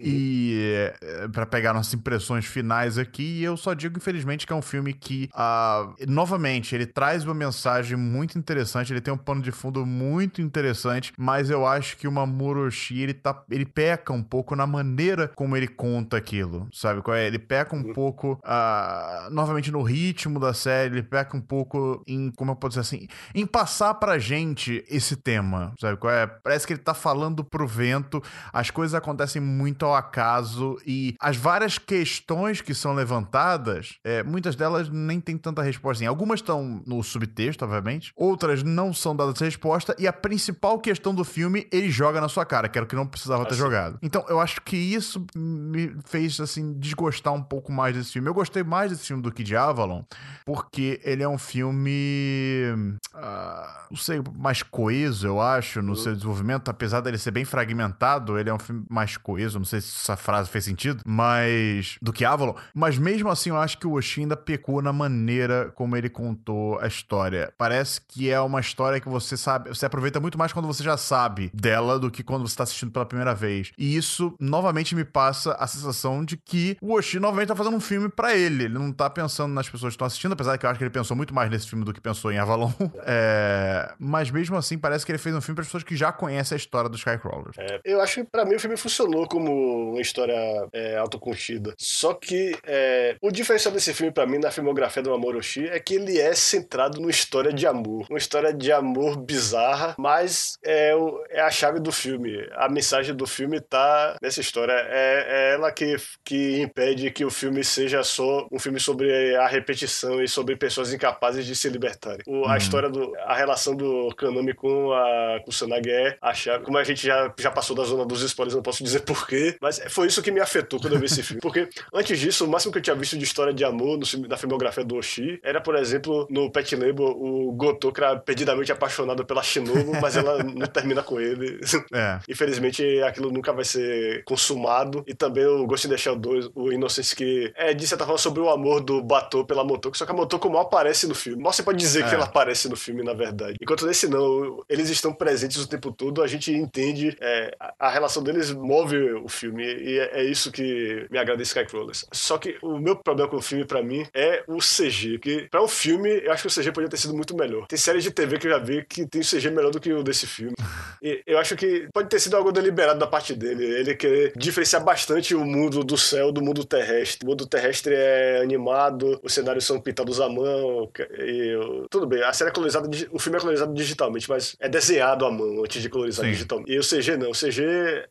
[0.00, 4.62] E é, para pegar nossas impressões finais aqui, eu só digo, infelizmente, que é um
[4.62, 9.50] filme que, ah, novamente, ele traz uma mensagem muito interessante, ele tem um pano de
[9.50, 14.22] fundo muito interessante, mas eu acho que o Mamoru Oshii, ele, tá, ele peca um
[14.22, 17.26] pouco na maneira como ele conta aquilo, sabe qual é?
[17.26, 22.30] Ele peca um pouco, ah, novamente, no ritmo da série, ele peca um pouco em,
[22.30, 26.26] como eu posso dizer assim, em passar pra gente esse tema, sabe qual é?
[26.26, 28.22] Parece que ele tá falando pro vento,
[28.52, 34.54] as coisas acontecem muito ao acaso e as várias questões que são levantadas, é, muitas
[34.54, 35.98] delas nem tem tanta resposta.
[35.98, 36.06] Assim.
[36.06, 41.24] Algumas estão no subtexto, obviamente, outras não são dadas resposta e a principal questão do
[41.24, 43.62] filme ele joga na sua cara, que era o que não precisava ter Assim.
[43.62, 43.98] jogado.
[44.02, 48.28] Então eu acho que isso me fez assim desgostar um pouco mais desse filme.
[48.28, 50.02] Eu gostei mais desse filme do que de Avalon,
[50.44, 56.68] porque ele é um filme, ah, não sei, mais coeso, eu acho, no seu desenvolvimento,
[56.70, 60.16] apesar dele ser bem fragmentado, ele é um filme mais coeso, não sei se essa
[60.16, 64.24] frase fez sentido, mas do que Avalon, mas mesmo assim eu acho que o Oshii
[64.24, 67.52] ainda pecou na maneira como ele contou a história.
[67.56, 70.96] Parece que é uma história que você sabe, você aproveita muito mais quando você já
[70.96, 73.72] sabe dela do que quando você está assistindo pela primeira vez.
[73.78, 77.80] E isso novamente me passa a sensação de que o Oshii novamente tá fazendo um
[77.80, 78.64] filme pra ele.
[78.64, 80.90] Ele não tá pensando nas pessoas que estão assistindo, apesar que eu acho que ele
[80.90, 82.70] pensou muito mais nesse filme do que pensou em Avalon.
[83.10, 86.56] É, mas mesmo assim, parece que ele fez um filme para pessoas que já conhecem
[86.56, 87.56] a história dos Skycrawlers.
[87.56, 90.34] É, eu acho que pra mim o filme funcionou como uma história
[90.72, 91.74] é, autocontida.
[91.78, 95.78] Só que é, o diferencial desse filme pra mim na filmografia do Mamoru Oshii é
[95.80, 98.06] que ele é centrado numa história de amor.
[98.08, 102.46] Uma história de amor bizarra, mas é, o- é a chave do filme.
[102.54, 104.72] A mensagem do filme tá nessa história.
[104.72, 109.46] É, é ela que, que impede que o filme seja só um filme sobre a
[109.46, 112.22] repetição e sobre pessoas incapazes de se libertarem.
[112.26, 113.14] O- A história do.
[113.24, 116.64] A relação do Kanami com, a, com o Sanagi é a chave.
[116.64, 119.80] Como a gente já, já passou da zona dos spoilers, não posso dizer porquê, mas
[119.88, 121.40] foi isso que me afetou quando eu vi esse filme.
[121.40, 124.36] Porque antes disso, o máximo que eu tinha visto de história de amor no, na
[124.36, 129.24] filmografia do Oshi era, por exemplo, no Pet Label, o Goto, que era perdidamente apaixonado
[129.24, 131.60] pela Shinobu, mas ela não termina com ele.
[131.92, 132.18] É.
[132.28, 135.04] Infelizmente, aquilo nunca vai ser consumado.
[135.06, 138.18] E também o Ghost in the Shell 2, o Innocence, que é, de certa forma,
[138.18, 139.96] sobre o amor do Batou pela Motoko.
[139.96, 141.42] Só que a Motoko mal aparece no filme.
[141.42, 142.08] Mal você pode dizer É.
[142.08, 143.56] que ela aparece no filme, na verdade.
[143.60, 147.90] Enquanto nesse não, eles estão presentes o tempo todo, a gente entende, é, a, a
[147.90, 149.37] relação deles move o filme.
[149.46, 152.06] E é, é isso que me agrada em Skycrawlers.
[152.12, 155.18] Só que o meu problema com o filme, pra mim, é o CG.
[155.18, 157.66] Que pra um filme, eu acho que o CG podia ter sido muito melhor.
[157.66, 160.02] Tem séries de TV que eu já vi que tem CG melhor do que o
[160.02, 160.54] desse filme.
[161.00, 163.64] E eu acho que pode ter sido algo deliberado da parte dele.
[163.64, 167.24] Ele querer diferenciar bastante o mundo do céu do mundo terrestre.
[167.24, 170.90] O mundo terrestre é animado, os cenários são pintados à mão.
[171.20, 171.54] E,
[171.88, 175.30] tudo bem, a série é colorizada, o filme é colorizado digitalmente, mas é desenhado à
[175.30, 176.32] mão antes de colorizar Sim.
[176.32, 176.72] digitalmente.
[176.72, 177.30] E o CG não.
[177.30, 177.62] O CG,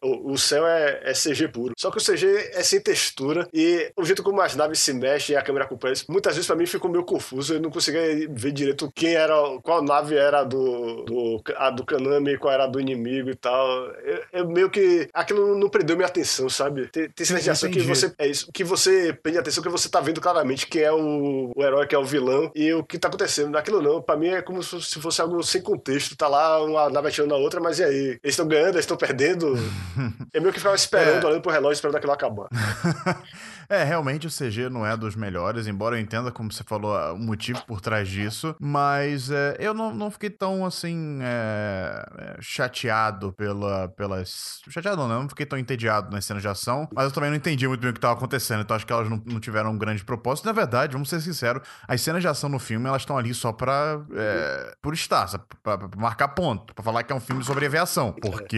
[0.01, 1.73] o, o céu é, é CG puro.
[1.77, 5.34] Só que o CG é sem textura e o jeito como as naves se mexem
[5.34, 7.56] e a câmera acompanha isso, muitas vezes pra mim ficou meio confuso.
[7.56, 12.34] Eu não conseguia ver direito quem era, qual nave era do, do, a do Kanami
[12.34, 13.68] e qual era a do inimigo e tal.
[14.03, 15.10] Eu, eu meio que.
[15.14, 16.88] Aquilo não prendeu minha atenção, sabe?
[16.88, 18.14] Tem, tem cenas de ação que você.
[18.18, 21.64] É isso, que você prende atenção, que você tá vendo claramente quem é o, o
[21.64, 23.56] herói, quem é o vilão e o que tá acontecendo.
[23.57, 26.15] Aquilo não, pra mim é como se fosse algo sem contexto.
[26.15, 28.19] Tá lá uma nave atirando na outra, mas e aí?
[28.23, 29.57] Eles estão ganhando, eles estão perdendo.
[30.34, 31.25] Eu meio que ficava esperando, É.
[31.25, 32.47] olhando pro relógio, esperando aquilo acabar.
[33.69, 37.19] É, realmente o CG não é dos melhores, embora eu entenda, como você falou, o
[37.19, 43.34] motivo por trás disso, mas é, eu não, não fiquei tão, assim, é, é, chateado
[43.34, 44.61] pela, pelas...
[44.69, 45.15] Chateado não, né?
[45.15, 47.89] Não fiquei tão entediado nas cenas de ação, mas eu também não entendi muito bem
[47.89, 50.45] o que estava acontecendo, então acho que elas não, não tiveram um grande propósito.
[50.45, 53.52] Na verdade, vamos ser sinceros, as cenas de ação no filme, elas estão ali só
[53.52, 53.99] pra...
[54.15, 57.65] É, por estar, só pra, pra marcar ponto, pra falar que é um filme sobre
[57.65, 58.57] aviação, porque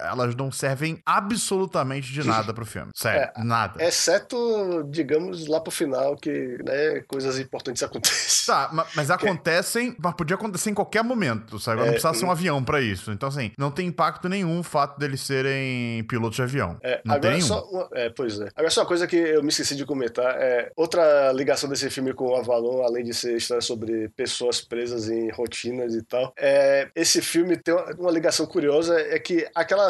[0.00, 2.90] elas não servem absolutamente de nada pro filme.
[2.94, 3.82] Sério, nada.
[3.98, 6.30] Exceto, digamos, lá pro final, que
[6.64, 8.46] né, coisas importantes acontecem.
[8.46, 11.78] Tá, ma- mas acontecem, mas podia acontecer em qualquer momento, sabe?
[11.80, 13.10] Não É, precisava ser um avião pra isso.
[13.10, 16.78] Então, assim, não tem impacto nenhum o fato deles serem pilotos de avião.
[16.80, 17.46] É, não tem agora nenhum.
[17.46, 18.48] só uma, é, pois é.
[18.54, 22.12] Agora só uma coisa que eu me esqueci de comentar é outra ligação desse filme
[22.14, 26.32] com o Avalon, além de ser história sobre pessoas presas em rotinas e tal.
[26.38, 29.88] É, esse filme tem uma, uma ligação curiosa é que aquela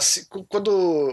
[0.48, 0.68] quando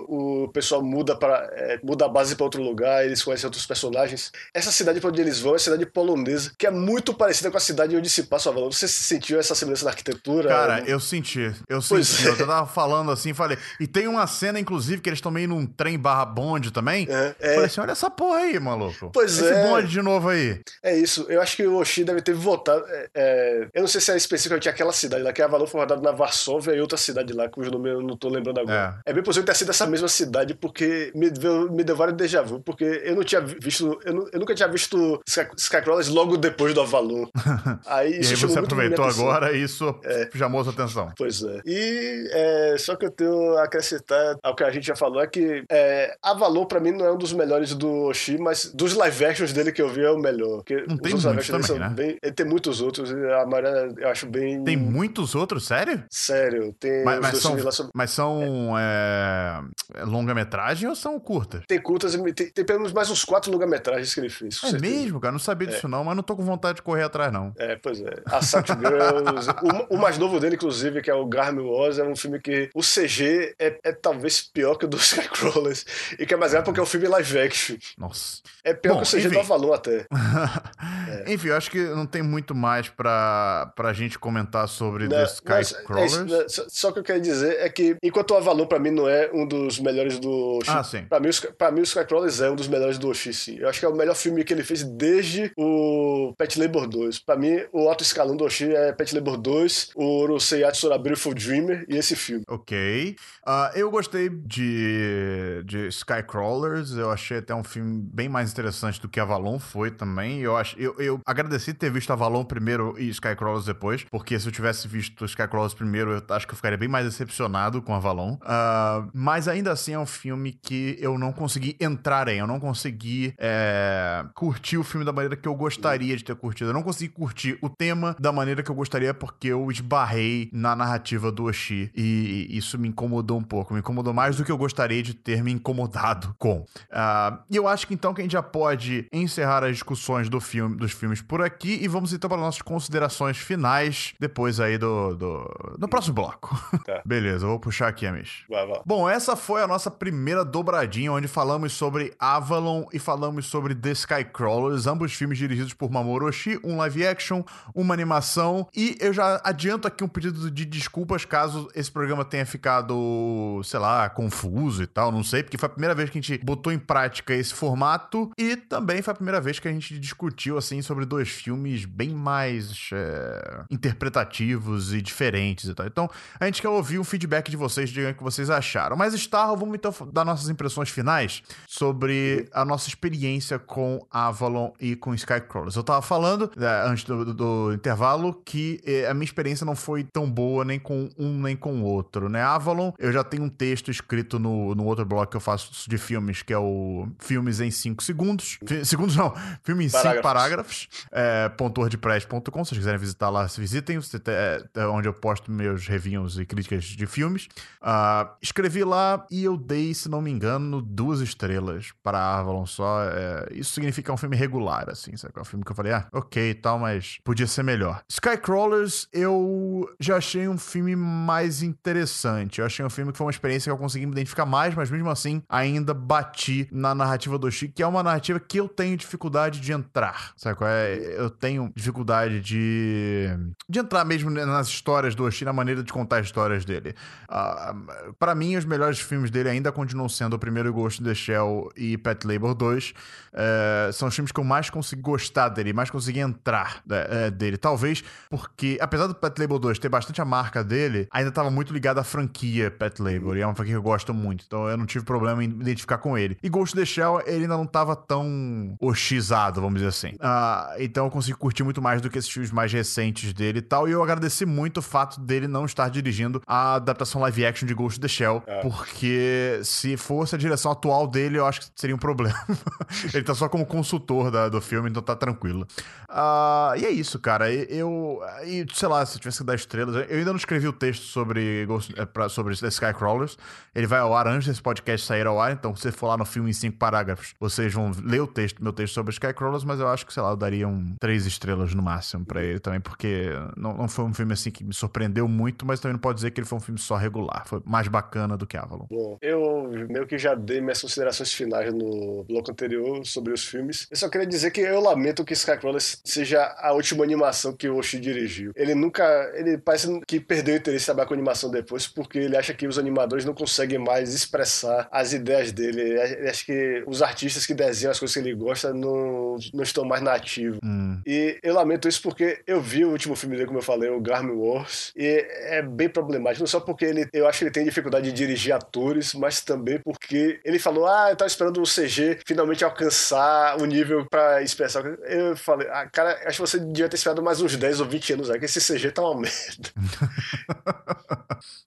[0.07, 1.49] o pessoal muda para
[1.83, 4.31] muda a base para outro lugar, eles conhecem outros personagens.
[4.53, 7.57] Essa cidade para onde eles vão é a cidade polonesa, que é muito parecida com
[7.57, 8.71] a cidade onde se passa o Avalon.
[8.71, 10.49] Você sentiu essa semelhança na arquitetura?
[10.49, 11.53] Cara, eu senti.
[11.67, 12.27] Eu Pois senti.
[12.27, 12.31] é.
[12.31, 13.57] Eu tava falando assim, falei.
[13.79, 17.07] E tem uma cena, inclusive, que eles estão meio num trem barra bonde também.
[17.09, 17.49] É, é.
[17.53, 19.09] Falei assim: olha essa porra aí, maluco.
[19.13, 19.67] Pois Esse é.
[19.67, 20.59] bonde de novo aí.
[20.83, 21.25] É isso.
[21.29, 22.83] Eu acho que o Oshi deve ter voltado.
[22.89, 25.79] é, é, eu não sei se é específico aquela cidade lá, que a Avalon foi
[25.81, 28.99] rodada na Varsóvia e outra cidade lá, cujo nome eu não tô lembrando agora.
[29.05, 32.41] É, bem possível ter sido essa mesma cidade, porque me deu, me deu vários déjà
[32.41, 33.99] vu, porque eu não tinha visto.
[34.03, 37.25] Eu, nu- eu nunca tinha visto Sky- Skycrawlers logo depois do Avalon.
[37.85, 39.95] Aí E aí você aproveitou agora e isso
[40.35, 41.11] chamou sua atenção.
[41.17, 41.61] Pois é.
[41.65, 45.27] E é, só que eu tenho a acrescentar ao que a gente já falou é
[45.27, 49.25] que é, Avalon pra mim não é um dos melhores do Oshi, mas dos live
[49.25, 50.57] actions dele que eu vi é o melhor.
[50.57, 51.93] Porque Não tem outros live muitos actions dele também, são né?
[51.95, 53.11] bem- Ele tem muitos outros.
[53.11, 54.63] e A maioria eu acho bem.
[54.63, 56.03] Tem muitos outros, sério?
[56.09, 59.61] Sério, tem Mas, mas são, sobre- mas são é,
[59.95, 61.61] é longa-metragem ou são curtas?
[61.67, 64.55] Tem curtas, e tem, tem pelo menos mais uns quatro longa-metragens que ele fez.
[64.63, 64.81] É certeza.
[64.95, 65.31] mesmo, cara?
[65.31, 67.53] Não sabia disso não, mas não tô com vontade de correr atrás, não.
[67.57, 68.13] É, pois é.
[68.25, 69.49] Assault Girls.
[69.89, 72.69] o, o mais novo dele, inclusive, que é o Garmin Wars, é um filme que
[72.73, 75.85] o CG é, é talvez pior que o do Skycrawlers.
[76.19, 77.75] E que é mais grave porque é um filme live action.
[77.97, 78.41] Nossa.
[78.63, 79.29] É pior Bom, que o CG enfim.
[79.35, 80.05] do Avalon até.
[81.27, 85.15] Enfim, eu acho que não tem muito mais pra, pra gente comentar sobre Né?
[85.25, 86.17] The Mas é Skycrawlers.
[86.25, 86.45] né?
[86.47, 89.29] Só, só que eu quero dizer é que, enquanto o Avalon pra mim não é
[89.33, 91.03] um dos melhores do Ah, sim.
[91.05, 93.57] pra, mim, o Sky- pra mim o Skycrawlers é um dos melhores do Oshi, sim.
[93.59, 97.19] Eu acho que é o melhor filme que ele fez desde o Pet Labor 2.
[97.19, 101.33] Pra mim, o alto escalão do Oshi é Pet Labor 2, o Urusei Yatsura Beautiful
[101.33, 102.43] Dreamer e esse filme.
[102.47, 103.15] Ok.
[103.45, 106.91] Ah, eu gostei de, de Skycrawlers.
[106.91, 110.41] Eu achei até um filme bem mais interessante do que Avalon foi também.
[110.41, 114.51] Eu, ach, eu, eu agradeci ter visto Avalon primeiro e Skycrawlers depois, porque se eu
[114.51, 118.37] tivesse visto Skycrawlers primeiro, eu acho que eu ficaria bem mais decepcionado com Avalon.
[118.41, 122.34] Ah, mas ainda assim é um filme que eu não consegui entrar em.
[122.39, 126.69] Eu não consegui é, curtir o filme da maneira que eu gostaria de ter curtido.
[126.69, 130.75] Eu não consegui curtir o tema da maneira que eu gostaria porque eu esbarrei na
[130.75, 131.91] narrativa do Oshi.
[131.95, 133.73] E isso me incomodou um pouco.
[133.73, 136.65] Me incomodou mais do que eu gostaria de ter me incomodado com.
[136.91, 140.39] Ah, e eu acho que então que a gente já pode encerrar as discussões do
[140.39, 145.15] filme, dos filmes por aqui e vamos então para nossas considerações finais depois aí do,
[145.15, 146.55] do, próximo bloco.
[146.85, 147.01] Tá.
[147.05, 148.45] Beleza, eu vou puxar aqui, Amish.
[148.49, 148.81] Vai, vai.
[148.85, 153.91] Bom, essa foi a nossa primeira dobradinha, onde falamos sobre Avalon e falamos sobre The
[153.91, 157.43] Skycrawlers, ambos filmes dirigidos por Mamoru Oshii, um live action,
[157.73, 162.45] uma animação, e eu já adianto aqui um pedido de desculpas caso esse programa tenha
[162.45, 166.21] ficado, sei lá, confuso e tal, não sei, porque foi a primeira vez que a
[166.21, 169.99] gente botou em prática esse formato e também foi a primeira vez que a gente
[169.99, 175.85] discutiu, assim, sobre dois filmes bem mais é, interpretativos e diferentes e tal.
[175.85, 178.95] Então, a gente quer ouvir um feedback de vocês, digam o que vocês acharam.
[178.95, 182.14] Mas, Star, vamos então dar nossas impressões finais sobre
[182.53, 185.75] a nossa experiência com Avalon e com Skycrawlers.
[185.75, 190.03] Eu tava falando, é, antes do, do- intervalo, que é, a minha experiência não foi
[190.03, 192.41] tão boa nem com um nem com o outro, né?
[192.41, 195.97] Avalon, eu já tenho um texto escrito no, no outro blog que eu faço de
[195.97, 198.57] filmes, que é o Filmes em 5 Segundos.
[198.83, 199.33] Segundos não,
[199.63, 200.87] filme em 5 Parágrafos.
[201.11, 203.97] É, .wordpress.com, se vocês quiserem visitar lá, se visitem.
[203.99, 207.47] Você te- é, onde eu posto meus reviews e críticas de filmes.
[207.81, 213.03] Ah, escrevi lá e eu dei, se não me engano, duas estrelas para Avalon só.
[213.05, 215.33] É, isso significa um filme regular, assim, sabe?
[215.35, 218.03] É um filme que eu falei, ah, ok e tal, mas podia ser melhor.
[218.07, 222.59] Skycrawlers, eu já achei um filme mais interessante.
[222.59, 224.91] Eu achei um filme que foi uma experiência que eu consegui me identificar mais, mas
[224.91, 228.95] mesmo assim, ainda bati na narrativa do Chico, que é uma narrativa que eu tenho
[228.95, 230.59] dificuldade de entrar, sabe?
[230.61, 231.15] é?
[231.17, 233.29] Eu tenho dificuldade de,
[233.67, 236.93] de entrar mesmo nas histórias do Oshi, na maneira de contar as histórias dele.
[237.27, 237.73] Ah,
[238.19, 241.71] para mim, os melhores filmes dele ainda continuam sendo o primeiro Ghost in the Shell
[241.75, 242.93] e Pet Labor 2.
[243.37, 247.57] Eh, são os filmes que eu mais consegui gostar dele, mais consegui entrar eh, dele.
[247.57, 251.73] Talvez porque, apesar do Pet Labor 2 ter bastante a marca dele, ainda estava muito
[251.73, 253.35] ligado à franquia Pet Labor.
[253.37, 254.45] E é uma franquia que eu gosto muito.
[254.47, 256.37] Então eu não tive problema em me identificar com ele.
[256.41, 260.15] E Ghost in the Shell, ele ainda não estava tão oshizado, vamos dizer assim.
[260.19, 263.61] Ah, então eu consegui curtir muito mais do que esses filmes mais recentes dele e
[263.61, 263.87] tal.
[263.87, 267.73] E eu agradeci muito o fato dele não estar dirigindo a adaptação live action de
[267.73, 268.43] Ghost in the Shell.
[268.47, 268.59] Ah.
[268.61, 272.35] Porque se fosse a direção atual dele, eu acho que seria um problema.
[273.13, 275.67] ele tá só como consultor da- do filme, então tá tranquilo.
[276.09, 277.51] Ah, e é isso, cara.
[277.53, 278.21] Eu.
[278.45, 279.95] E, sei lá, se eu tivesse que dar estrelas.
[280.09, 283.37] Eu ainda não escrevi o texto sobre, eh, sobre Skycrawlers.
[283.73, 285.51] Ele vai ao ar antes desse podcast sair ao ar.
[285.51, 288.63] Então, se você for lá no filme em cinco parágrafos, vocês vão ler o texto,
[288.63, 289.63] meu texto sobre Skycrawlers.
[289.63, 292.59] Mas eu acho que, sei lá, eu daria um três estrelas no máximo pra ele
[292.59, 292.79] também.
[292.79, 296.15] Porque não, não foi um filme assim que me surpreendeu muito, mas também não pode
[296.15, 297.43] dizer que ele foi um filme só regular.
[297.45, 298.85] Foi mais bacana do que Avalon.
[298.89, 303.87] Bom, eu meio que já dei minhas considerações finais no bloco anterior sobre os filmes.
[303.89, 307.77] Eu só queria dizer que eu lamento que Skycrawlers seja a última animação que o
[307.77, 308.51] Oshii dirigiu.
[308.55, 309.03] Ele nunca.
[309.35, 312.67] Ele parece que perdeu o interesse em trabalhar com animação depois, porque ele acha que
[312.67, 315.81] os animadores não conseguem mais expressar as ideias dele.
[315.81, 319.85] Ele acha que os artistas que desenham as coisas que ele gosta não, não estão
[319.85, 320.59] mais nativos.
[320.63, 320.99] Hum.
[321.05, 324.01] E eu lamento isso porque eu vi o último filme dele, como eu falei, o
[324.01, 326.41] Garmin Wars, e é bem problemático.
[326.41, 329.79] Não só porque ele, eu acho que ele tem dificuldade de dirigir atores, mas também
[329.79, 334.85] porque ele falou: Ah, eu tava esperando o CG finalmente alcançar o nível pra expressar.
[335.03, 338.13] Eu falei: Ah, cara, acho que você devia ter esperado mais uns 10 ou 20
[338.13, 339.69] anos aí, que esse CG tá uma merda.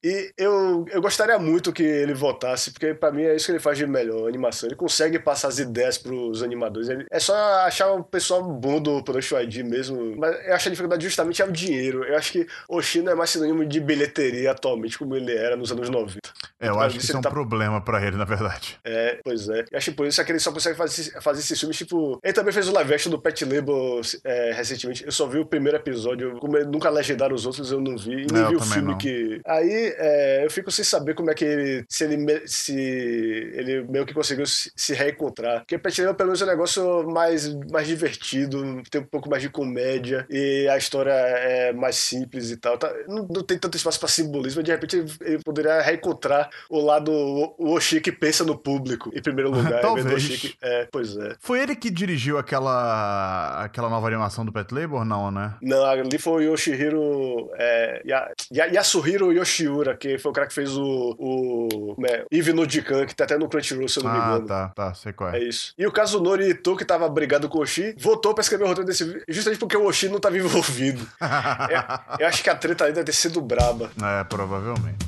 [0.03, 3.59] e eu, eu gostaria muito que ele voltasse, porque pra mim é isso que ele
[3.61, 4.69] faz de melhor, animação.
[4.69, 6.89] Ele consegue passar as ideias pros animadores.
[6.89, 7.35] Ele, é só
[7.67, 10.17] achar o pessoal bom do Production ID mesmo.
[10.17, 12.05] Mas eu acho a dificuldade justamente é o dinheiro.
[12.05, 15.71] Eu acho que o China é mais sinônimo de bilheteria atualmente, como ele era nos
[15.73, 16.19] anos 90.
[16.61, 18.79] É, eu Então, acho que isso é um ele tá- problema pra ele, na verdade.
[18.85, 19.65] É, pois é.
[19.71, 22.19] Eu acho que por isso é que ele só consegue fazer, fazer esses filmes, tipo.
[22.23, 25.05] Ele também fez o live action do Pet Label é, recentemente.
[25.05, 26.39] Eu só vi o primeiro episódio.
[26.39, 28.25] Como ele nunca legendaram os outros, eu não vi.
[28.25, 28.99] E nem vi o filme não.
[28.99, 29.41] que.
[29.47, 31.85] Aí é, eu fico sem saber como é que ele.
[31.89, 35.61] Se ele, se ele meio que conseguiu se, se reencontrar.
[35.61, 39.43] Porque Pet Label, pelo menos, é um negócio mais, mais divertido, tem um pouco mais
[39.43, 40.27] de comédia.
[40.31, 42.77] E a história é mais simples e tal.
[42.79, 44.63] Tá- não, não tem tanto espaço pra simbolismo.
[44.63, 47.13] De repente, ele, ele poderia reencontrar o lado.
[47.13, 49.68] O, o que pensa no público, em primeiro lugar.
[49.83, 50.07] Talvez.
[50.15, 51.37] Oshii que- É, pois é.
[51.41, 55.05] Foi ele que dirigiu aquela, aquela nova animação do Pet Labor?
[55.05, 55.55] Não, né?
[55.63, 57.51] Não, ali foi o Yoshihiro.
[57.55, 61.15] É, Ya- Ya- Yasuhiro Yoshiura, que foi o cara que fez o.
[61.19, 62.25] o como é?
[62.31, 64.47] Eve no Jikan, que tá até no Crunchyroll, se eu não me Ah, engano.
[64.47, 65.45] tá, tá, sei qual É é.
[65.45, 65.73] isso.
[65.79, 68.87] E o Kazunori Ito, que tava brigado com o Oshi, voltou pra escrever o roteiro
[68.89, 71.07] desse vídeo, justamente porque o Oshi não tava envolvido.
[71.21, 71.21] Eu,
[72.21, 73.91] eu acho que a treta aí deve ter sido braba.
[74.03, 75.08] É, provavelmente.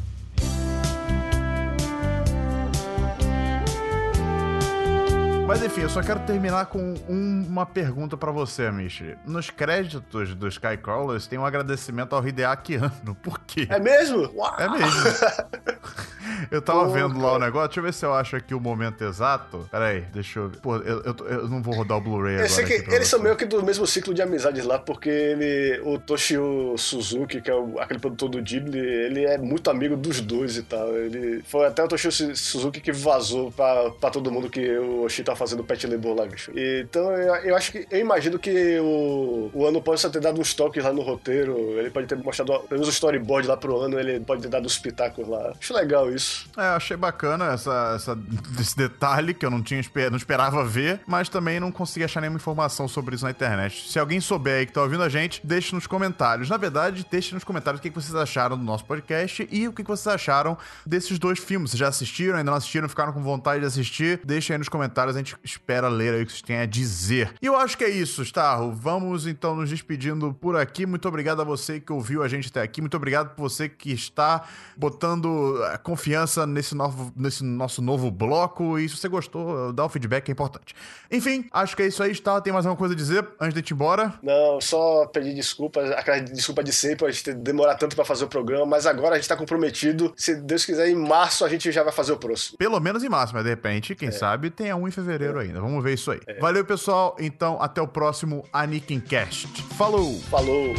[5.51, 9.19] Mas enfim, eu só quero terminar com um- uma pergunta pra você, Michi.
[9.27, 13.17] Nos créditos do Skycrawlers tem um agradecimento ao Hideaki Anno.
[13.21, 13.67] Por quê?
[13.69, 14.31] É mesmo?
[14.33, 14.55] Uau!
[14.61, 15.01] É mesmo.
[16.51, 17.45] eu tava Pô, vendo lá o cara.
[17.47, 17.69] negócio.
[17.69, 19.69] Deixa eu ver se eu acho aqui o momento exato.
[19.71, 20.59] Pera aí, deixa eu ver.
[20.61, 22.47] Pô, eu, eu, eu não vou rodar o Blu-ray agora.
[22.47, 23.25] Eu sei que eles são você.
[23.25, 27.55] meio que do mesmo ciclo de amizades lá, porque ele, o Toshio Suzuki, que é
[27.55, 30.89] o- aquele produtor do Ghibli, ele é muito amigo dos dois e tal.
[30.97, 35.03] Ele foi até o Toshio Su- Suzuki que vazou pra, pra todo mundo que o
[35.05, 36.51] Oshi tá fazendo o Pet Labor lá, bicho.
[36.55, 40.55] Então eu, eu acho que, eu imagino que o, o ano possa ter dado uns
[40.55, 43.99] toques lá no roteiro, ele pode ter mostrado pelo menos o storyboard lá pro ano,
[43.99, 45.53] ele pode ter dado os pitacos lá.
[45.59, 46.20] Acho legal isso.
[46.57, 48.19] É, eu achei bacana essa, essa-
[48.61, 49.81] esse detalhe que eu não tinha
[50.11, 53.91] não esperava ver, mas também não consegui achar nenhuma informação sobre isso na internet.
[53.91, 56.49] Se alguém souber aí que tá ouvindo a gente, deixe nos comentários.
[56.49, 59.83] Na verdade, deixe nos comentários o que vocês acharam do nosso podcast e o que
[59.83, 60.57] vocês acharam
[60.87, 61.71] desses dois filmes.
[61.71, 64.21] Vocês já assistiram, ainda não assistiram, ficaram com vontade de assistir?
[64.25, 67.33] Deixem aí nos comentários, a gente espera ler aí o que vocês têm a dizer.
[67.41, 68.73] E eu acho que é isso, Starro.
[68.73, 70.85] Vamos então nos despedindo por aqui.
[70.87, 72.81] Muito obrigado a você que ouviu a gente até aqui.
[72.81, 74.43] Muito obrigado por você que está
[74.77, 78.79] botando eh, confiança nesse, novo, nesse nosso novo bloco.
[78.79, 80.75] E se você gostou, dá o feedback, é importante.
[81.11, 82.41] Enfim, acho que é isso aí, Starro.
[82.41, 84.15] Tem mais alguma coisa a dizer antes de ir embora?
[84.23, 88.25] Não, só pedir desculpas, aquela desculpa de sempre, a gente ter demorar tanto pra fazer
[88.25, 90.13] o programa, mas agora a gente tá comprometido.
[90.17, 92.59] Se Deus quiser, em março a gente já vai fazer o próximo.
[92.59, 95.61] Pelo menos em março, mas de repente, quem sabe, tenha um em fevereiro ainda.
[95.61, 96.21] Vamos ver isso aí.
[96.41, 97.17] Valeu, pessoal.
[97.19, 99.49] Então, até o próximo Anikin Cast.
[99.77, 100.19] Falou!
[100.31, 100.75] Falou!